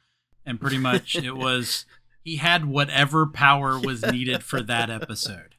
and 0.45 0.61
pretty 0.61 0.79
much 0.79 1.15
it 1.17 1.37
was 1.37 1.85
he 2.25 2.37
had 2.37 2.65
whatever 2.65 3.27
power 3.27 3.79
was 3.79 4.03
needed 4.03 4.43
for 4.43 4.61
that 4.63 4.91
episode. 4.91 5.55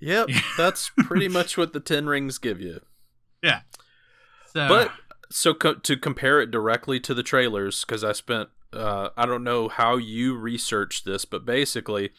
Yep, 0.00 0.28
that's 0.56 0.90
pretty 1.04 1.28
much 1.28 1.56
what 1.56 1.72
the 1.72 1.80
Ten 1.80 2.06
Rings 2.06 2.38
give 2.38 2.60
you. 2.60 2.80
Yeah. 3.42 3.60
So, 4.52 4.68
But 4.68 4.92
so 5.30 5.54
co- 5.54 5.74
to 5.74 5.96
compare 5.96 6.40
it 6.40 6.50
directly 6.50 6.98
to 7.00 7.14
the 7.14 7.22
trailers, 7.22 7.84
because 7.84 8.02
I 8.04 8.12
spent 8.12 8.48
uh, 8.72 9.10
I 9.16 9.26
don't 9.26 9.42
know 9.44 9.68
how 9.68 9.96
you 9.96 10.36
researched 10.36 11.04
this, 11.04 11.24
but 11.24 11.44
basically, 11.44 12.10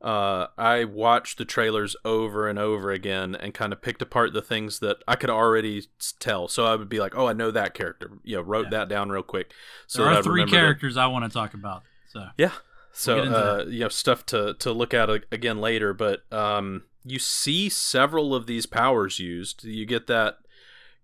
uh, 0.00 0.46
I 0.56 0.84
watched 0.84 1.38
the 1.38 1.44
trailers 1.44 1.96
over 2.04 2.48
and 2.48 2.58
over 2.58 2.90
again 2.92 3.34
and 3.34 3.52
kind 3.54 3.72
of 3.72 3.82
picked 3.82 4.02
apart 4.02 4.32
the 4.32 4.42
things 4.42 4.78
that 4.80 4.98
I 5.08 5.16
could 5.16 5.30
already 5.30 5.84
tell. 6.20 6.46
So 6.48 6.64
I 6.66 6.76
would 6.76 6.88
be 6.88 7.00
like, 7.00 7.16
"Oh, 7.16 7.26
I 7.26 7.32
know 7.32 7.50
that 7.50 7.74
character." 7.74 8.12
You 8.22 8.36
know, 8.36 8.42
wrote 8.42 8.66
Yeah. 8.66 8.70
that 8.78 8.88
down 8.88 9.10
real 9.10 9.22
quick. 9.24 9.52
So 9.88 10.04
there 10.04 10.12
are 10.14 10.22
three 10.22 10.46
characters 10.46 10.96
I 10.96 11.06
want 11.06 11.24
to 11.24 11.30
talk 11.30 11.54
about. 11.54 11.82
So 12.08 12.26
Yeah. 12.38 12.52
So 12.98 13.22
into 13.22 13.36
uh, 13.36 13.64
you 13.68 13.80
know 13.80 13.88
stuff 13.88 14.24
to 14.26 14.54
to 14.54 14.72
look 14.72 14.94
at 14.94 15.10
again 15.30 15.60
later, 15.60 15.92
but 15.92 16.30
um, 16.32 16.84
you 17.04 17.18
see 17.18 17.68
several 17.68 18.34
of 18.34 18.46
these 18.46 18.64
powers 18.66 19.18
used. 19.18 19.64
You 19.64 19.84
get 19.84 20.06
that 20.06 20.38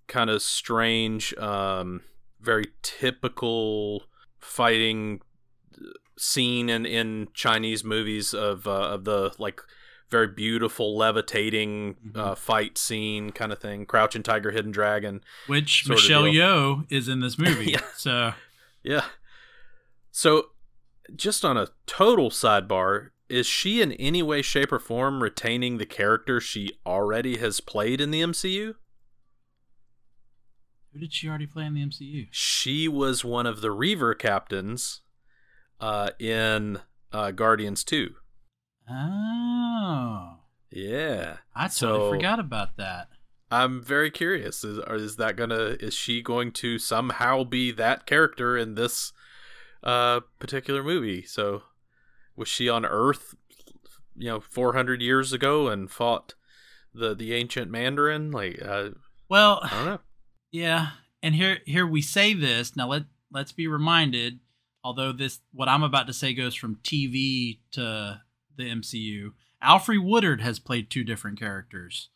kind 0.09 0.31
of 0.31 0.41
strange, 0.43 1.35
um, 1.37 2.01
very 2.41 2.69
typical 2.81 4.05
fighting 4.39 5.21
uh, 5.77 5.85
scene 6.17 6.71
in 6.71 6.87
in 6.87 7.29
Chinese 7.35 7.85
movies 7.85 8.33
of 8.33 8.67
uh, 8.67 8.71
of 8.95 9.05
the 9.05 9.35
like 9.39 9.61
very 10.11 10.29
beautiful 10.29 10.97
levitating 10.97 11.97
Mhm. 12.07 12.17
uh, 12.17 12.35
fight 12.35 12.79
scene 12.79 13.33
kind 13.33 13.53
of 13.53 13.59
thing. 13.59 13.85
Crouching 13.87 14.23
Tiger, 14.23 14.51
Hidden 14.51 14.71
Dragon. 14.73 15.21
which 15.47 15.87
Michelle. 15.89 16.25
Yeoh 16.25 16.87
is 16.91 17.07
in 17.09 17.21
this 17.21 17.39
movie. 17.47 17.73
Yeah. 17.73 17.81
So 17.97 18.33
Yeah. 18.83 19.05
So, 20.11 20.51
just 21.17 21.45
on 21.45 21.57
a 21.57 21.69
total 21.87 22.31
sidebar, 22.31 23.11
is 23.29 23.47
she 23.47 23.81
in 23.83 23.93
any 23.93 24.23
way, 24.23 24.43
shape, 24.43 24.73
or 24.73 24.79
form 24.79 25.23
retaining 25.23 25.79
the 25.79 25.87
character 25.87 26.41
she 26.41 26.73
already 26.87 27.39
has 27.39 27.61
played 27.61 28.01
in 28.01 28.11
the 28.11 28.21
MCU? 28.23 28.75
who 30.93 30.99
did 31.01 31.13
she 31.15 31.27
already 31.27 31.47
play 31.47 31.65
in 31.65 31.73
the 31.73 31.81
MCU? 31.81 32.29
She 32.31 32.87
was 32.87 33.25
one 33.25 33.47
of 33.47 33.63
the 33.63 33.71
Reaver 33.71 34.15
captains 34.15 35.01
uh, 35.81 36.11
in 36.19 36.81
uh, 37.13 37.31
Guardians 37.31 37.83
2. 37.83 38.11
Oh, 38.91 40.35
Yeah. 40.71 41.39
I 41.55 41.69
totally 41.69 41.71
So- 41.71 42.11
forgot 42.11 42.39
about 42.39 42.77
that. 42.77 43.09
I'm 43.51 43.83
very 43.83 44.11
curious. 44.11 44.65
Is, 44.65 44.79
is 44.79 45.17
that 45.17 45.37
gonna? 45.37 45.77
Is 45.81 45.93
she 45.95 46.23
going 46.23 46.53
to 46.53 46.79
somehow 46.79 47.45
be 47.45 47.71
that 47.73 48.07
character 48.07 48.57
in 48.57 48.77
this 48.77 49.13
uh, 49.83 50.21
particular 50.39 50.83
movie? 50.83 51.23
So, 51.23 51.63
was 52.37 52.49
she 52.49 52.69
on 52.69 52.85
Earth, 52.85 53.35
you 54.17 54.29
know, 54.29 54.41
400 54.41 55.01
years 55.03 55.33
ago 55.33 55.69
and 55.69 55.91
fought 55.91 56.35
the 56.95 57.15
the 57.15 57.33
ancient 57.35 57.71
Mandarin? 57.71 58.31
Like, 58.31 58.61
uh, 58.63 58.91
Well, 59.29 59.61
I 59.63 59.69
don't 59.71 59.87
know. 59.87 60.01
Yeah, 60.51 60.91
and 61.23 61.35
here 61.35 61.59
here 61.67 61.87
we 61.87 62.03
say 62.03 62.35
this. 62.35 62.77
Now 62.77 62.89
let 62.89 63.05
let's 63.33 63.53
be 63.53 63.67
reminded, 63.67 64.41
although 64.85 65.13
this 65.13 65.41
what 65.53 65.69
I'm 65.69 65.83
about 65.83 66.07
to 66.09 66.13
say 66.13 66.35
goes 66.35 66.55
from 66.55 66.77
TV 66.77 67.61
to 67.73 68.21
the 68.57 68.65
MCU. 68.71 69.33
Alfre 69.63 70.03
Woodard 70.03 70.41
has 70.41 70.59
played 70.59 70.91
two 70.91 71.05
different 71.05 71.39
characters 71.39 72.11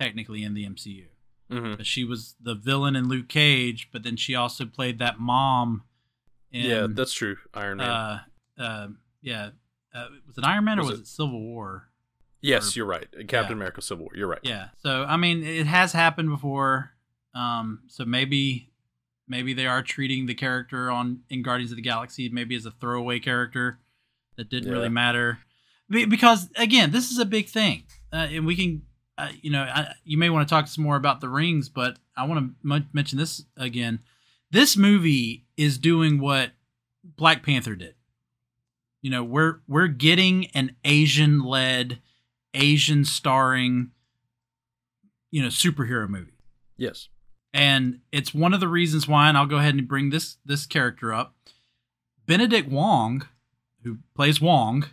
technically 0.00 0.42
in 0.44 0.54
the 0.54 0.64
MCU. 0.64 1.06
hmm 1.50 1.74
she 1.82 2.04
was 2.04 2.36
the 2.40 2.54
villain 2.54 2.96
in 2.96 3.08
Luke 3.08 3.28
Cage, 3.28 3.88
but 3.92 4.02
then 4.02 4.16
she 4.16 4.34
also 4.34 4.64
played 4.64 4.98
that 4.98 5.18
mom 5.18 5.82
in 6.52 6.64
Yeah, 6.70 6.86
that's 6.90 7.12
true. 7.12 7.36
Iron 7.54 7.78
Man. 7.78 7.88
uh 7.90 8.18
uh 8.58 8.88
yeah, 9.22 9.50
uh, 9.94 10.06
was 10.26 10.38
it 10.38 10.44
Iron 10.44 10.64
Man 10.64 10.78
or 10.78 10.82
Was 10.82 10.90
was 10.92 10.98
it- 11.00 11.02
it 11.02 11.08
Civil 11.08 11.40
War? 11.40 11.88
yes, 12.40 12.74
or- 12.76 12.78
you're 12.80 12.86
right. 12.86 13.08
Captain 13.28 13.50
yeah. 13.50 13.52
America: 13.52 13.82
Civil 13.82 14.04
War. 14.04 14.12
You're 14.14 14.28
right. 14.28 14.40
Yeah. 14.42 14.68
So 14.82 15.04
I 15.04 15.16
mean, 15.16 15.42
it 15.42 15.66
has 15.66 15.92
happened 15.92 16.28
before. 16.30 16.92
Um, 17.34 17.80
so 17.88 18.04
maybe 18.04 18.70
maybe 19.28 19.52
they 19.52 19.66
are 19.66 19.82
treating 19.82 20.26
the 20.26 20.34
character 20.34 20.90
on 20.90 21.20
in 21.28 21.42
Guardians 21.42 21.72
of 21.72 21.76
the 21.76 21.82
Galaxy 21.82 22.28
maybe 22.28 22.54
as 22.56 22.64
a 22.66 22.70
throwaway 22.70 23.18
character 23.18 23.78
that 24.36 24.48
didn't 24.48 24.70
really 24.70 24.88
matter. 24.88 25.38
Because 25.88 26.48
again, 26.56 26.90
this 26.90 27.10
is 27.10 27.18
a 27.18 27.24
big 27.24 27.48
thing, 27.48 27.84
uh, 28.12 28.26
and 28.30 28.44
we 28.44 28.56
can, 28.56 28.82
uh, 29.18 29.28
you 29.40 29.50
know, 29.50 29.62
I, 29.62 29.94
you 30.04 30.18
may 30.18 30.30
want 30.30 30.46
to 30.48 30.52
talk 30.52 30.66
some 30.66 30.82
more 30.82 30.96
about 30.96 31.20
the 31.20 31.28
rings, 31.28 31.68
but 31.68 31.98
I 32.16 32.24
want 32.26 32.40
to 32.64 32.72
m- 32.74 32.88
mention 32.92 33.18
this 33.18 33.44
again. 33.56 34.00
This 34.50 34.76
movie 34.76 35.44
is 35.56 35.78
doing 35.78 36.20
what 36.20 36.52
Black 37.04 37.44
Panther 37.44 37.74
did. 37.74 37.94
You 39.02 39.10
know, 39.10 39.24
we're 39.24 39.60
we're 39.68 39.88
getting 39.88 40.46
an 40.48 40.76
Asian 40.84 41.40
led, 41.40 42.00
Asian 42.54 43.04
starring, 43.04 43.90
you 45.30 45.42
know, 45.42 45.48
superhero 45.48 46.08
movie. 46.08 46.38
Yes. 46.76 47.08
And 47.52 48.00
it's 48.12 48.34
one 48.34 48.52
of 48.52 48.60
the 48.60 48.68
reasons 48.68 49.08
why, 49.08 49.28
and 49.28 49.38
I'll 49.38 49.46
go 49.46 49.56
ahead 49.56 49.74
and 49.74 49.88
bring 49.88 50.10
this 50.10 50.36
this 50.44 50.66
character 50.66 51.12
up. 51.12 51.34
Benedict 52.26 52.68
Wong, 52.68 53.26
who 53.82 53.98
plays 54.14 54.40
Wong 54.40 54.86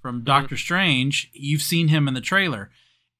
from 0.00 0.16
mm-hmm. 0.16 0.24
Doctor 0.24 0.56
Strange, 0.56 1.30
you've 1.32 1.62
seen 1.62 1.88
him 1.88 2.08
in 2.08 2.14
the 2.14 2.20
trailer. 2.20 2.70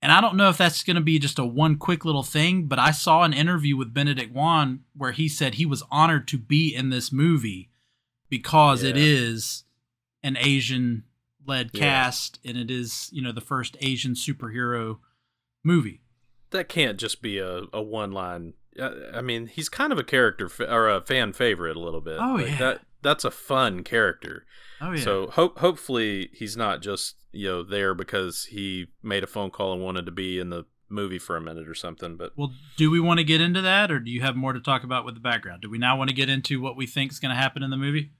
And 0.02 0.10
I 0.10 0.20
don't 0.22 0.36
know 0.36 0.48
if 0.48 0.56
that's 0.56 0.82
going 0.82 0.96
to 0.96 1.02
be 1.02 1.18
just 1.18 1.38
a 1.38 1.44
one 1.44 1.76
quick 1.76 2.04
little 2.06 2.22
thing, 2.22 2.66
but 2.66 2.78
I 2.78 2.90
saw 2.90 3.22
an 3.22 3.34
interview 3.34 3.76
with 3.76 3.92
Benedict 3.92 4.32
Wong 4.34 4.80
where 4.96 5.12
he 5.12 5.28
said 5.28 5.54
he 5.54 5.66
was 5.66 5.82
honored 5.90 6.26
to 6.28 6.38
be 6.38 6.74
in 6.74 6.88
this 6.88 7.12
movie 7.12 7.70
because 8.28 8.82
it 8.82 8.96
Yeah. 8.96 9.02
is 9.04 9.64
an 10.22 10.36
Asian 10.38 11.04
led 11.46 11.70
Yeah. 11.74 11.80
cast 11.80 12.38
and 12.44 12.56
it 12.56 12.70
is, 12.70 13.10
you 13.12 13.20
know, 13.22 13.32
the 13.32 13.40
first 13.40 13.76
Asian 13.80 14.14
superhero 14.14 14.98
movie. 15.64 16.00
That 16.50 16.68
can't 16.68 16.98
just 16.98 17.20
be 17.22 17.38
a, 17.38 17.62
a 17.72 17.82
one 17.82 18.12
line. 18.12 18.54
Uh, 18.78 18.90
I 19.14 19.20
mean, 19.20 19.46
he's 19.48 19.68
kind 19.68 19.92
of 19.92 19.98
a 19.98 20.04
character 20.04 20.48
fa- 20.48 20.72
or 20.72 20.88
a 20.88 21.00
fan 21.00 21.32
favorite 21.32 21.76
a 21.76 21.80
little 21.80 22.00
bit. 22.00 22.18
Oh, 22.20 22.34
Like, 22.36 22.46
yeah. 22.48 22.58
That 22.58 22.80
that's 23.02 23.24
a 23.24 23.30
fun 23.30 23.82
character. 23.82 24.46
Oh 24.80 24.92
yeah. 24.92 25.02
So 25.02 25.26
hope 25.28 25.58
hopefully 25.58 26.30
he's 26.32 26.56
not 26.56 26.80
just 26.82 27.16
you 27.33 27.49
know 27.49 27.62
there 27.62 27.95
because 27.95 28.45
he 28.47 28.87
made 29.03 29.23
a 29.25 29.29
phone 29.29 29.51
call 29.51 29.73
and 29.73 29.83
wanted 29.83 30.07
to 30.07 30.12
be 30.12 30.38
in 30.38 30.51
the 30.51 30.64
movie 30.88 31.19
for 31.19 31.37
a 31.37 31.40
minute 31.40 31.69
or 31.69 31.75
something. 31.75 32.16
But 32.16 32.33
Well, 32.37 32.53
do 32.77 32.90
we 32.90 33.01
want 33.01 33.19
to 33.19 33.25
get 33.25 33.40
into 33.40 33.62
that, 33.62 33.90
or 33.90 34.01
do 34.01 34.11
you 34.11 34.21
have 34.23 34.37
more 34.37 34.53
to 34.53 34.61
talk 34.61 34.83
about 34.85 35.05
with 35.05 35.14
the 35.14 35.21
background? 35.21 35.62
Do 35.62 35.71
we 35.71 35.79
now 35.79 35.97
want 35.97 36.11
to 36.11 36.16
get 36.16 36.29
into 36.29 36.61
what 36.61 36.77
we 36.77 36.87
think 36.87 37.12
is 37.12 37.21
going 37.21 37.35
to 37.35 37.40
happen 37.40 37.62
in 37.62 37.71
the 37.71 37.77
movie? 37.77 38.11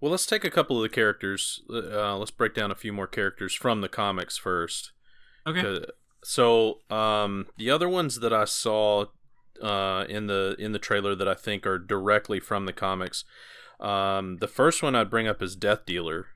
well, 0.00 0.10
let's 0.12 0.24
take 0.24 0.44
a 0.44 0.50
couple 0.50 0.76
of 0.76 0.82
the 0.82 0.88
characters. 0.88 1.60
Uh, 1.70 2.16
let's 2.16 2.30
break 2.30 2.54
down 2.54 2.70
a 2.70 2.74
few 2.74 2.90
more 2.92 3.06
characters 3.06 3.52
from 3.54 3.82
the 3.82 3.88
comics 3.88 4.38
first. 4.38 4.92
Okay. 5.46 5.60
Uh, 5.60 5.80
So 6.22 6.80
um, 6.90 7.46
the 7.58 7.70
other 7.70 7.88
ones 7.88 8.20
that 8.20 8.32
I 8.32 8.44
saw 8.46 9.06
uh, 9.60 10.04
in 10.08 10.26
the 10.26 10.54
in 10.58 10.72
the 10.72 10.78
trailer 10.78 11.14
that 11.14 11.28
I 11.28 11.34
think 11.34 11.66
are 11.66 11.78
directly 11.78 12.40
from 12.40 12.64
the 12.66 12.72
comics. 12.72 13.24
Um, 13.78 14.36
the 14.38 14.48
first 14.48 14.82
one 14.82 14.94
I'd 14.94 15.10
bring 15.10 15.26
up 15.28 15.42
is 15.42 15.56
Death 15.56 15.84
Dealer, 15.86 16.26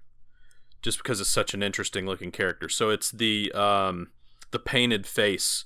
just 0.84 0.98
because 0.98 1.18
it's 1.18 1.30
such 1.30 1.54
an 1.54 1.62
interesting 1.62 2.06
looking 2.06 2.30
character. 2.30 2.68
So 2.68 2.90
it's 2.90 3.10
the 3.10 3.50
um, 3.52 4.10
the 4.50 4.58
painted 4.58 5.06
face 5.06 5.64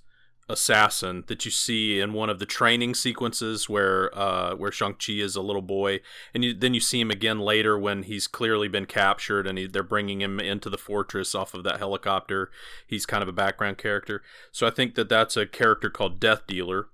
assassin 0.48 1.24
that 1.26 1.44
you 1.44 1.50
see 1.50 2.00
in 2.00 2.14
one 2.14 2.30
of 2.30 2.38
the 2.38 2.46
training 2.46 2.94
sequences 2.94 3.68
where 3.68 4.16
uh, 4.16 4.54
where 4.54 4.70
Shang 4.70 4.94
Chi 4.94 5.14
is 5.14 5.34
a 5.34 5.42
little 5.42 5.60
boy, 5.60 6.00
and 6.32 6.44
you, 6.44 6.54
then 6.54 6.72
you 6.72 6.80
see 6.80 7.00
him 7.00 7.10
again 7.10 7.40
later 7.40 7.76
when 7.76 8.04
he's 8.04 8.28
clearly 8.28 8.68
been 8.68 8.86
captured 8.86 9.48
and 9.48 9.58
he, 9.58 9.66
they're 9.66 9.82
bringing 9.82 10.22
him 10.22 10.38
into 10.38 10.70
the 10.70 10.78
fortress 10.78 11.34
off 11.34 11.52
of 11.52 11.64
that 11.64 11.78
helicopter. 11.78 12.50
He's 12.86 13.04
kind 13.04 13.22
of 13.22 13.28
a 13.28 13.32
background 13.32 13.76
character. 13.76 14.22
So 14.52 14.68
I 14.68 14.70
think 14.70 14.94
that 14.94 15.08
that's 15.08 15.36
a 15.36 15.46
character 15.46 15.90
called 15.90 16.20
Death 16.20 16.46
Dealer, 16.46 16.86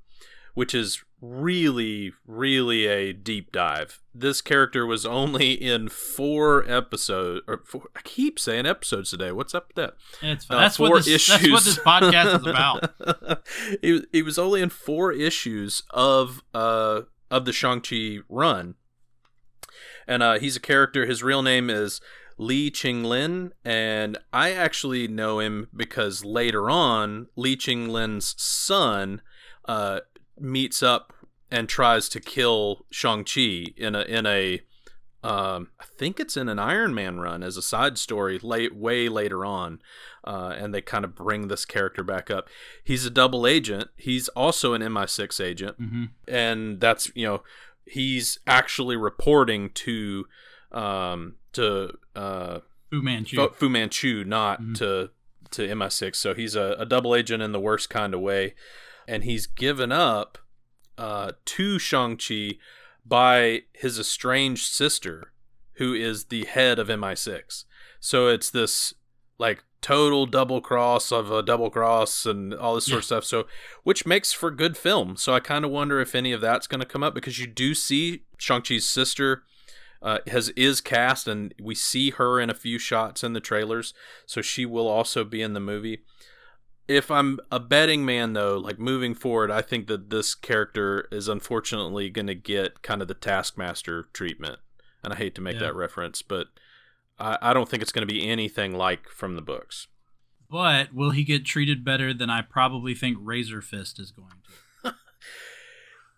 which 0.55 0.75
is 0.75 1.05
really, 1.29 2.13
really 2.27 2.87
a 2.87 3.13
deep 3.13 3.51
dive. 3.53 4.01
This 4.15 4.41
character 4.41 4.85
was 4.87 5.07
only 5.07 5.53
in 5.53 5.89
four 5.89 6.69
episodes. 6.71 7.43
Or 7.49 7.63
four, 7.65 7.89
I 7.97 8.01
keep 8.03 8.39
saying 8.39 8.67
episodes 8.67 9.11
today. 9.11 9.33
What's 9.33 9.55
up 9.55 9.69
with 9.69 9.77
that? 9.77 9.95
It's 10.23 10.47
Uh, 10.51 10.59
that's 10.59 10.79
what 10.79 10.89
four 10.89 11.01
this, 11.01 11.27
that's 11.27 11.49
what 11.51 11.65
this 11.65 11.79
podcast 11.79 12.41
is 12.41 12.47
about. 12.47 13.43
he, 13.83 13.93
was- 13.93 14.07
he 14.13 14.23
was 14.23 14.39
only 14.39 14.61
in 14.63 14.69
four 14.71 15.13
issues 15.13 15.83
of 15.91 16.43
uh 16.53 17.03
of 17.31 17.45
the 17.47 17.53
Shang 17.53 17.81
Chi 17.81 18.19
run, 18.29 18.75
and 20.07 20.23
uh, 20.23 20.39
he's 20.39 20.57
a 20.57 20.61
character. 20.61 21.07
His 21.07 21.23
real 21.23 21.43
name 21.43 21.69
is 21.71 22.01
Li 22.39 22.71
Qinglin, 22.71 23.51
and 23.65 24.19
I 24.33 24.53
actually 24.53 25.09
know 25.09 25.41
him 25.41 25.69
because 25.75 26.25
later 26.25 26.69
on, 26.71 27.27
Li 27.35 27.57
Qinglin's 27.57 28.35
son 28.41 29.21
uh, 29.67 30.01
meets 30.39 30.83
up 30.83 31.13
and 31.51 31.69
tries 31.69 32.09
to 32.11 32.21
kill 32.21 32.87
Shang 32.91 33.25
Chi 33.25 33.67
in 33.77 33.95
a 33.95 34.03
in 34.03 34.27
a 34.27 34.61
um, 35.23 35.69
I 35.81 35.85
think 35.97 36.21
it's 36.21 36.37
in 36.37 36.51
an 36.51 36.59
Iron 36.59 36.95
Man 36.95 37.19
run 37.19 37.43
as 37.43 37.57
a 37.57 37.63
side 37.63 37.97
story 37.97 38.39
late 38.43 38.77
way 38.77 39.09
later 39.09 39.43
on, 39.45 39.81
uh, 40.23 40.55
and 40.59 40.75
they 40.75 40.83
kind 40.83 41.03
of 41.03 41.15
bring 41.15 41.49
this 41.49 41.65
character 41.65 42.03
back 42.03 42.31
up. 42.31 42.49
He's 42.83 43.07
a 43.07 43.11
double 43.11 43.47
agent. 43.47 43.89
He's 43.97 44.29
also 44.31 44.75
an 44.75 44.83
MI6 44.83 45.43
agent, 45.43 45.77
hmm 45.79 46.05
and 46.29 46.79
that's 46.81 47.11
you 47.15 47.27
know 47.27 47.43
he's 47.87 48.39
actually 48.47 48.97
reporting 48.97 49.71
to 49.71 50.27
um 50.73 51.37
to 51.53 51.97
uh 52.15 52.59
Fu 52.91 53.01
Manchu. 53.01 53.37
Fu, 53.37 53.55
Fu 53.55 53.69
Manchu, 53.71 54.25
not 54.25 54.61
Mhm. 54.61 54.77
to 54.79 55.11
to 55.53 55.69
MI6. 55.69 56.17
So 56.17 56.35
he's 56.35 56.55
a, 56.55 56.75
a 56.79 56.85
double 56.85 57.15
agent 57.15 57.43
in 57.43 57.53
the 57.53 57.61
worst 57.61 57.89
kind 57.89 58.13
of 58.13 58.21
way, 58.21 58.55
and 59.07 59.25
he's 59.25 59.47
given 59.47 59.93
up 59.93 60.39
uh, 60.99 61.33
to 61.45 61.79
Shang 61.79 62.17
Chi 62.17 62.59
by 63.05 63.63
his 63.73 63.99
estranged 63.99 64.73
sister, 64.73 65.33
who 65.75 65.93
is 65.93 66.27
the 66.27 66.45
head 66.45 66.79
of 66.79 66.89
MI6. 66.89 67.65
So 68.01 68.29
it's 68.29 68.51
this 68.51 68.95
like 69.39 69.65
total 69.81 70.25
double 70.25 70.61
cross 70.61 71.13
of 71.13 71.31
a 71.31 71.43
double 71.43 71.69
cross 71.69 72.25
and 72.25 72.55
all 72.55 72.75
this 72.75 72.87
sort 72.87 73.01
of 73.01 73.05
stuff. 73.05 73.25
So 73.25 73.47
which 73.83 74.07
makes 74.07 74.33
for 74.33 74.51
good 74.51 74.77
film. 74.77 75.17
So 75.17 75.35
I 75.35 75.41
kind 75.41 75.65
of 75.65 75.71
wonder 75.71 76.01
if 76.01 76.15
any 76.15 76.33
of 76.33 76.41
that's 76.41 76.67
going 76.67 76.81
to 76.81 76.87
come 76.87 77.03
up 77.03 77.15
because 77.15 77.39
you 77.39 77.47
do 77.47 77.75
see 77.75 78.23
Shang 78.39 78.63
Chi's 78.63 78.89
sister 78.89 79.43
uh, 80.05 80.19
has 80.27 80.51
is 80.51 80.83
cast, 80.83 81.27
and 81.27 81.55
we 81.61 81.75
see 81.75 82.11
her 82.11 82.39
in 82.39 82.51
a 82.51 82.55
few 82.55 82.79
shots 82.79 83.25
in 83.25 83.33
the 83.33 83.41
trailers, 83.41 83.95
so 84.27 84.43
she 84.43 84.67
will 84.67 84.87
also 84.87 85.25
be 85.25 85.41
in 85.41 85.55
the 85.55 85.61
movie. 85.61 86.03
If 86.87 87.11
I'm 87.11 87.41
a 87.51 87.59
betting 87.61 88.05
man, 88.05 88.35
though, 88.35 88.59
like 88.59 88.79
moving 88.79 89.15
forward, 89.15 89.51
I 89.51 89.63
think 89.63 89.87
that 89.87 90.11
this 90.11 90.35
character 90.35 91.09
is 91.11 91.29
unfortunately 91.29 92.11
going 92.11 92.27
to 92.27 92.35
get 92.35 92.83
kind 92.83 93.01
of 93.01 93.09
the 93.09 93.15
Taskmaster 93.15 94.05
treatment, 94.13 94.59
and 95.03 95.13
I 95.13 95.17
hate 95.17 95.35
to 95.37 95.41
make 95.41 95.55
Yeah. 95.55 95.61
that 95.63 95.75
reference, 95.77 96.21
but 96.23 96.49
I, 97.19 97.39
I 97.41 97.55
don't 97.55 97.69
think 97.69 97.83
it's 97.83 97.93
going 97.93 98.07
to 98.07 98.13
be 98.13 98.29
anything 98.29 98.75
like 98.75 99.09
from 99.09 99.35
the 99.37 99.43
books. 99.43 99.87
But 100.51 100.93
will 100.95 101.11
he 101.11 101.25
get 101.25 101.47
treated 101.47 101.85
better 101.85 102.13
than 102.13 102.29
I 102.29 102.43
probably 102.43 102.95
think 102.95 103.17
Razor 103.21 103.63
Fist 103.63 103.99
is 103.99 104.11
going 104.11 104.29
to? 104.85 104.95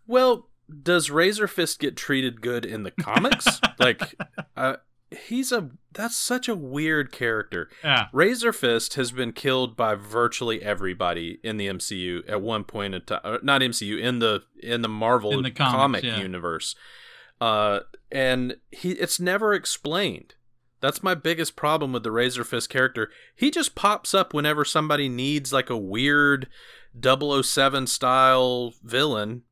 Well, 0.07 0.49
does 0.83 1.11
Razor 1.11 1.49
Fist 1.49 1.81
get 1.81 1.97
treated 1.97 2.41
good 2.41 2.65
in 2.65 2.83
the 2.85 2.91
comics? 2.93 3.61
like, 3.79 4.15
uh, 4.57 4.77
he's 5.11 5.53
a 5.53 5.71
that's 5.93 6.17
such 6.17 6.49
a 6.49 6.55
weird 6.55 7.13
character. 7.13 7.71
Yeah. 7.83 8.07
Razor 8.13 8.53
Fist 8.53 8.95
has 8.95 9.13
been 9.13 9.33
killed 9.33 9.77
by 9.77 9.95
virtually 9.95 10.63
everybody 10.63 11.39
in 11.43 11.57
the 11.57 11.69
MCU 11.69 12.29
at 12.29 12.43
one 12.43 12.65
point 12.65 12.95
in 12.95 13.03
time. 13.03 13.39
Not 13.43 13.61
MCU 13.61 14.01
in 14.01 14.19
the 14.19 14.43
in 14.63 14.83
the 14.83 14.89
Marvel 14.89 15.33
In 15.33 15.43
the 15.43 15.51
comics, 15.51 15.73
comic 15.73 16.05
yeah. 16.05 16.19
universe, 16.21 16.75
uh, 17.41 17.81
and 18.11 18.57
he 18.71 18.93
it's 18.93 19.21
never 19.21 19.53
explained. 19.55 20.35
That's 20.81 21.03
my 21.03 21.15
biggest 21.15 21.57
problem 21.57 21.93
with 21.93 22.03
the 22.03 22.11
Razor 22.11 22.45
Fist 22.45 22.69
character. 22.69 23.11
He 23.35 23.51
just 23.51 23.75
pops 23.75 24.13
up 24.13 24.35
whenever 24.35 24.65
somebody 24.65 25.09
needs 25.09 25.53
like 25.53 25.71
a 25.71 25.77
weird 25.77 26.49
007 27.01 27.87
style 27.87 28.75
villain. 28.83 29.43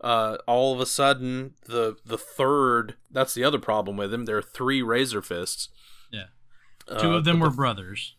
Uh, 0.00 0.38
all 0.46 0.72
of 0.74 0.80
a 0.80 0.86
sudden, 0.86 1.54
the 1.66 1.96
the 2.04 2.16
third. 2.18 2.94
That's 3.10 3.34
the 3.34 3.44
other 3.44 3.58
problem 3.58 3.96
with 3.96 4.12
him. 4.14 4.24
There 4.24 4.38
are 4.38 4.42
three 4.42 4.80
Razor 4.82 5.22
Fists. 5.22 5.68
Yeah. 6.10 6.26
Uh, 6.88 6.98
Two 7.00 7.14
of 7.14 7.24
them 7.24 7.40
were 7.40 7.48
the 7.50 7.54
brothers. 7.56 8.14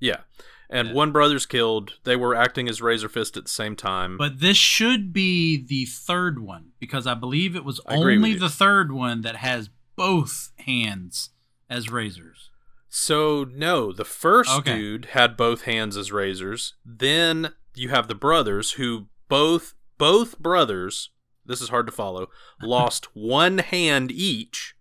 yeah. 0.00 0.20
And 0.68 0.88
Yeah. 0.88 0.94
one 0.94 1.12
brother's 1.12 1.44
killed. 1.44 1.98
They 2.04 2.16
were 2.16 2.34
acting 2.34 2.66
as 2.68 2.80
Razor 2.80 3.08
Fist 3.10 3.36
at 3.36 3.44
the 3.44 3.50
same 3.50 3.76
time. 3.76 4.16
But 4.16 4.40
this 4.40 4.56
should 4.56 5.12
be 5.12 5.56
the 5.62 5.84
third 5.84 6.38
one 6.38 6.72
because 6.80 7.06
I 7.06 7.12
believe 7.14 7.54
it 7.54 7.64
was 7.64 7.78
I 7.86 7.96
only 7.96 8.34
the 8.34 8.48
third 8.48 8.90
one 8.90 9.20
that 9.20 9.36
has 9.36 9.68
both 9.96 10.50
hands 10.60 11.28
as 11.68 11.90
razors. 11.90 12.48
so 12.88 13.44
no, 13.44 13.92
the 13.92 14.04
first 14.04 14.50
Okay. 14.50 14.74
dude 14.76 15.04
had 15.12 15.36
both 15.36 15.62
hands 15.62 15.96
as 15.96 16.10
razors. 16.10 16.74
Then 16.84 17.52
you 17.74 17.90
have 17.90 18.08
the 18.08 18.14
brothers 18.14 18.72
who 18.72 19.08
both 19.28 19.74
both 19.98 20.38
brothers, 20.38 21.10
this 21.44 21.60
is 21.60 21.68
hard 21.68 21.86
to 21.86 21.92
follow, 21.92 22.28
lost 22.62 23.08
one 23.16 23.58
hand 23.58 24.10
each 24.12 24.74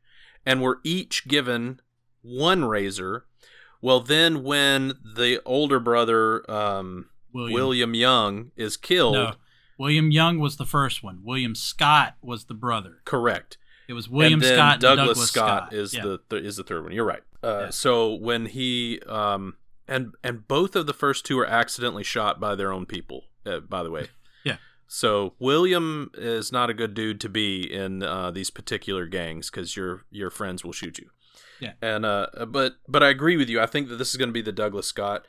and 0.45 0.61
were 0.61 0.79
each 0.83 1.27
given 1.27 1.79
one 2.21 2.65
razor. 2.65 3.25
Well, 3.81 3.99
then 3.99 4.43
when 4.43 4.93
the 5.15 5.41
older 5.45 5.79
brother 5.79 6.49
um, 6.51 7.09
William. 7.33 7.53
William 7.53 7.93
Young 7.95 8.51
is 8.55 8.77
killed, 8.77 9.13
No. 9.15 9.33
William 9.77 10.11
Young 10.11 10.37
was 10.39 10.57
the 10.57 10.65
first 10.65 11.01
one. 11.01 11.21
William 11.23 11.55
Scott 11.55 12.15
was 12.21 12.45
the 12.45 12.53
brother. 12.53 12.97
correct. 13.05 13.57
It 13.87 13.93
was 13.93 14.07
William 14.07 14.41
Scott 14.41 14.73
and 14.75 14.81
Douglas, 14.81 15.07
Douglas 15.07 15.29
Scott, 15.31 15.73
is 15.73 15.93
Yeah. 15.93 16.03
the 16.03 16.19
th- 16.29 16.43
is 16.43 16.55
the 16.57 16.63
third 16.63 16.83
one. 16.83 16.93
You're 16.93 17.03
right. 17.05 17.23
Uh, 17.43 17.61
Yeah. 17.65 17.69
So 17.71 18.13
when 18.13 18.45
he 18.45 19.01
um 19.07 19.55
and 19.87 20.13
and 20.23 20.47
both 20.47 20.75
of 20.77 20.85
the 20.85 20.93
first 20.93 21.25
two 21.25 21.37
are 21.39 21.45
accidentally 21.45 22.03
shot 22.03 22.39
by 22.39 22.55
their 22.55 22.71
own 22.71 22.85
people. 22.85 23.23
Uh, 23.45 23.59
by 23.59 23.81
the 23.83 23.89
way. 23.91 24.07
So 24.93 25.35
William 25.39 26.11
is 26.15 26.51
not 26.51 26.69
a 26.69 26.73
good 26.73 26.93
dude 26.93 27.21
to 27.21 27.29
be 27.29 27.61
in 27.61 28.03
uh, 28.03 28.29
these 28.29 28.49
particular 28.49 29.05
gangs 29.05 29.49
because 29.49 29.77
your 29.77 30.01
your 30.11 30.29
friends 30.29 30.65
will 30.65 30.73
shoot 30.73 30.99
you. 30.99 31.09
Yeah. 31.61 31.73
And 31.81 32.05
uh, 32.05 32.27
but 32.49 32.73
but 32.89 33.01
I 33.01 33.07
agree 33.07 33.37
with 33.37 33.47
you. 33.47 33.61
I 33.61 33.67
think 33.67 33.87
that 33.87 33.95
this 33.95 34.09
is 34.09 34.17
going 34.17 34.27
to 34.27 34.33
be 34.33 34.41
the 34.41 34.51
Douglas 34.51 34.87
Scott. 34.87 35.25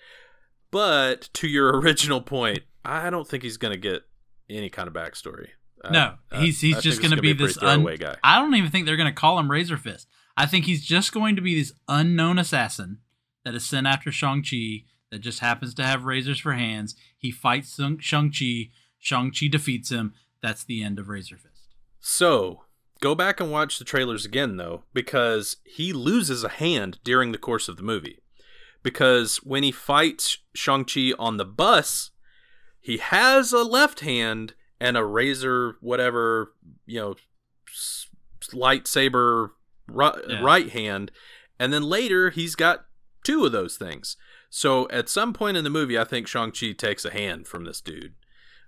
But 0.73 1.31
to 1.35 1.47
your 1.47 1.69
original 1.81 2.21
point, 2.21 2.65
I 2.85 3.09
don't 3.09 3.29
think 3.29 3.45
he's 3.45 3.57
going 3.57 3.71
to 3.71 3.79
get 3.79 4.03
any 4.51 4.69
kind 4.69 4.89
of 4.89 4.95
backstory. 4.95 5.51
No, 5.89 6.17
I- 6.33 6.41
he's 6.41 6.61
he's 6.61 6.79
I 6.79 6.81
just 6.81 7.01
going 7.01 7.13
to 7.13 7.23
be, 7.23 7.33
pretty 7.33 7.47
this 7.47 7.63
un- 7.63 7.77
throwaway 7.77 7.99
guy. 7.99 8.17
I 8.25 8.41
don't 8.41 8.57
even 8.57 8.73
think 8.73 8.87
they're 8.87 8.97
going 8.97 9.15
to 9.15 9.21
call 9.21 9.39
him 9.39 9.49
Razor 9.49 9.77
Fist. 9.77 10.09
I 10.37 10.47
think 10.47 10.65
he's 10.65 10.85
just 10.85 11.13
going 11.13 11.37
to 11.37 11.43
be 11.43 11.55
this 11.55 11.73
unknown 11.87 12.37
assassin 12.37 12.99
that 13.45 13.55
is 13.55 13.65
sent 13.65 13.87
after 13.87 14.11
Shang-Chi 14.11 14.87
that 15.13 15.21
just 15.21 15.39
happens 15.39 15.73
to 15.75 15.85
have 15.85 16.05
razors 16.05 16.41
for 16.41 16.55
hands. 16.55 16.97
He 17.17 17.31
fights 17.31 17.79
Shang-Chi. 18.01 18.71
Shang-Chi 19.03 19.49
defeats 19.49 19.91
him. 19.91 20.15
That's 20.41 20.65
the 20.65 20.83
end 20.83 20.99
of 20.99 21.09
Razor 21.09 21.37
Fist. 21.37 21.75
So, 22.01 22.63
go 23.01 23.15
back 23.15 23.41
and 23.41 23.51
watch 23.51 23.79
the 23.79 23.85
trailers 23.85 24.25
again, 24.25 24.57
though, 24.57 24.85
because 24.95 25.57
he 25.65 25.93
loses 25.93 26.45
a 26.45 26.49
hand 26.49 26.99
during 27.05 27.33
the 27.33 27.39
course 27.39 27.69
of 27.69 27.77
the 27.77 27.83
movie. 27.83 28.21
Because 28.83 29.39
when 29.39 29.63
he 29.65 29.73
fights 29.73 30.39
Shang-Chi 30.55 31.13
on 31.19 31.37
the 31.37 31.45
bus, 31.45 32.11
he 32.81 32.97
has 32.99 33.53
a 33.53 33.63
left 33.65 34.01
hand 34.01 34.55
and 34.81 34.97
a 34.97 35.05
razor, 35.05 35.77
whatever, 35.81 36.55
you 36.87 37.01
know, 37.01 37.15
lightsaber 38.53 39.51
ri- 39.87 40.11
Yeah. 40.29 40.41
right 40.43 40.71
hand. 40.71 41.11
And 41.59 41.73
then 41.73 41.83
later, 41.83 42.31
he's 42.31 42.55
got 42.55 42.87
two 43.25 43.45
of 43.45 43.53
those 43.53 43.77
things. 43.77 44.17
So, 44.51 44.89
at 44.91 45.09
some 45.09 45.33
point 45.33 45.57
in 45.57 45.65
the 45.65 45.71
movie, 45.71 45.99
I 45.99 46.05
think 46.05 46.27
Shang-Chi 46.27 46.73
takes 46.73 47.05
a 47.05 47.11
hand 47.11 47.47
from 47.47 47.65
this 47.65 47.81
dude, 47.81 48.15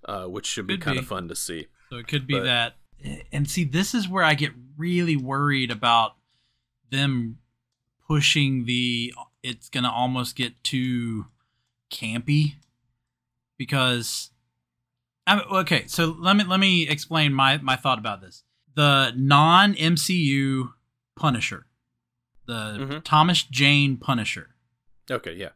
uh, 0.07 0.27
which 0.27 0.47
should 0.47 0.67
be 0.67 0.75
Could 0.75 0.83
kind 0.85 0.95
be. 0.97 1.01
of 1.01 1.07
fun 1.07 1.29
to 1.29 1.35
see. 1.37 1.67
So 1.91 1.97
it 1.97 2.07
could 2.09 2.27
be 2.27 2.35
But- 2.35 2.45
that. 2.45 2.77
And 3.33 3.49
see, 3.51 3.65
this 3.65 3.95
is 3.95 4.09
where 4.09 4.25
I 4.25 4.35
get 4.35 4.53
really 4.79 5.17
worried 5.17 5.71
about 5.71 6.17
them 6.91 7.39
pushing 8.09 8.65
the. 8.65 9.13
It's 9.43 9.69
gonna 9.69 9.91
almost 9.91 10.37
get 10.37 10.63
too 10.65 11.27
campy 11.91 12.55
because. 13.59 14.31
I 15.27 15.37
mean, 15.37 15.45
okay, 15.51 15.85
so 15.87 16.15
let 16.19 16.37
me 16.37 16.45
let 16.45 16.61
me 16.61 16.89
explain 16.89 17.33
my 17.33 17.59
my 17.59 17.77
thought 17.77 17.99
about 17.99 18.21
this. 18.21 18.45
The 18.75 19.13
non 19.17 19.75
MCU 19.75 20.73
Punisher, 21.17 21.67
the 22.47 22.77
Mhm. 22.79 23.05
Thomas 23.05 23.43
Jane 23.43 23.97
Punisher. 23.97 24.55
Okay, 25.11 25.35
yeah. 25.35 25.51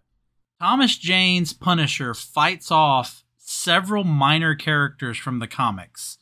Thomas 0.60 0.96
Jane's 0.98 1.52
Punisher 1.52 2.14
fights 2.14 2.70
off 2.70 3.24
several 3.50 4.04
minor 4.04 4.54
characters 4.54 5.16
from 5.16 5.38
the 5.38 5.46
comics. 5.46 6.18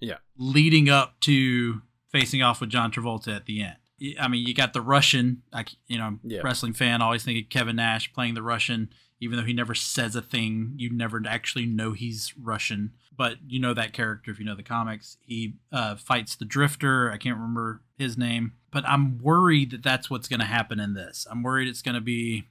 Yeah. 0.00 0.18
Leading 0.36 0.90
up 0.90 1.18
to 1.20 1.80
facing 2.10 2.42
off 2.42 2.60
with 2.60 2.68
John 2.68 2.92
Travolta 2.92 3.34
at 3.34 3.46
the 3.46 3.62
end. 3.62 3.76
I 4.20 4.28
mean, 4.28 4.46
you 4.46 4.52
got 4.52 4.74
the 4.74 4.82
Russian, 4.82 5.42
like 5.52 5.70
you 5.86 5.96
know, 5.96 6.18
Yeah. 6.22 6.40
wrestling 6.44 6.74
fan 6.74 7.00
always 7.00 7.24
think 7.24 7.42
of 7.42 7.48
Kevin 7.48 7.76
Nash 7.76 8.12
playing 8.12 8.34
the 8.34 8.42
Russian, 8.42 8.90
even 9.20 9.38
though 9.38 9.44
he 9.46 9.54
never 9.54 9.74
says 9.74 10.14
a 10.14 10.20
thing. 10.20 10.74
You 10.76 10.90
never 10.90 11.22
actually 11.26 11.64
know 11.66 11.92
he's 11.92 12.34
Russian, 12.36 12.92
but 13.16 13.38
you 13.46 13.58
know 13.58 13.72
that 13.72 13.94
character 13.94 14.30
if 14.30 14.38
you 14.38 14.44
know 14.44 14.56
the 14.56 14.62
comics. 14.62 15.16
He 15.22 15.54
uh, 15.70 15.94
fights 15.96 16.36
the 16.36 16.44
Drifter. 16.44 17.10
I 17.10 17.16
can't 17.16 17.36
remember 17.36 17.82
his 17.96 18.18
name, 18.18 18.54
but 18.70 18.84
I'm 18.86 19.18
worried 19.22 19.70
that 19.70 19.82
that's 19.84 20.10
what's 20.10 20.28
going 20.28 20.40
to 20.40 20.46
happen 20.46 20.80
in 20.80 20.92
this. 20.94 21.26
I'm 21.30 21.42
worried 21.42 21.68
it's 21.68 21.82
going 21.82 21.94
to 21.94 22.00
be 22.02 22.48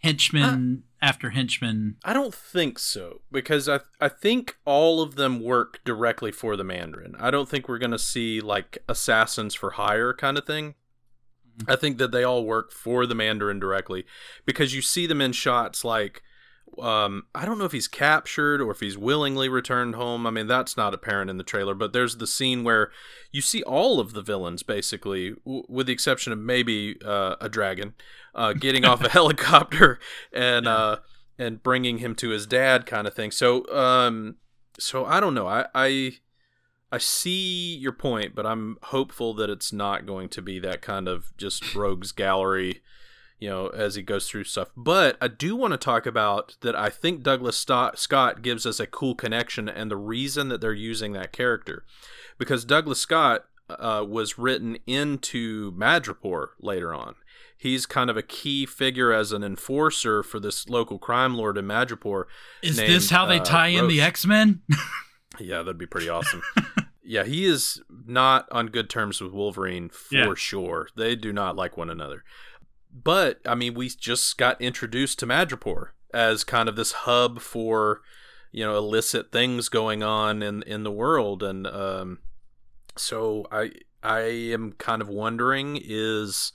henchman 0.00 0.82
uh, 0.84 1.04
after 1.06 1.30
henchman. 1.30 1.96
I 2.04 2.12
don't 2.12 2.34
think 2.34 2.78
so 2.78 3.20
because 3.30 3.68
I 3.68 3.80
I 4.00 4.08
think 4.08 4.56
all 4.64 5.02
of 5.02 5.16
them 5.16 5.40
work 5.42 5.80
directly 5.84 6.32
for 6.32 6.56
the 6.56 6.64
Mandarin. 6.64 7.14
I 7.18 7.30
don't 7.30 7.48
think 7.48 7.68
we're 7.68 7.78
going 7.78 7.90
to 7.90 7.98
see 7.98 8.40
like 8.40 8.78
assassins 8.88 9.54
for 9.54 9.72
hire 9.72 10.12
kind 10.12 10.36
of 10.38 10.46
thing. 10.46 10.74
Mm-hmm. 11.58 11.70
I 11.70 11.76
think 11.76 11.98
that 11.98 12.12
they 12.12 12.24
all 12.24 12.44
work 12.44 12.72
for 12.72 13.06
the 13.06 13.14
Mandarin 13.14 13.60
directly 13.60 14.04
because 14.44 14.74
you 14.74 14.82
see 14.82 15.06
them 15.06 15.20
in 15.20 15.32
shots 15.32 15.84
like 15.84 16.22
um 16.78 17.24
I 17.34 17.44
don't 17.44 17.58
know 17.58 17.64
if 17.64 17.72
he's 17.72 17.88
captured 17.88 18.60
or 18.60 18.70
if 18.70 18.80
he's 18.80 18.96
willingly 18.98 19.48
returned 19.48 19.94
home. 19.94 20.26
I 20.26 20.30
mean 20.30 20.46
that's 20.46 20.76
not 20.76 20.94
apparent 20.94 21.30
in 21.30 21.36
the 21.36 21.44
trailer, 21.44 21.74
but 21.74 21.92
there's 21.92 22.16
the 22.18 22.26
scene 22.26 22.64
where 22.64 22.90
you 23.32 23.40
see 23.40 23.62
all 23.62 24.00
of 24.00 24.12
the 24.12 24.22
villains 24.22 24.62
basically 24.62 25.30
w- 25.44 25.64
with 25.68 25.86
the 25.86 25.92
exception 25.92 26.32
of 26.32 26.38
maybe 26.38 26.96
uh, 27.04 27.36
a 27.40 27.48
dragon 27.48 27.94
uh, 28.34 28.52
getting 28.52 28.84
off 28.84 29.02
a 29.02 29.08
helicopter 29.18 29.98
and 30.32 30.66
Yeah. 30.66 30.74
uh 30.76 30.96
and 31.38 31.62
bringing 31.62 31.98
him 31.98 32.14
to 32.16 32.28
his 32.30 32.46
dad 32.46 32.84
kind 32.86 33.06
of 33.06 33.14
thing. 33.14 33.30
So 33.30 33.66
um 33.74 34.36
so 34.78 35.04
I 35.04 35.20
don't 35.20 35.34
know. 35.34 35.46
I 35.48 35.66
I 35.74 36.12
I 36.92 36.98
see 36.98 37.76
your 37.76 37.92
point, 37.92 38.34
but 38.34 38.44
I'm 38.46 38.76
hopeful 38.84 39.32
that 39.34 39.48
it's 39.48 39.72
not 39.72 40.06
going 40.06 40.28
to 40.30 40.42
be 40.42 40.58
that 40.58 40.82
kind 40.82 41.06
of 41.06 41.32
just 41.36 41.74
rogues 41.74 42.10
gallery, 42.10 42.82
you 43.40 43.48
know, 43.48 43.68
as 43.68 43.94
he 43.96 44.02
goes 44.02 44.28
through 44.28 44.44
stuff. 44.44 44.70
But 44.76 45.16
I 45.20 45.26
do 45.28 45.56
want 45.56 45.72
to 45.72 45.78
talk 45.78 46.06
about 46.06 46.56
that. 46.60 46.76
I 46.76 46.88
think 46.90 47.22
Douglas 47.22 47.56
Scott 47.58 48.42
gives 48.42 48.64
us 48.66 48.78
a 48.78 48.86
cool 48.86 49.14
connection, 49.14 49.68
and 49.68 49.90
the 49.90 49.96
reason 49.96 50.48
that 50.50 50.60
they're 50.60 50.72
using 50.72 51.12
that 51.14 51.32
character, 51.32 51.84
because 52.38 52.64
Douglas 52.64 53.00
Scott 53.00 53.46
uh, 53.68 54.04
was 54.06 54.38
written 54.38 54.76
into 54.86 55.72
Madripoor 55.72 56.48
later 56.60 56.92
on. 56.94 57.14
He's 57.56 57.84
kind 57.84 58.08
of 58.08 58.16
a 58.16 58.22
key 58.22 58.64
figure 58.64 59.12
as 59.12 59.32
an 59.32 59.42
enforcer 59.44 60.22
for 60.22 60.40
this 60.40 60.68
local 60.68 60.98
crime 60.98 61.34
lord 61.34 61.58
in 61.58 61.66
Madripoor. 61.66 62.24
Is 62.62 62.78
named, 62.78 62.90
this 62.90 63.10
how 63.10 63.26
they 63.26 63.38
uh, 63.38 63.44
tie 63.44 63.66
in 63.68 63.86
the 63.88 64.00
X 64.00 64.24
Men? 64.26 64.62
Yeah, 65.38 65.58
that'd 65.58 65.78
be 65.78 65.86
pretty 65.86 66.08
awesome. 66.08 66.42
yeah, 67.02 67.24
he 67.24 67.46
is 67.46 67.80
not 68.06 68.48
on 68.50 68.66
good 68.66 68.90
terms 68.90 69.20
with 69.20 69.32
Wolverine 69.32 69.88
for 69.92 70.14
Yeah. 70.14 70.34
sure. 70.34 70.88
They 70.96 71.16
do 71.16 71.32
not 71.32 71.54
like 71.56 71.76
one 71.76 71.88
another. 71.88 72.24
But 72.92 73.40
I 73.46 73.54
mean, 73.54 73.74
we 73.74 73.88
just 73.88 74.36
got 74.38 74.60
introduced 74.60 75.18
to 75.20 75.26
Madripoor 75.26 75.88
as 76.12 76.44
kind 76.44 76.68
of 76.68 76.76
this 76.76 76.92
hub 76.92 77.40
for 77.40 78.02
you 78.52 78.64
know 78.64 78.76
illicit 78.76 79.32
things 79.32 79.68
going 79.68 80.02
on 80.02 80.42
in 80.42 80.62
in 80.62 80.82
the 80.82 80.90
world, 80.90 81.42
and 81.42 81.66
um, 81.66 82.18
so 82.96 83.46
I 83.50 83.70
I 84.02 84.20
am 84.20 84.72
kind 84.72 85.02
of 85.02 85.08
wondering 85.08 85.80
is 85.82 86.52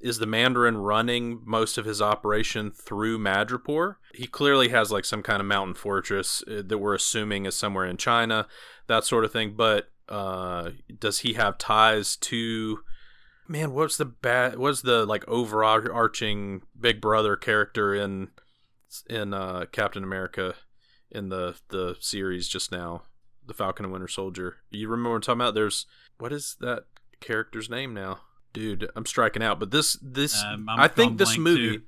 is 0.00 0.18
the 0.18 0.26
Mandarin 0.26 0.78
running 0.78 1.42
most 1.44 1.76
of 1.76 1.84
his 1.84 2.00
operation 2.00 2.70
through 2.70 3.18
Madripoor? 3.18 3.96
He 4.14 4.26
clearly 4.26 4.70
has 4.70 4.90
like 4.90 5.04
some 5.04 5.22
kind 5.22 5.40
of 5.40 5.46
mountain 5.46 5.74
fortress 5.74 6.42
uh, 6.48 6.62
that 6.64 6.78
we're 6.78 6.94
assuming 6.94 7.44
is 7.44 7.54
somewhere 7.54 7.84
in 7.84 7.98
China, 7.98 8.46
that 8.86 9.04
sort 9.04 9.26
of 9.26 9.32
thing. 9.32 9.52
But 9.56 9.90
uh, 10.08 10.70
does 10.98 11.20
he 11.20 11.34
have 11.34 11.58
ties 11.58 12.16
to? 12.16 12.80
Man, 13.50 13.72
what's 13.72 13.96
the 13.96 14.04
bad? 14.04 14.58
What's 14.58 14.82
the 14.82 15.04
like 15.04 15.26
overarching 15.26 16.62
Big 16.78 17.00
Brother 17.00 17.34
character 17.34 17.92
in 17.92 18.28
in 19.08 19.34
uh, 19.34 19.64
Captain 19.72 20.04
America 20.04 20.54
in 21.10 21.30
the 21.30 21.56
the 21.70 21.96
series 21.98 22.46
just 22.46 22.70
now? 22.70 23.02
The 23.44 23.52
Falcon 23.52 23.84
and 23.86 23.92
Winter 23.92 24.06
Soldier. 24.06 24.58
You 24.70 24.86
remember 24.88 25.10
what 25.10 25.16
I'm 25.16 25.22
talking 25.22 25.40
about? 25.40 25.54
There's 25.54 25.86
what 26.18 26.32
is 26.32 26.56
that 26.60 26.84
character's 27.18 27.68
name 27.68 27.92
now? 27.92 28.20
Dude, 28.52 28.88
I'm 28.94 29.04
striking 29.04 29.42
out. 29.42 29.58
But 29.58 29.72
this 29.72 29.98
this 30.00 30.40
Um, 30.44 30.68
I'm 30.68 30.88
think 30.90 31.18
this 31.18 31.36
movie. 31.36 31.78
too. 31.78 31.82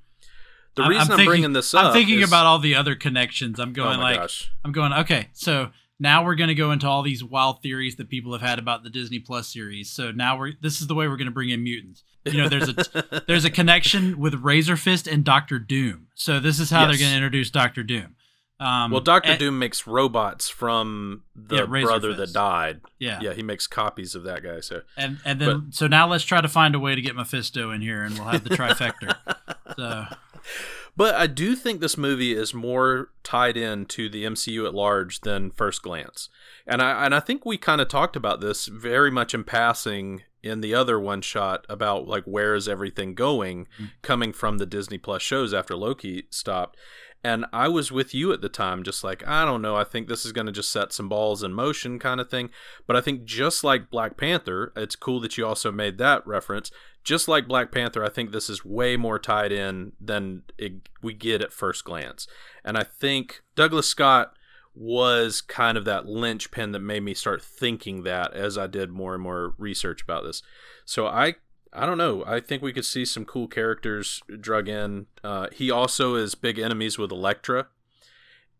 The 0.75 0.81
I'm- 0.81 0.89
reason 0.91 1.01
I'm, 1.03 1.07
thinking- 1.17 1.25
bringing 1.27 1.53
this 1.53 1.73
up, 1.73 1.85
I'm 1.85 1.93
thinking 1.93 2.19
is- 2.19 2.27
about 2.27 2.45
all 2.45 2.59
the 2.59 2.75
other 2.75 2.95
connections. 2.95 3.57
I'm 3.57 3.69
Oh 3.69 3.73
going 3.73 3.97
my 3.99 4.03
like 4.11 4.19
gosh. 4.19 4.51
I'm 4.65 4.73
going 4.73 4.91
okay. 4.91 5.29
So 5.31 5.69
now 6.03 6.23
we're 6.23 6.35
going 6.35 6.49
to 6.49 6.55
go 6.55 6.71
into 6.71 6.85
all 6.85 7.01
these 7.01 7.23
wild 7.23 7.61
theories 7.63 7.95
that 7.95 8.09
people 8.09 8.33
have 8.33 8.41
had 8.41 8.59
about 8.59 8.83
the 8.83 8.89
Disney 8.89 9.19
Plus 9.19 9.47
series. 9.51 9.89
So 9.89 10.11
now 10.11 10.37
we're 10.37 10.51
this 10.61 10.81
is 10.81 10.87
the 10.87 10.93
way 10.93 11.07
we're 11.07 11.17
going 11.17 11.27
to 11.27 11.31
bring 11.33 11.49
in 11.49 11.63
mutants. 11.63 12.03
You 12.25 12.37
know, 12.37 12.49
there's 12.49 12.69
a 12.69 13.23
there's 13.27 13.45
a 13.45 13.49
connection 13.49 14.19
with 14.19 14.35
Razor 14.35 14.75
Fist 14.75 15.07
and 15.07 15.23
Doctor 15.23 15.57
Doom. 15.57 16.07
So 16.13 16.39
this 16.39 16.59
is 16.59 16.69
how 16.69 16.81
they're 16.81 16.97
going 16.97 17.09
to 17.09 17.15
introduce 17.15 17.49
Doctor 17.49 17.83
Doom. 17.83 18.15
Um, 18.59 18.91
well, 18.91 19.01
Doctor 19.01 19.35
Doom 19.37 19.57
makes 19.59 19.87
robots 19.87 20.47
from 20.49 21.23
the 21.35 21.57
Yeah, 21.57 21.65
brother 21.65 22.13
Fist. 22.13 22.33
that 22.33 22.33
died. 22.33 22.81
Yeah, 22.99 23.19
Yeah, 23.21 23.33
he 23.33 23.41
makes 23.41 23.65
copies 23.65 24.13
of 24.13 24.23
that 24.23 24.43
guy. 24.43 24.59
So 24.59 24.81
and 24.97 25.19
and 25.25 25.39
then 25.39 25.71
so 25.71 25.87
now 25.87 26.07
let's 26.07 26.25
try 26.25 26.41
to 26.41 26.49
find 26.49 26.75
a 26.75 26.79
way 26.79 26.95
to 26.95 27.01
get 27.01 27.15
Mephisto 27.15 27.71
in 27.71 27.81
here, 27.81 28.03
and 28.03 28.13
we'll 28.15 28.27
have 28.27 28.43
the 28.43 28.51
trifecta. 28.51 29.15
so 29.77 30.05
But 30.95 31.15
I 31.15 31.27
do 31.27 31.55
think 31.55 31.81
this 31.81 31.97
movie 31.97 32.33
is 32.33 32.53
more 32.53 33.09
tied 33.23 33.57
in 33.57 33.85
to 33.87 34.09
the 34.09 34.25
MCU 34.25 34.65
at 34.67 34.75
large 34.75 35.21
than 35.21 35.49
first 35.51 35.81
glance. 35.81 36.29
And 36.67 36.81
I 36.81 37.05
and 37.05 37.15
I 37.15 37.19
think 37.19 37.45
we 37.45 37.57
kind 37.57 37.81
of 37.81 37.87
talked 37.87 38.15
about 38.15 38.41
this 38.41 38.67
very 38.67 39.09
much 39.09 39.33
in 39.33 39.43
passing 39.43 40.21
in 40.43 40.61
the 40.61 40.75
other 40.75 40.99
one 40.99 41.21
shot 41.21 41.65
about 41.69 42.07
like 42.07 42.25
where 42.25 42.53
is 42.53 42.67
everything 42.67 43.15
going 43.15 43.67
Mm. 43.79 43.91
coming 44.01 44.33
from 44.33 44.57
the 44.57 44.65
Disney 44.65 44.97
Plus 44.97 45.21
shows 45.21 45.53
after 45.53 45.75
Loki 45.75 46.27
stopped. 46.29 46.77
And 47.23 47.45
I 47.53 47.69
was 47.69 47.91
with 47.91 48.13
you 48.13 48.33
at 48.33 48.41
the 48.41 48.49
time, 48.49 48.83
just 48.83 49.03
like, 49.03 49.25
I 49.25 49.45
don't 49.45 49.61
know, 49.61 49.77
I 49.77 49.85
think 49.85 50.07
this 50.07 50.25
is 50.25 50.33
going 50.33 50.47
to 50.47 50.51
just 50.51 50.71
set 50.71 50.91
some 50.91 51.07
balls 51.07 51.41
in 51.41 51.53
motion 51.53 51.97
kind 51.97 52.19
of 52.19 52.29
thing. 52.29 52.49
But 52.85 52.97
I 52.97 53.01
think 53.01 53.23
just 53.23 53.63
like 53.63 53.89
Black 53.89 54.17
Panther, 54.17 54.73
it's 54.75 54.97
cool 54.97 55.21
that 55.21 55.37
you 55.37 55.45
also 55.45 55.71
made 55.71 55.97
that 55.99 56.27
reference 56.27 56.69
just 57.03 57.27
like 57.27 57.47
Black 57.47 57.71
Panther, 57.71 58.03
I 58.03 58.09
think 58.09 58.31
this 58.31 58.49
is 58.49 58.63
way 58.63 58.95
more 58.95 59.19
tied 59.19 59.51
in 59.51 59.91
than 59.99 60.43
it, 60.57 60.89
we 61.01 61.13
get 61.13 61.41
at 61.41 61.51
first 61.51 61.83
glance. 61.83 62.27
And 62.63 62.77
I 62.77 62.83
think 62.83 63.43
Douglas 63.55 63.87
Scott 63.87 64.33
was 64.73 65.41
kind 65.41 65.77
of 65.77 65.85
that 65.85 66.05
linchpin 66.05 66.71
that 66.71 66.79
made 66.79 67.03
me 67.03 67.13
start 67.13 67.41
thinking 67.41 68.03
that 68.03 68.33
as 68.33 68.57
I 68.57 68.67
did 68.67 68.89
more 68.89 69.13
and 69.13 69.21
more 69.21 69.53
research 69.57 70.01
about 70.01 70.23
this. 70.23 70.41
So 70.85 71.05
I 71.05 71.35
I 71.73 71.85
don't 71.85 71.97
know. 71.97 72.23
I 72.25 72.39
think 72.39 72.61
we 72.61 72.71
could 72.73 72.85
see 72.85 73.03
some 73.03 73.25
cool 73.25 73.47
characters 73.47 74.21
drug 74.39 74.69
in. 74.69 75.07
Uh, 75.23 75.47
he 75.51 75.71
also 75.71 76.15
is 76.15 76.35
big 76.35 76.59
enemies 76.59 76.97
with 76.97 77.11
Elektra. 77.11 77.67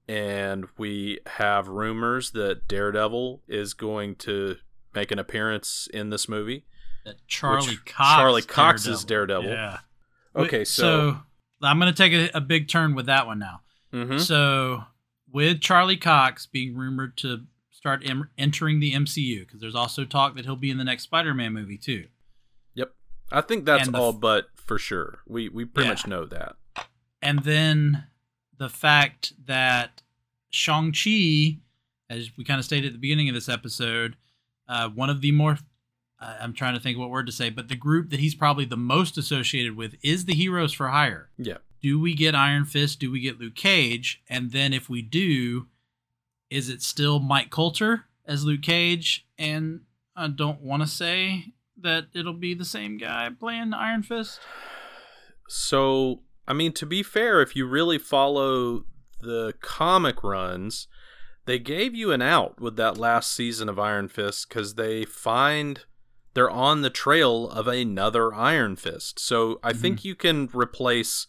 And 0.08 0.66
we 0.78 1.20
have 1.28 1.68
rumors 1.70 2.32
that 2.32 2.68
Daredevil 2.68 3.42
is 3.48 3.74
going 3.74 4.16
to 4.16 4.58
make 4.94 5.12
an 5.12 5.20
appearance 5.20 5.88
in 5.94 6.10
this 6.10 6.28
movie. 6.28 6.66
that 7.06 7.16
Charlie 7.28 7.68
Which- 7.68 7.86
Cox, 7.86 8.16
Charlie 8.20 8.42
Cox 8.42 8.86
is 8.88 9.04
Daredevil. 9.06 9.50
Yeah. 9.50 9.80
Okay, 10.36 10.64
so, 10.66 11.20
I'm 11.62 11.80
going 11.80 11.94
to 11.94 11.98
take 11.98 12.14
a, 12.14 12.38
a 12.38 12.42
big 12.42 12.68
turn 12.68 12.96
with 12.96 13.06
that 13.06 13.28
one 13.28 13.40
now. 13.40 13.62
mhm. 13.94 14.20
So, 14.20 14.84
with 15.32 15.62
Charlie 15.62 15.98
Cox 15.98 16.46
being 16.48 16.76
rumored 16.76 17.16
to 17.18 17.44
start 17.72 18.02
em- 18.06 18.30
entering 18.38 18.80
the 18.80 18.94
MCU, 18.94 19.42
because 19.46 19.62
there's 19.62 19.76
also 19.76 20.06
talk 20.06 20.36
that 20.36 20.46
he'll 20.46 20.56
be 20.56 20.72
in 20.72 20.78
the 20.78 20.84
next 20.84 21.04
Spider-Man 21.04 21.54
movie 21.54 21.78
too. 21.78 22.06
I 23.34 23.42
think 23.42 23.66
that's 23.66 23.90
the 23.90 23.98
all 23.98 24.14
but 24.14 24.48
for 24.56 24.78
sure. 24.80 25.20
We 25.28 25.50
we 25.50 25.66
pretty 25.66 25.88
Yeah. 25.88 25.92
much 25.94 26.08
know 26.08 26.26
that. 26.28 26.56
And 27.22 27.40
then 27.44 28.06
the 28.58 28.70
fact 28.70 29.34
that 29.46 30.02
Shang 30.50 30.92
Chi, 30.94 31.58
as 32.10 32.32
we 32.38 32.44
kind 32.44 32.60
of 32.60 32.66
stated 32.66 32.88
at 32.88 32.94
the 32.94 33.00
beginning 33.00 33.28
of 33.30 33.36
this 33.36 33.50
episode, 33.50 34.16
uh, 34.68 34.90
one 34.90 35.10
of 35.10 35.22
the 35.22 35.32
more 35.32 35.58
I'm 36.20 36.54
trying 36.54 36.74
to 36.74 36.80
think 36.80 36.98
what 36.98 37.10
word 37.10 37.26
to 37.26 37.34
say, 37.34 37.50
but 37.50 37.68
the 37.68 37.76
group 37.76 38.10
that 38.12 38.22
he's 38.22 38.34
probably 38.36 38.64
the 38.64 38.78
most 38.78 39.18
associated 39.18 39.76
with 39.76 39.96
is 40.02 40.24
the 40.24 40.34
Heroes 40.34 40.72
for 40.72 40.88
Hire. 40.88 41.30
Yeah. 41.38 41.58
do 41.82 42.00
we 42.00 42.14
get 42.14 42.34
Iron 42.34 42.64
Fist? 42.64 43.00
Do 43.02 43.12
we 43.12 43.20
get 43.20 43.42
Luke 43.42 43.56
Cage? 43.56 44.22
And 44.30 44.52
then 44.54 44.72
if 44.72 44.88
we 44.90 45.02
do, 45.02 45.68
is 46.50 46.70
it 46.70 46.82
still 46.82 47.20
Mike 47.20 47.50
Colter 47.50 48.06
as 48.26 48.46
Luke 48.46 48.62
Cage? 48.62 49.28
And 49.38 49.82
I 50.16 50.30
don't 50.30 50.62
want 50.62 50.82
to 50.82 50.88
say 50.88 51.52
that 51.84 52.06
it'll 52.14 52.34
be 52.34 52.54
the 52.54 52.66
same 52.66 52.98
guy 52.98 53.30
playing 53.38 53.74
Iron 53.74 54.04
Fist. 54.04 54.40
So, 55.48 56.22
I 56.48 56.54
mean, 56.54 56.74
to 56.74 56.86
be 56.86 57.04
fair, 57.04 57.42
if 57.42 57.56
you 57.56 57.66
really 57.66 57.98
follow 57.98 58.86
the 59.22 59.54
comic 59.62 60.24
runs, 60.24 60.88
they 61.46 61.60
gave 61.60 61.94
you 61.96 62.12
an 62.12 62.22
out 62.22 62.60
with 62.60 62.76
that 62.78 62.98
last 62.98 63.32
season 63.34 63.70
of 63.70 63.78
Iron 63.80 64.08
Fist 64.08 64.48
because 64.50 64.76
they 64.76 65.04
find 65.06 65.82
they're 66.34 66.50
on 66.50 66.82
the 66.82 66.90
trail 66.90 67.50
of 67.50 67.68
another 67.68 68.34
Iron 68.34 68.76
Fist. 68.76 69.20
So 69.20 69.60
I 69.64 69.72
Mm-hmm. 69.72 69.82
think 69.82 70.06
you 70.06 70.16
can 70.16 70.50
replace. 70.54 71.28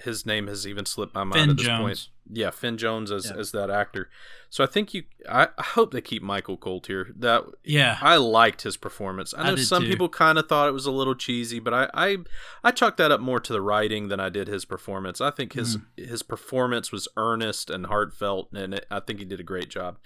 His 0.00 0.26
name 0.26 0.48
has 0.48 0.66
even 0.66 0.84
slipped 0.84 1.14
my 1.14 1.22
mind 1.24 1.34
Finn 1.34 1.50
at 1.50 1.56
this 1.56 1.66
Jones. 1.66 1.80
point. 1.80 2.08
Yeah, 2.30 2.50
Finn 2.50 2.78
Jones 2.78 3.10
as, 3.10 3.26
Yeah. 3.26 3.36
as 3.40 3.52
that 3.52 3.68
actor. 3.70 4.08
So 4.48 4.62
I 4.62 4.66
think 4.66 4.94
you. 4.94 5.04
I, 5.28 5.48
I 5.58 5.62
hope 5.62 5.92
they 5.92 6.00
keep 6.00 6.22
Michael 6.22 6.56
Colter. 6.56 7.08
That 7.18 7.44
Yeah. 7.64 7.98
I 8.00 8.16
liked 8.16 8.62
his 8.62 8.76
performance. 8.76 9.34
I 9.34 9.40
I 9.42 9.50
know 9.50 9.56
did 9.56 9.66
some 9.66 9.82
too. 9.84 9.88
people 9.90 10.08
kind 10.08 10.38
of 10.38 10.48
thought 10.48 10.68
it 10.68 10.72
was 10.72 10.86
a 10.86 10.90
little 10.92 11.14
cheesy, 11.14 11.58
but 11.58 11.74
I, 11.74 11.90
I 11.94 12.18
I 12.62 12.70
chalk 12.70 12.96
that 12.98 13.10
up 13.10 13.20
more 13.20 13.40
to 13.40 13.52
the 13.52 13.60
writing 13.60 14.08
than 14.08 14.20
I 14.20 14.28
did 14.28 14.46
his 14.48 14.64
performance. 14.64 15.20
I 15.20 15.30
think 15.30 15.54
his 15.54 15.78
Mm. 15.78 15.84
his 15.96 16.22
performance 16.22 16.92
was 16.92 17.08
earnest 17.16 17.70
and 17.70 17.86
heartfelt, 17.86 18.50
and 18.52 18.74
it, 18.74 18.86
I 18.90 19.00
think 19.00 19.18
he 19.18 19.24
did 19.24 19.40
a 19.40 19.44
great 19.44 19.68
job. 19.68 19.98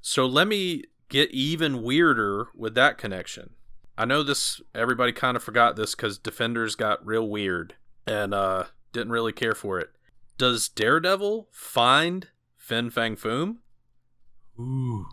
So 0.00 0.26
let 0.26 0.46
me 0.48 0.84
get 1.08 1.30
even 1.30 1.82
weirder 1.82 2.48
with 2.54 2.74
that 2.74 2.98
connection. 2.98 3.50
I 3.98 4.04
know 4.04 4.22
this. 4.22 4.60
Everybody 4.74 5.12
kind 5.12 5.36
of 5.36 5.42
forgot 5.42 5.74
this 5.76 5.94
because 5.94 6.18
Defenders 6.18 6.74
got 6.74 7.04
real 7.06 7.26
weird 7.26 7.74
and 8.06 8.34
uh, 8.34 8.64
didn't 8.92 9.10
really 9.12 9.32
care 9.32 9.54
for 9.54 9.78
it. 9.80 9.90
Does 10.38 10.68
Daredevil 10.68 11.48
find 11.52 12.28
Fin 12.56 12.90
Fang 12.90 13.16
Foom? 13.16 13.56
Ooh. 14.58 15.06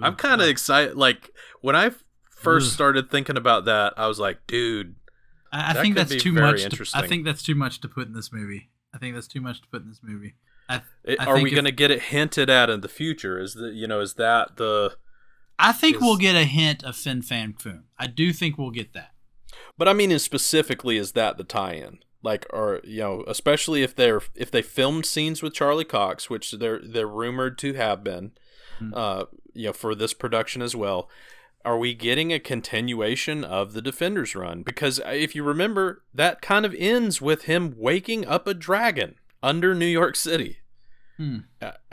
I'm 0.00 0.16
kind 0.16 0.40
of 0.40 0.48
excited. 0.48 0.96
Like 0.96 1.30
when 1.60 1.76
I 1.76 1.90
first 2.30 2.72
started 2.72 3.10
thinking 3.10 3.36
about 3.36 3.66
that, 3.66 3.94
I 3.96 4.06
was 4.08 4.18
like, 4.18 4.46
dude, 4.46 4.96
I, 5.52 5.74
that 5.74 5.82
think 5.82 5.94
that's 5.94 6.16
too 6.16 6.32
much. 6.32 6.62
To, 6.62 6.86
I 6.94 7.06
think 7.06 7.24
that's 7.24 7.42
too 7.42 7.54
much 7.54 7.80
to 7.82 7.88
put 7.88 8.08
in 8.08 8.14
this 8.14 8.32
movie. 8.32 8.70
I 8.94 8.98
think 8.98 9.14
that's 9.14 9.28
too 9.28 9.40
much 9.40 9.60
to 9.62 9.68
put 9.68 9.82
in 9.82 9.88
this 9.88 10.00
movie. 10.02 10.34
I, 10.68 10.82
it- 11.04 11.20
I 11.20 11.26
are 11.26 11.40
we 11.40 11.50
going 11.50 11.64
to 11.64 11.72
get 11.72 11.90
it 11.90 12.02
hinted 12.02 12.48
at 12.50 12.70
in 12.70 12.80
the 12.80 12.88
future? 12.88 13.38
Is 13.38 13.54
the 13.54 13.68
you 13.68 13.86
know 13.86 14.00
is 14.00 14.14
that 14.14 14.56
the? 14.56 14.96
I 15.58 15.72
think 15.72 15.96
Is- 15.96 16.02
we'll 16.02 16.16
get 16.16 16.34
a 16.34 16.44
hint 16.44 16.82
of 16.82 16.96
Fin 16.96 17.22
Fang 17.22 17.54
Foom. 17.54 17.82
I 17.98 18.06
do 18.06 18.32
think 18.32 18.58
we'll 18.58 18.70
get 18.70 18.94
that. 18.94 19.10
But 19.76 19.88
I 19.88 19.92
mean, 19.92 20.18
specifically, 20.18 20.96
is 20.96 21.12
that 21.12 21.36
the 21.36 21.44
tie-in? 21.44 21.98
Like, 22.22 22.46
or 22.50 22.80
you 22.84 23.00
know, 23.00 23.24
especially 23.26 23.82
if 23.82 23.96
they're 23.96 24.20
if 24.34 24.50
they 24.50 24.62
filmed 24.62 25.06
scenes 25.06 25.42
with 25.42 25.54
Charlie 25.54 25.84
Cox, 25.84 26.30
which 26.30 26.52
they're 26.52 26.78
they're 26.78 27.06
rumored 27.06 27.58
to 27.58 27.74
have 27.74 28.04
been. 28.04 28.32
mm. 28.82 28.92
uh, 28.94 29.26
you 29.54 29.66
know, 29.66 29.72
for 29.72 29.94
this 29.94 30.14
production 30.14 30.62
as 30.62 30.74
well. 30.74 31.08
Are 31.64 31.78
we 31.78 31.94
getting 31.94 32.32
a 32.32 32.40
continuation 32.40 33.44
of 33.44 33.72
the 33.72 33.82
Defenders 33.82 34.34
run? 34.34 34.62
Because 34.62 34.98
uh, 35.00 35.10
if 35.10 35.36
you 35.36 35.44
remember, 35.44 36.02
that 36.12 36.42
kind 36.42 36.66
of 36.66 36.74
ends 36.76 37.22
with 37.22 37.44
him 37.44 37.74
waking 37.76 38.26
up 38.26 38.48
a 38.48 38.54
dragon 38.54 39.14
under 39.42 39.74
New 39.74 39.86
York 39.86 40.16
City. 40.16 40.58
Hmm. 41.18 41.38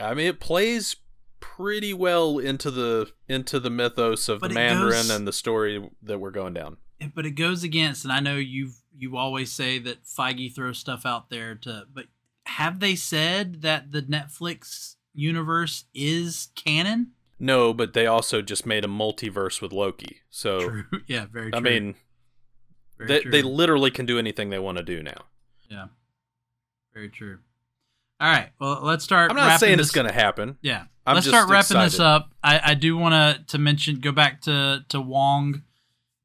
I 0.00 0.14
mean, 0.14 0.26
it 0.26 0.40
plays 0.40 0.96
pretty 1.38 1.94
well 1.94 2.38
into 2.38 2.70
the 2.70 3.12
into 3.28 3.60
the 3.60 3.70
mythos 3.70 4.28
of 4.28 4.40
but 4.40 4.48
the 4.48 4.54
Mandarin 4.54 4.90
goes, 4.90 5.10
and 5.10 5.28
the 5.28 5.32
story 5.32 5.88
that 6.02 6.18
we're 6.18 6.32
going 6.32 6.54
down. 6.54 6.78
But 7.14 7.26
it 7.26 7.32
goes 7.32 7.62
against, 7.62 8.04
and 8.04 8.12
I 8.12 8.18
know 8.18 8.36
you 8.36 8.70
you 9.00 9.16
always 9.16 9.52
say 9.52 9.78
that 9.78 10.04
Feige 10.04 10.54
throws 10.54 10.78
stuff 10.78 11.06
out 11.06 11.30
there 11.30 11.54
to, 11.56 11.86
but 11.92 12.06
have 12.46 12.80
they 12.80 12.94
said 12.94 13.62
that 13.62 13.92
the 13.92 14.02
Netflix 14.02 14.96
universe 15.14 15.84
is 15.94 16.48
canon? 16.54 17.12
No, 17.38 17.72
but 17.72 17.94
they 17.94 18.06
also 18.06 18.42
just 18.42 18.66
made 18.66 18.84
a 18.84 18.88
multiverse 18.88 19.62
with 19.62 19.72
Loki. 19.72 20.18
So 20.28 20.60
true. 20.68 20.84
yeah, 21.06 21.26
very. 21.30 21.50
True. 21.50 21.58
I 21.58 21.60
mean, 21.60 21.94
very 22.98 23.08
they 23.08 23.20
true. 23.20 23.30
they 23.30 23.42
literally 23.42 23.90
can 23.90 24.04
do 24.06 24.18
anything 24.18 24.50
they 24.50 24.58
want 24.58 24.78
to 24.78 24.84
do 24.84 25.02
now. 25.02 25.24
Yeah, 25.70 25.86
very 26.92 27.08
true. 27.08 27.38
All 28.20 28.30
right, 28.30 28.50
well, 28.60 28.80
let's 28.82 29.02
start. 29.02 29.30
I'm 29.30 29.36
not 29.36 29.58
saying 29.58 29.78
this... 29.78 29.86
it's 29.86 29.94
going 29.94 30.06
to 30.06 30.12
happen. 30.12 30.58
Yeah, 30.60 30.84
I'm 31.06 31.14
let's 31.14 31.26
start 31.26 31.48
wrapping 31.48 31.78
excited. 31.78 31.92
this 31.92 32.00
up. 32.00 32.30
I, 32.44 32.60
I 32.62 32.74
do 32.74 32.96
want 32.98 33.14
to 33.14 33.44
to 33.52 33.58
mention 33.58 34.00
go 34.00 34.12
back 34.12 34.42
to 34.42 34.84
to 34.90 35.00
Wong 35.00 35.62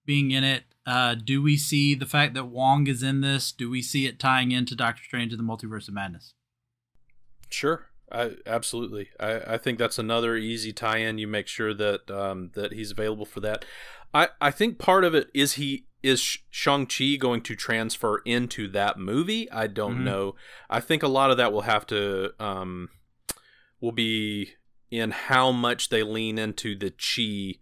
being 0.06 0.32
in 0.32 0.44
it. 0.44 0.64
Uh, 0.86 1.16
do 1.16 1.42
we 1.42 1.58
see 1.58 1.96
the 1.96 2.06
fact 2.06 2.34
that 2.36 2.46
Wong 2.46 2.88
is 2.88 3.02
in 3.02 3.22
this? 3.22 3.52
Do 3.52 3.70
we 3.70 3.82
see 3.82 4.06
it 4.06 4.20
tying 4.20 4.52
into 4.52 4.76
Doctor 4.76 5.02
Strange 5.04 5.34
and 5.34 5.40
the 5.40 5.44
Multiverse 5.44 5.88
of 5.88 5.96
Madness? 5.96 6.34
Sure. 7.50 7.88
I 8.12 8.36
absolutely. 8.46 9.10
I, 9.20 9.56
I 9.56 9.58
think 9.58 9.80
that's 9.80 9.98
another 9.98 10.36
easy 10.36 10.72
tie-in. 10.72 11.18
You 11.18 11.28
make 11.28 11.48
sure 11.48 11.74
that 11.74 12.12
um, 12.12 12.52
that 12.54 12.72
he's 12.72 12.92
available 12.92 13.26
for 13.26 13.40
that. 13.40 13.66
I, 14.14 14.30
I 14.40 14.52
think 14.52 14.78
part 14.78 15.04
of 15.04 15.16
it 15.16 15.30
is 15.34 15.54
he 15.54 15.88
is 16.04 16.38
Shang 16.52 16.86
Chi 16.86 17.16
going 17.16 17.42
to 17.42 17.56
transfer 17.56 18.22
into 18.26 18.68
that 18.70 19.00
movie. 19.00 19.52
I 19.52 19.68
don't 19.68 19.96
mm-hmm. 19.96 20.06
know. 20.06 20.36
I 20.70 20.80
think 20.80 21.02
a 21.02 21.08
lot 21.08 21.32
of 21.32 21.38
that 21.38 21.52
will 21.52 21.62
have 21.64 21.88
to 21.88 22.32
um, 22.40 22.90
will 23.82 23.92
be 23.92 24.54
in 24.92 25.12
how 25.12 25.52
much 25.52 25.90
they 25.90 26.04
lean 26.04 26.38
into 26.38 26.78
the 26.78 26.92
chi 26.92 27.60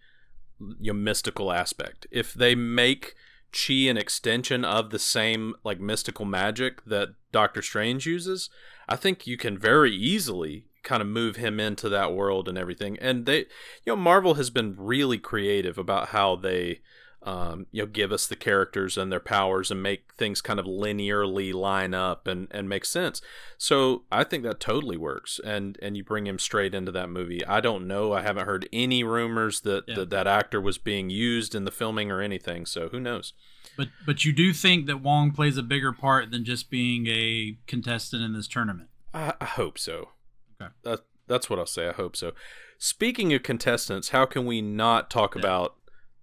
you 0.80 0.94
know, 0.94 1.00
mystical 1.00 1.52
aspect. 1.52 2.08
If 2.12 2.34
they 2.34 2.56
make 2.56 3.16
chi 3.52 3.74
an 3.88 3.98
extension 3.98 4.66
of 4.66 4.90
the 4.90 5.00
same 5.00 5.56
like 5.64 5.80
mystical 5.80 6.26
magic 6.26 6.84
that 6.86 7.10
Doctor 7.32 7.62
Strange 7.62 8.06
uses, 8.06 8.50
I 8.90 8.96
think 8.96 9.28
you 9.28 9.38
can 9.38 9.58
very 9.58 9.96
easily 9.96 10.66
kind 10.84 11.02
of 11.02 11.08
move 11.08 11.38
him 11.38 11.60
into 11.60 11.88
that 11.90 12.14
world 12.14 12.50
and 12.50 12.58
everything. 12.58 12.98
And 13.00 13.26
they, 13.26 13.40
you 13.40 13.88
know, 13.88 13.96
Marvel 13.96 14.34
has 14.36 14.50
been 14.50 14.76
really 14.78 15.18
creative 15.18 15.78
about 15.78 16.10
how 16.10 16.36
they, 16.36 16.82
um, 17.26 17.68
you 17.72 17.82
know, 17.82 17.88
give 17.88 18.12
us 18.12 18.28
the 18.28 18.36
characters 18.36 18.98
and 18.98 19.12
their 19.12 19.20
powers 19.20 19.72
and 19.72 19.82
make 19.82 20.14
things 20.18 20.42
kind 20.42 20.60
of 20.60 20.66
linearly 20.66 21.54
line 21.54 21.94
up 21.94 22.28
and, 22.28 22.48
and 22.52 22.68
make 22.68 22.86
sense. 22.86 23.22
So 23.58 24.04
I 24.12 24.24
think 24.24 24.44
that 24.44 24.60
totally 24.60 24.98
works. 24.98 25.40
And 25.44 25.78
and 25.82 25.96
you 25.96 26.04
bring 26.04 26.28
him 26.28 26.38
straight 26.38 26.76
into 26.76 26.92
that 26.92 27.10
movie. 27.10 27.46
I 27.46 27.62
don't 27.62 27.88
know. 27.88 28.14
I 28.14 28.22
haven't 28.22 28.46
heard 28.46 28.68
any 28.74 29.04
rumors 29.04 29.62
that 29.62 29.86
yeah. 29.88 29.96
that, 29.96 30.10
that 30.10 30.28
actor 30.28 30.60
was 30.60 30.78
being 30.78 31.10
used 31.10 31.56
in 31.56 31.64
the 31.64 31.72
filming 31.72 32.12
or 32.12 32.22
anything. 32.22 32.66
So 32.66 32.90
who 32.90 33.00
knows? 33.00 33.34
But 33.78 33.90
but 34.06 34.26
you 34.26 34.34
do 34.34 34.54
think 34.54 34.86
that 34.88 35.02
Wong 35.02 35.32
plays 35.32 35.58
a 35.58 35.64
bigger 35.64 35.94
part 35.94 36.32
than 36.32 36.44
just 36.44 36.70
being 36.70 37.08
a 37.08 37.58
contestant 37.68 38.22
in 38.22 38.34
this 38.34 38.48
tournament? 38.48 38.90
I, 39.14 39.34
I 39.40 39.46
hope 39.46 39.80
so. 39.80 40.10
Okay. 40.62 40.72
That, 40.84 41.02
that's 41.28 41.50
what 41.50 41.58
I'll 41.58 41.66
say. 41.66 41.88
I 41.88 41.94
hope 41.94 42.16
so. 42.16 42.34
Speaking 42.78 43.34
of 43.34 43.44
contestants, 43.44 44.10
how 44.10 44.26
can 44.26 44.46
we 44.46 44.62
not 44.62 45.10
talk 45.10 45.36
yeah. 45.36 45.42
about 45.42 45.76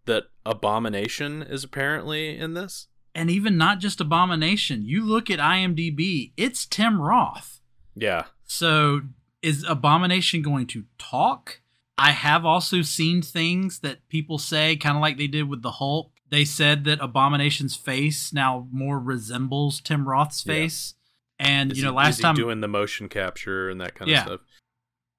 that 0.05 0.25
Abomination 0.51 1.43
is 1.43 1.63
apparently 1.65 2.37
in 2.37 2.55
this? 2.55 2.89
And 3.15 3.31
even 3.31 3.57
not 3.57 3.79
just 3.79 4.01
Abomination. 4.01 4.85
You 4.85 5.05
look 5.05 5.31
at 5.31 5.39
IMDb, 5.39 6.33
it's 6.37 6.67
Tim 6.67 7.01
Roth. 7.01 7.61
Yeah. 7.95 8.25
So 8.45 9.03
is 9.43 9.65
Abomination 9.69 10.43
going 10.43 10.67
to 10.69 10.85
talk? 10.99 11.61
I 11.97 12.13
have 12.13 12.45
also 12.45 12.83
seen 12.83 13.23
things 13.23 13.81
that 13.81 14.09
people 14.09 14.39
say, 14.39 14.77
kind 14.77 14.97
of 14.97 15.03
like 15.03 15.19
they 15.19 15.27
did 15.27 15.49
with 15.49 15.63
the 15.63 15.73
Hulk, 15.73 16.13
they 16.31 16.45
said 16.45 16.85
that 16.85 17.01
Abomination's 17.01 17.77
face 17.77 18.33
now 18.33 18.67
more 18.73 18.99
resembles 18.99 19.81
Tim 19.81 20.09
Roth's 20.09 20.43
face. 20.43 20.95
Yeah. 21.39 21.47
And 21.47 21.73
is 21.73 21.79
you 21.79 21.85
know, 21.85 21.91
he, 21.91 21.97
last 21.97 22.21
time 22.21 22.35
doing 22.35 22.61
the 22.61 22.69
motion 22.69 23.09
capture 23.09 23.71
and 23.71 23.81
that 23.81 23.95
kind 23.95 24.11
yeah. 24.11 24.21
of 24.21 24.27
stuff. 24.27 24.41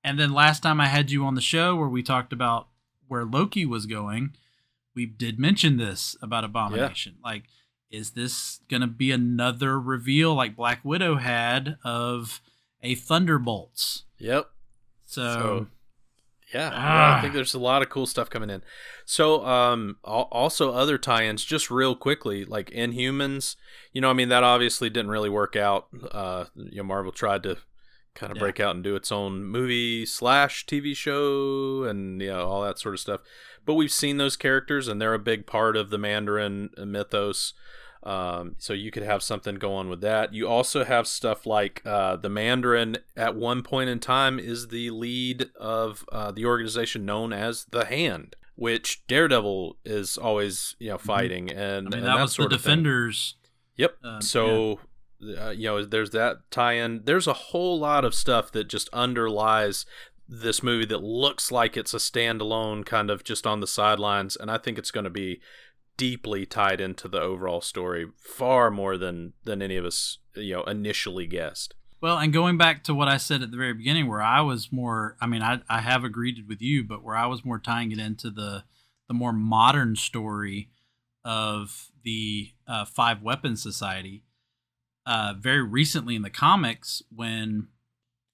And 0.03 0.19
then 0.19 0.33
last 0.33 0.63
time 0.63 0.81
I 0.81 0.87
had 0.87 1.11
you 1.11 1.25
on 1.25 1.35
the 1.35 1.41
show 1.41 1.75
where 1.75 1.89
we 1.89 2.01
talked 2.01 2.33
about 2.33 2.67
where 3.07 3.25
Loki 3.25 3.65
was 3.65 3.85
going, 3.85 4.35
we 4.95 5.05
did 5.05 5.39
mention 5.39 5.77
this 5.77 6.15
about 6.21 6.43
Abomination. 6.43 7.15
Yeah. 7.17 7.31
Like, 7.31 7.43
is 7.89 8.11
this 8.11 8.61
gonna 8.69 8.87
be 8.87 9.11
another 9.11 9.79
reveal 9.79 10.33
like 10.33 10.55
Black 10.55 10.83
Widow 10.83 11.15
had 11.15 11.77
of 11.83 12.41
a 12.81 12.95
Thunderbolts? 12.95 14.03
Yep. 14.19 14.49
so, 15.05 15.21
so 15.21 15.67
yeah, 16.53 16.71
ah. 16.73 17.17
I 17.17 17.21
think 17.21 17.33
there's 17.33 17.53
a 17.53 17.59
lot 17.59 17.81
of 17.81 17.89
cool 17.89 18.05
stuff 18.05 18.29
coming 18.29 18.49
in. 18.49 18.61
So, 19.05 19.45
um, 19.45 19.97
also 20.03 20.73
other 20.73 20.97
tie-ins, 20.97 21.45
just 21.45 21.71
real 21.71 21.95
quickly, 21.95 22.43
like 22.43 22.69
Inhumans. 22.71 23.55
You 23.93 24.01
know, 24.01 24.09
I 24.09 24.13
mean, 24.13 24.29
that 24.29 24.43
obviously 24.43 24.89
didn't 24.89 25.11
really 25.11 25.29
work 25.29 25.55
out. 25.55 25.87
Uh, 26.11 26.45
you 26.55 26.77
know, 26.77 26.83
Marvel 26.83 27.11
tried 27.11 27.43
to 27.43 27.57
kind 28.15 28.31
of 28.31 28.37
yeah. 28.37 28.41
break 28.41 28.59
out 28.59 28.75
and 28.75 28.83
do 28.83 28.95
its 28.95 29.11
own 29.11 29.45
movie 29.45 30.05
slash 30.05 30.65
TV 30.65 30.95
show, 30.95 31.83
and 31.83 32.21
you 32.21 32.29
know 32.29 32.47
all 32.47 32.61
that 32.63 32.79
sort 32.79 32.95
of 32.95 32.99
stuff. 32.99 33.21
But 33.65 33.75
we've 33.75 33.91
seen 33.91 34.17
those 34.17 34.35
characters, 34.35 34.87
and 34.87 35.01
they're 35.01 35.13
a 35.13 35.19
big 35.19 35.45
part 35.45 35.77
of 35.77 35.89
the 35.89 35.97
Mandarin 35.97 36.69
mythos. 36.77 37.53
Um, 38.03 38.55
so 38.57 38.73
you 38.73 38.89
could 38.89 39.03
have 39.03 39.21
something 39.21 39.55
going 39.55 39.77
on 39.77 39.89
with 39.89 40.01
that. 40.01 40.33
You 40.33 40.47
also 40.47 40.83
have 40.83 41.07
stuff 41.07 41.45
like 41.45 41.81
uh, 41.85 42.15
the 42.15 42.29
Mandarin 42.29 42.97
at 43.15 43.35
one 43.35 43.61
point 43.61 43.89
in 43.89 43.99
time 43.99 44.39
is 44.39 44.69
the 44.69 44.89
lead 44.89 45.49
of 45.59 46.03
uh, 46.11 46.31
the 46.31 46.45
organization 46.45 47.05
known 47.05 47.31
as 47.31 47.65
the 47.65 47.85
Hand, 47.85 48.35
which 48.55 49.05
Daredevil 49.07 49.77
is 49.85 50.17
always 50.17 50.75
you 50.79 50.89
know 50.89 50.97
mm-hmm. 50.97 51.07
fighting, 51.07 51.47
mm-hmm. 51.47 51.59
and, 51.59 51.87
I 51.87 51.89
mean 51.89 51.99
and 51.99 52.07
that, 52.07 52.15
that 52.15 52.21
was 52.23 52.35
the 52.35 52.47
Defenders. 52.47 53.35
Yep. 53.77 53.97
Uh, 54.03 54.21
so. 54.21 54.69
Yeah. 54.69 54.85
Uh, 55.39 55.51
you 55.51 55.67
know, 55.67 55.85
there's 55.85 56.09
that 56.09 56.49
tie-in. 56.49 57.01
There's 57.03 57.27
a 57.27 57.33
whole 57.33 57.77
lot 57.77 58.03
of 58.03 58.15
stuff 58.15 58.51
that 58.53 58.67
just 58.67 58.89
underlies 58.91 59.85
this 60.33 60.63
movie 60.63 60.85
that 60.85 61.03
looks 61.03 61.51
like 61.51 61.75
it's 61.75 61.93
a 61.93 61.97
standalone 61.97 62.85
kind 62.85 63.09
of 63.09 63.21
just 63.21 63.45
on 63.45 63.59
the 63.59 63.67
sidelines 63.67 64.37
and 64.37 64.49
i 64.49 64.57
think 64.57 64.77
it's 64.77 64.89
going 64.89 65.03
to 65.03 65.09
be 65.09 65.41
deeply 65.97 66.45
tied 66.45 66.79
into 66.79 67.09
the 67.09 67.19
overall 67.19 67.59
story 67.59 68.07
far 68.17 68.71
more 68.71 68.97
than 68.97 69.33
than 69.43 69.61
any 69.61 69.75
of 69.75 69.83
us 69.85 70.19
you 70.35 70.55
know 70.55 70.63
initially 70.63 71.27
guessed. 71.27 71.73
Well 71.99 72.17
and 72.17 72.33
going 72.33 72.57
back 72.57 72.83
to 72.85 72.95
what 72.95 73.09
i 73.09 73.17
said 73.17 73.43
at 73.43 73.51
the 73.51 73.57
very 73.57 73.73
beginning 73.73 74.07
where 74.07 74.21
i 74.21 74.41
was 74.41 74.71
more 74.71 75.17
i 75.21 75.27
mean 75.27 75.43
i, 75.43 75.59
I 75.69 75.81
have 75.81 76.03
agreed 76.03 76.45
with 76.47 76.61
you 76.61 76.83
but 76.83 77.03
where 77.03 77.15
i 77.15 77.27
was 77.27 77.45
more 77.45 77.59
tying 77.59 77.91
it 77.91 77.99
into 77.99 78.31
the 78.31 78.63
the 79.07 79.13
more 79.13 79.33
modern 79.33 79.95
story 79.95 80.69
of 81.23 81.91
the 82.03 82.51
uh, 82.67 82.85
five 82.85 83.21
weapons 83.21 83.61
society 83.61 84.23
uh, 85.05 85.33
very 85.37 85.61
recently 85.61 86.15
in 86.15 86.21
the 86.21 86.29
comics 86.29 87.03
when 87.13 87.67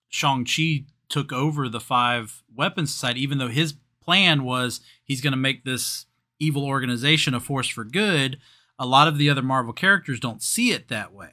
shang-chi 0.08 0.86
took 1.10 1.32
over 1.32 1.70
the 1.70 1.80
five 1.80 2.44
weapons 2.54 2.92
society 2.92 3.22
even 3.22 3.38
though 3.38 3.48
his 3.48 3.76
plan 4.02 4.44
was 4.44 4.80
he's 5.04 5.22
going 5.22 5.32
to 5.32 5.38
make 5.38 5.64
this 5.64 6.06
evil 6.40 6.66
organization 6.66 7.34
a 7.34 7.40
force 7.40 7.68
for 7.68 7.84
good, 7.84 8.38
a 8.80 8.86
lot 8.86 9.08
of 9.08 9.18
the 9.18 9.30
other 9.30 9.42
Marvel 9.42 9.74
characters 9.74 10.20
don't 10.20 10.42
see 10.42 10.72
it 10.72 10.88
that 10.88 11.14
way. 11.14 11.32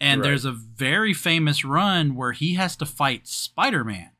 And 0.00 0.20
right. 0.20 0.28
there's 0.28 0.44
a 0.44 0.52
very 0.52 1.14
famous 1.14 1.64
run 1.64 2.14
where 2.14 2.32
he 2.32 2.54
has 2.54 2.76
to 2.76 2.86
fight 2.86 3.26
Spider 3.26 3.84
Man. 3.84 4.10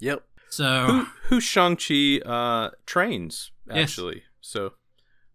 Yep. 0.00 0.24
So 0.48 0.86
who, 0.86 1.06
who 1.28 1.40
Shang 1.40 1.76
Chi 1.76 2.18
uh, 2.24 2.70
trains 2.86 3.52
actually. 3.70 4.16
Yes. 4.16 4.24
So, 4.40 4.72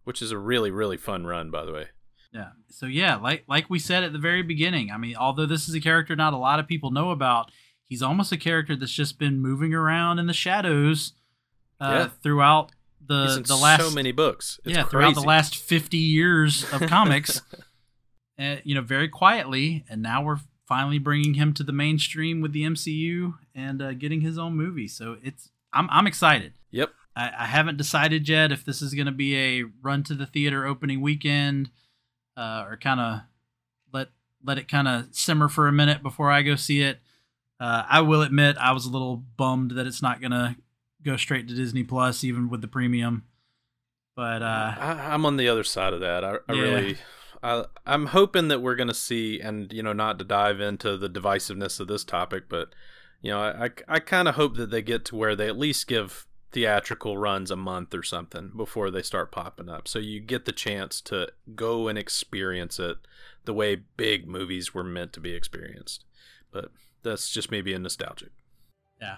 which 0.03 0.21
is 0.21 0.31
a 0.31 0.37
really 0.37 0.71
really 0.71 0.97
fun 0.97 1.25
run, 1.25 1.51
by 1.51 1.63
the 1.63 1.71
way. 1.71 1.87
Yeah. 2.33 2.49
So 2.69 2.85
yeah, 2.87 3.15
like 3.15 3.45
like 3.47 3.69
we 3.69 3.79
said 3.79 4.03
at 4.03 4.11
the 4.11 4.19
very 4.19 4.41
beginning. 4.41 4.91
I 4.91 4.97
mean, 4.97 5.15
although 5.15 5.45
this 5.45 5.69
is 5.69 5.75
a 5.75 5.79
character 5.79 6.15
not 6.15 6.33
a 6.33 6.37
lot 6.37 6.59
of 6.59 6.67
people 6.67 6.91
know 6.91 7.11
about, 7.11 7.51
he's 7.87 8.01
almost 8.01 8.31
a 8.31 8.37
character 8.37 8.75
that's 8.75 8.91
just 8.91 9.19
been 9.19 9.39
moving 9.39 9.73
around 9.73 10.19
in 10.19 10.27
the 10.27 10.33
shadows 10.33 11.13
uh, 11.79 11.91
yeah. 11.91 12.09
throughout 12.21 12.71
the 13.05 13.43
the 13.45 13.55
last 13.55 13.81
so 13.81 13.91
many 13.91 14.11
books. 14.11 14.59
It's 14.63 14.75
yeah, 14.75 14.83
crazy. 14.83 14.89
throughout 14.91 15.15
the 15.15 15.21
last 15.21 15.55
fifty 15.55 15.97
years 15.97 16.65
of 16.73 16.81
comics, 16.87 17.41
uh, 18.39 18.57
you 18.63 18.75
know, 18.75 18.81
very 18.81 19.07
quietly, 19.07 19.85
and 19.89 20.01
now 20.01 20.23
we're 20.23 20.39
finally 20.67 20.97
bringing 20.97 21.35
him 21.35 21.53
to 21.53 21.63
the 21.63 21.71
mainstream 21.71 22.41
with 22.41 22.51
the 22.51 22.63
MCU 22.63 23.35
and 23.53 23.81
uh, 23.81 23.93
getting 23.93 24.21
his 24.21 24.37
own 24.37 24.55
movie. 24.55 24.87
So 24.87 25.17
it's 25.23 25.51
I'm 25.73 25.87
I'm 25.91 26.07
excited. 26.07 26.53
Yep. 26.71 26.91
I, 27.15 27.31
I 27.39 27.45
haven't 27.45 27.77
decided 27.77 28.27
yet 28.27 28.51
if 28.51 28.65
this 28.65 28.81
is 28.81 28.93
going 28.93 29.05
to 29.05 29.11
be 29.11 29.37
a 29.37 29.63
run 29.81 30.03
to 30.03 30.13
the 30.13 30.25
theater 30.25 30.65
opening 30.65 31.01
weekend, 31.01 31.69
uh, 32.35 32.65
or 32.67 32.77
kind 32.77 32.99
of 32.99 33.21
let 33.93 34.09
let 34.43 34.57
it 34.57 34.67
kind 34.67 34.87
of 34.87 35.07
simmer 35.11 35.47
for 35.47 35.67
a 35.67 35.71
minute 35.71 36.01
before 36.01 36.31
I 36.31 36.41
go 36.41 36.55
see 36.55 36.81
it. 36.81 36.99
Uh, 37.59 37.83
I 37.87 38.01
will 38.01 38.21
admit 38.21 38.57
I 38.57 38.71
was 38.73 38.85
a 38.85 38.89
little 38.91 39.17
bummed 39.37 39.71
that 39.71 39.87
it's 39.87 40.01
not 40.01 40.19
going 40.19 40.31
to 40.31 40.55
go 41.03 41.15
straight 41.17 41.47
to 41.47 41.55
Disney 41.55 41.83
Plus, 41.83 42.23
even 42.23 42.49
with 42.49 42.61
the 42.61 42.67
premium. 42.67 43.23
But 44.15 44.41
uh, 44.41 44.73
I, 44.77 45.09
I'm 45.13 45.25
on 45.25 45.37
the 45.37 45.47
other 45.47 45.63
side 45.63 45.93
of 45.93 45.99
that. 46.01 46.23
I, 46.23 46.35
I 46.49 46.53
Yeah. 46.53 46.61
really, 46.61 46.97
I, 47.43 47.65
I'm 47.85 48.07
hoping 48.07 48.47
that 48.47 48.61
we're 48.61 48.75
going 48.75 48.87
to 48.87 48.93
see, 48.93 49.39
and 49.39 49.71
you 49.71 49.83
know, 49.83 49.93
not 49.93 50.19
to 50.19 50.25
dive 50.25 50.59
into 50.59 50.97
the 50.97 51.09
divisiveness 51.09 51.79
of 51.79 51.87
this 51.87 52.03
topic, 52.03 52.45
but 52.49 52.69
you 53.21 53.31
know, 53.31 53.39
I, 53.39 53.65
I, 53.65 53.69
I 53.87 53.99
kind 53.99 54.27
of 54.27 54.35
hope 54.35 54.55
that 54.57 54.69
they 54.71 54.81
get 54.81 55.05
to 55.05 55.15
where 55.15 55.35
they 55.35 55.47
at 55.47 55.57
least 55.57 55.87
give 55.87 56.27
theatrical 56.51 57.17
runs 57.17 57.51
a 57.51 57.55
month 57.57 57.93
or 57.93 58.03
something 58.03 58.51
before 58.55 58.89
they 58.89 59.01
start 59.01 59.31
popping 59.31 59.67
up, 59.67 59.87
so 59.87 59.99
you 59.99 60.21
get 60.21 60.45
the 60.45 60.51
chance 60.53 61.01
to 61.01 61.29
go 61.55 61.87
and 61.89 61.97
experience 61.97 62.79
it 62.79 62.97
the 63.43 63.53
way 63.53 63.75
big 63.75 64.27
movies 64.27 64.73
were 64.73 64.83
meant 64.83 65.11
to 65.13 65.19
be 65.19 65.33
experienced. 65.33 66.05
But 66.51 66.71
that's 67.05 67.29
just 67.29 67.51
maybe 67.51 67.73
a 67.73 67.79
nostalgic. 67.79 68.31
yeah. 69.01 69.17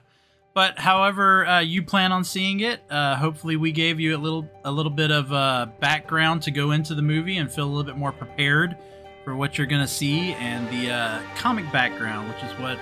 But 0.54 0.80
however 0.80 1.46
uh, 1.46 1.60
you 1.60 1.84
plan 1.84 2.12
on 2.12 2.24
seeing 2.24 2.62
it, 2.62 2.82
uh, 2.90 3.16
hopefully 3.16 3.58
we 3.58 3.72
gave 3.72 4.00
you 4.00 4.16
a 4.16 4.18
little 4.18 4.50
a 4.64 4.72
little 4.72 4.92
bit 4.92 5.12
of 5.12 5.32
uh, 5.32 5.68
background 5.80 6.42
to 6.44 6.52
go 6.52 6.72
into 6.72 6.96
the 6.96 7.04
movie 7.04 7.38
and 7.38 7.52
feel 7.52 7.66
a 7.66 7.70
little 7.70 7.84
bit 7.84 7.96
more 7.98 8.12
prepared 8.12 8.76
for 9.24 9.36
what 9.36 9.58
you're 9.58 9.68
gonna 9.68 9.88
see 9.88 10.34
and 10.34 10.68
the 10.70 10.92
uh, 10.92 11.20
comic 11.36 11.72
background, 11.72 12.28
which 12.28 12.44
is 12.44 12.52
what 12.60 12.80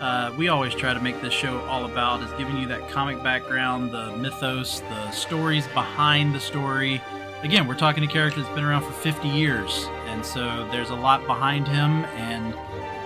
uh, 0.00 0.34
we 0.36 0.48
always 0.48 0.74
try 0.74 0.92
to 0.92 1.00
make 1.00 1.20
this 1.22 1.32
show 1.32 1.60
all 1.66 1.84
about, 1.84 2.20
is 2.22 2.32
giving 2.32 2.56
you 2.56 2.66
that 2.66 2.88
comic 2.90 3.22
background, 3.22 3.92
the 3.92 4.16
mythos, 4.16 4.80
the 4.80 5.10
stories 5.12 5.68
behind 5.68 6.34
the 6.34 6.40
story. 6.40 7.00
Again, 7.44 7.68
we're 7.68 7.76
talking 7.76 8.02
a 8.02 8.08
character 8.08 8.42
that's 8.42 8.52
been 8.52 8.64
around 8.64 8.82
for 8.82 8.92
50 8.92 9.28
years, 9.28 9.86
and 10.06 10.26
so 10.26 10.68
there's 10.72 10.90
a 10.90 10.96
lot 10.96 11.24
behind 11.26 11.68
him, 11.68 12.04
and 12.16 12.52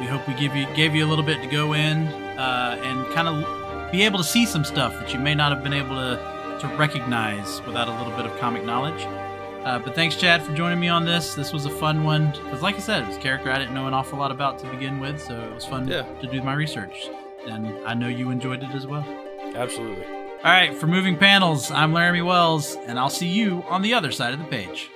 we 0.01 0.07
hope 0.07 0.27
we 0.29 0.35
give 0.35 0.55
you 0.55 0.67
gave 0.75 0.95
you 0.95 1.05
a 1.05 1.09
little 1.09 1.25
bit 1.25 1.41
to 1.43 1.47
go 1.49 1.73
in 1.75 2.07
uh, 2.39 2.79
and 2.83 3.07
kind 3.15 3.29
of 3.29 3.93
be 3.93 4.03
able 4.03 4.19
to 4.19 4.25
see 4.25 4.45
some 4.47 4.65
stuff 4.65 4.93
that 4.95 5.13
you 5.13 5.19
may 5.19 5.35
not 5.35 5.53
have 5.53 5.63
been 5.63 5.73
able 5.73 5.97
to 5.97 6.59
to 6.61 6.69
recognize 6.77 7.61
without 7.67 7.89
a 7.89 7.93
little 7.99 8.17
bit 8.17 8.25
of 8.27 8.37
comic 8.39 8.65
knowledge. 8.65 9.05
Uh, 9.65 9.79
but 9.81 9.95
thanks, 9.97 10.15
Chad, 10.17 10.43
for 10.43 10.55
joining 10.55 10.79
me 10.79 10.89
on 10.89 11.05
this. 11.05 11.35
This 11.35 11.53
was 11.53 11.67
a 11.67 11.71
fun 11.71 12.05
one 12.05 12.31
because, 12.31 12.63
like 12.63 12.77
I 12.77 12.79
said, 12.79 13.03
it 13.03 13.09
was 13.09 13.17
a 13.17 13.21
character 13.21 13.51
I 13.51 13.59
didn't 13.59 13.75
know 13.75 13.87
an 13.89 13.95
awful 13.95 14.19
lot 14.19 14.31
about 14.31 14.59
to 14.61 14.67
begin 14.71 15.01
with, 15.01 15.21
so 15.21 15.35
it 15.39 15.53
was 15.55 15.65
fun 15.67 15.89
Yeah. 15.89 16.03
to 16.21 16.27
do 16.29 16.41
my 16.43 16.55
research, 16.55 17.11
and 17.49 17.67
I 17.87 17.93
know 17.95 18.07
you 18.09 18.31
enjoyed 18.31 18.63
it 18.63 18.71
as 18.71 18.87
well. 18.87 19.05
Absolutely. 19.57 20.05
All 20.07 20.53
right, 20.53 20.73
for 20.75 20.87
moving 20.87 21.17
panels, 21.19 21.71
I'm 21.73 21.93
Laramy 21.93 22.25
Wells, 22.25 22.77
and 22.87 22.97
I'll 22.99 23.11
see 23.11 23.27
you 23.29 23.65
on 23.69 23.83
the 23.83 23.93
other 23.93 24.13
side 24.13 24.33
of 24.33 24.39
the 24.39 24.45
page. 24.47 24.89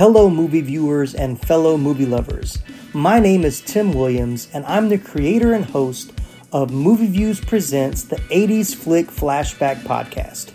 Hello, 0.00 0.30
movie 0.30 0.62
viewers 0.62 1.14
and 1.14 1.38
fellow 1.38 1.76
movie 1.76 2.06
lovers. 2.06 2.58
My 2.94 3.20
name 3.20 3.44
is 3.44 3.60
Tim 3.60 3.92
Williams, 3.92 4.48
and 4.54 4.64
I'm 4.64 4.88
the 4.88 4.96
creator 4.96 5.52
and 5.52 5.62
host 5.62 6.14
of 6.54 6.70
Movie 6.70 7.08
Views 7.08 7.38
Presents 7.38 8.04
the 8.04 8.16
80s 8.16 8.74
Flick 8.74 9.08
Flashback 9.08 9.82
Podcast. 9.82 10.52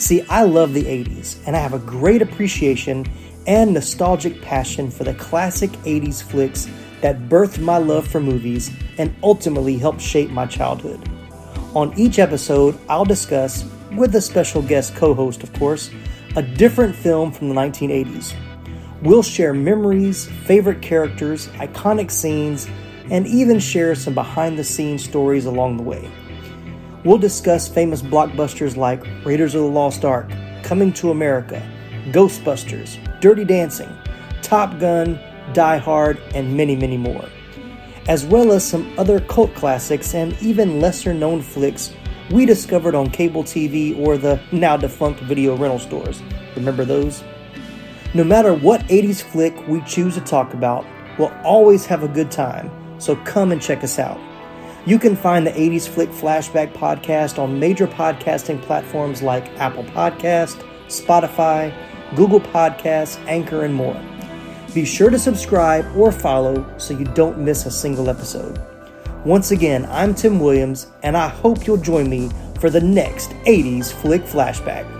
See, 0.00 0.22
I 0.30 0.44
love 0.44 0.72
the 0.72 0.84
80s, 0.84 1.36
and 1.46 1.54
I 1.54 1.58
have 1.58 1.74
a 1.74 1.78
great 1.78 2.22
appreciation 2.22 3.04
and 3.46 3.74
nostalgic 3.74 4.40
passion 4.40 4.90
for 4.90 5.04
the 5.04 5.12
classic 5.12 5.70
80s 5.84 6.22
flicks 6.22 6.66
that 7.02 7.28
birthed 7.28 7.58
my 7.58 7.76
love 7.76 8.08
for 8.08 8.20
movies 8.20 8.70
and 8.96 9.14
ultimately 9.22 9.76
helped 9.76 10.00
shape 10.00 10.30
my 10.30 10.46
childhood. 10.46 11.06
On 11.74 11.92
each 11.98 12.18
episode, 12.18 12.78
I'll 12.88 13.04
discuss, 13.04 13.66
with 13.92 14.14
a 14.14 14.22
special 14.22 14.62
guest 14.62 14.96
co 14.96 15.12
host, 15.12 15.42
of 15.42 15.52
course, 15.52 15.90
a 16.36 16.42
different 16.42 16.96
film 16.96 17.32
from 17.32 17.50
the 17.50 17.54
1980s. 17.54 18.34
We'll 19.00 19.22
share 19.22 19.54
memories, 19.54 20.26
favorite 20.44 20.82
characters, 20.82 21.46
iconic 21.48 22.10
scenes, 22.10 22.68
and 23.10 23.28
even 23.28 23.60
share 23.60 23.94
some 23.94 24.12
behind 24.12 24.58
the 24.58 24.64
scenes 24.64 25.04
stories 25.04 25.46
along 25.46 25.76
the 25.76 25.84
way. 25.84 26.10
We'll 27.04 27.18
discuss 27.18 27.68
famous 27.68 28.02
blockbusters 28.02 28.76
like 28.76 29.06
Raiders 29.24 29.54
of 29.54 29.62
the 29.62 29.68
Lost 29.68 30.04
Ark, 30.04 30.28
Coming 30.64 30.92
to 30.94 31.12
America, 31.12 31.62
Ghostbusters, 32.06 32.98
Dirty 33.20 33.44
Dancing, 33.44 33.88
Top 34.42 34.80
Gun, 34.80 35.20
Die 35.52 35.78
Hard, 35.78 36.18
and 36.34 36.56
many, 36.56 36.74
many 36.74 36.96
more, 36.96 37.28
as 38.08 38.26
well 38.26 38.50
as 38.50 38.66
some 38.66 38.92
other 38.98 39.20
cult 39.20 39.54
classics 39.54 40.12
and 40.14 40.36
even 40.42 40.80
lesser 40.80 41.14
known 41.14 41.40
flicks 41.40 41.92
we 42.32 42.44
discovered 42.44 42.96
on 42.96 43.08
cable 43.10 43.44
TV 43.44 43.96
or 43.98 44.18
the 44.18 44.40
now 44.50 44.76
defunct 44.76 45.20
video 45.20 45.56
rental 45.56 45.78
stores. 45.78 46.20
Remember 46.56 46.84
those? 46.84 47.22
No 48.14 48.24
matter 48.24 48.54
what 48.54 48.80
80s 48.84 49.22
flick 49.22 49.68
we 49.68 49.82
choose 49.82 50.14
to 50.14 50.22
talk 50.22 50.54
about, 50.54 50.86
we'll 51.18 51.32
always 51.44 51.84
have 51.84 52.02
a 52.02 52.08
good 52.08 52.30
time, 52.30 52.70
so 52.98 53.14
come 53.16 53.52
and 53.52 53.60
check 53.60 53.84
us 53.84 53.98
out. 53.98 54.18
You 54.86 54.98
can 54.98 55.14
find 55.14 55.46
the 55.46 55.50
80s 55.50 55.86
Flick 55.86 56.08
Flashback 56.08 56.72
podcast 56.72 57.38
on 57.38 57.60
major 57.60 57.86
podcasting 57.86 58.62
platforms 58.62 59.20
like 59.20 59.46
Apple 59.58 59.84
Podcast, 59.84 60.64
Spotify, 60.86 61.74
Google 62.16 62.40
Podcasts, 62.40 63.22
Anchor, 63.26 63.64
and 63.64 63.74
more. 63.74 64.00
Be 64.72 64.86
sure 64.86 65.10
to 65.10 65.18
subscribe 65.18 65.84
or 65.94 66.10
follow 66.10 66.64
so 66.78 66.96
you 66.96 67.04
don't 67.04 67.38
miss 67.38 67.66
a 67.66 67.70
single 67.70 68.08
episode. 68.08 68.58
Once 69.26 69.50
again, 69.50 69.84
I'm 69.90 70.14
Tim 70.14 70.40
Williams, 70.40 70.86
and 71.02 71.14
I 71.14 71.28
hope 71.28 71.66
you'll 71.66 71.76
join 71.76 72.08
me 72.08 72.30
for 72.58 72.70
the 72.70 72.80
next 72.80 73.30
80s 73.44 73.92
Flick 73.92 74.22
Flashback. 74.22 74.97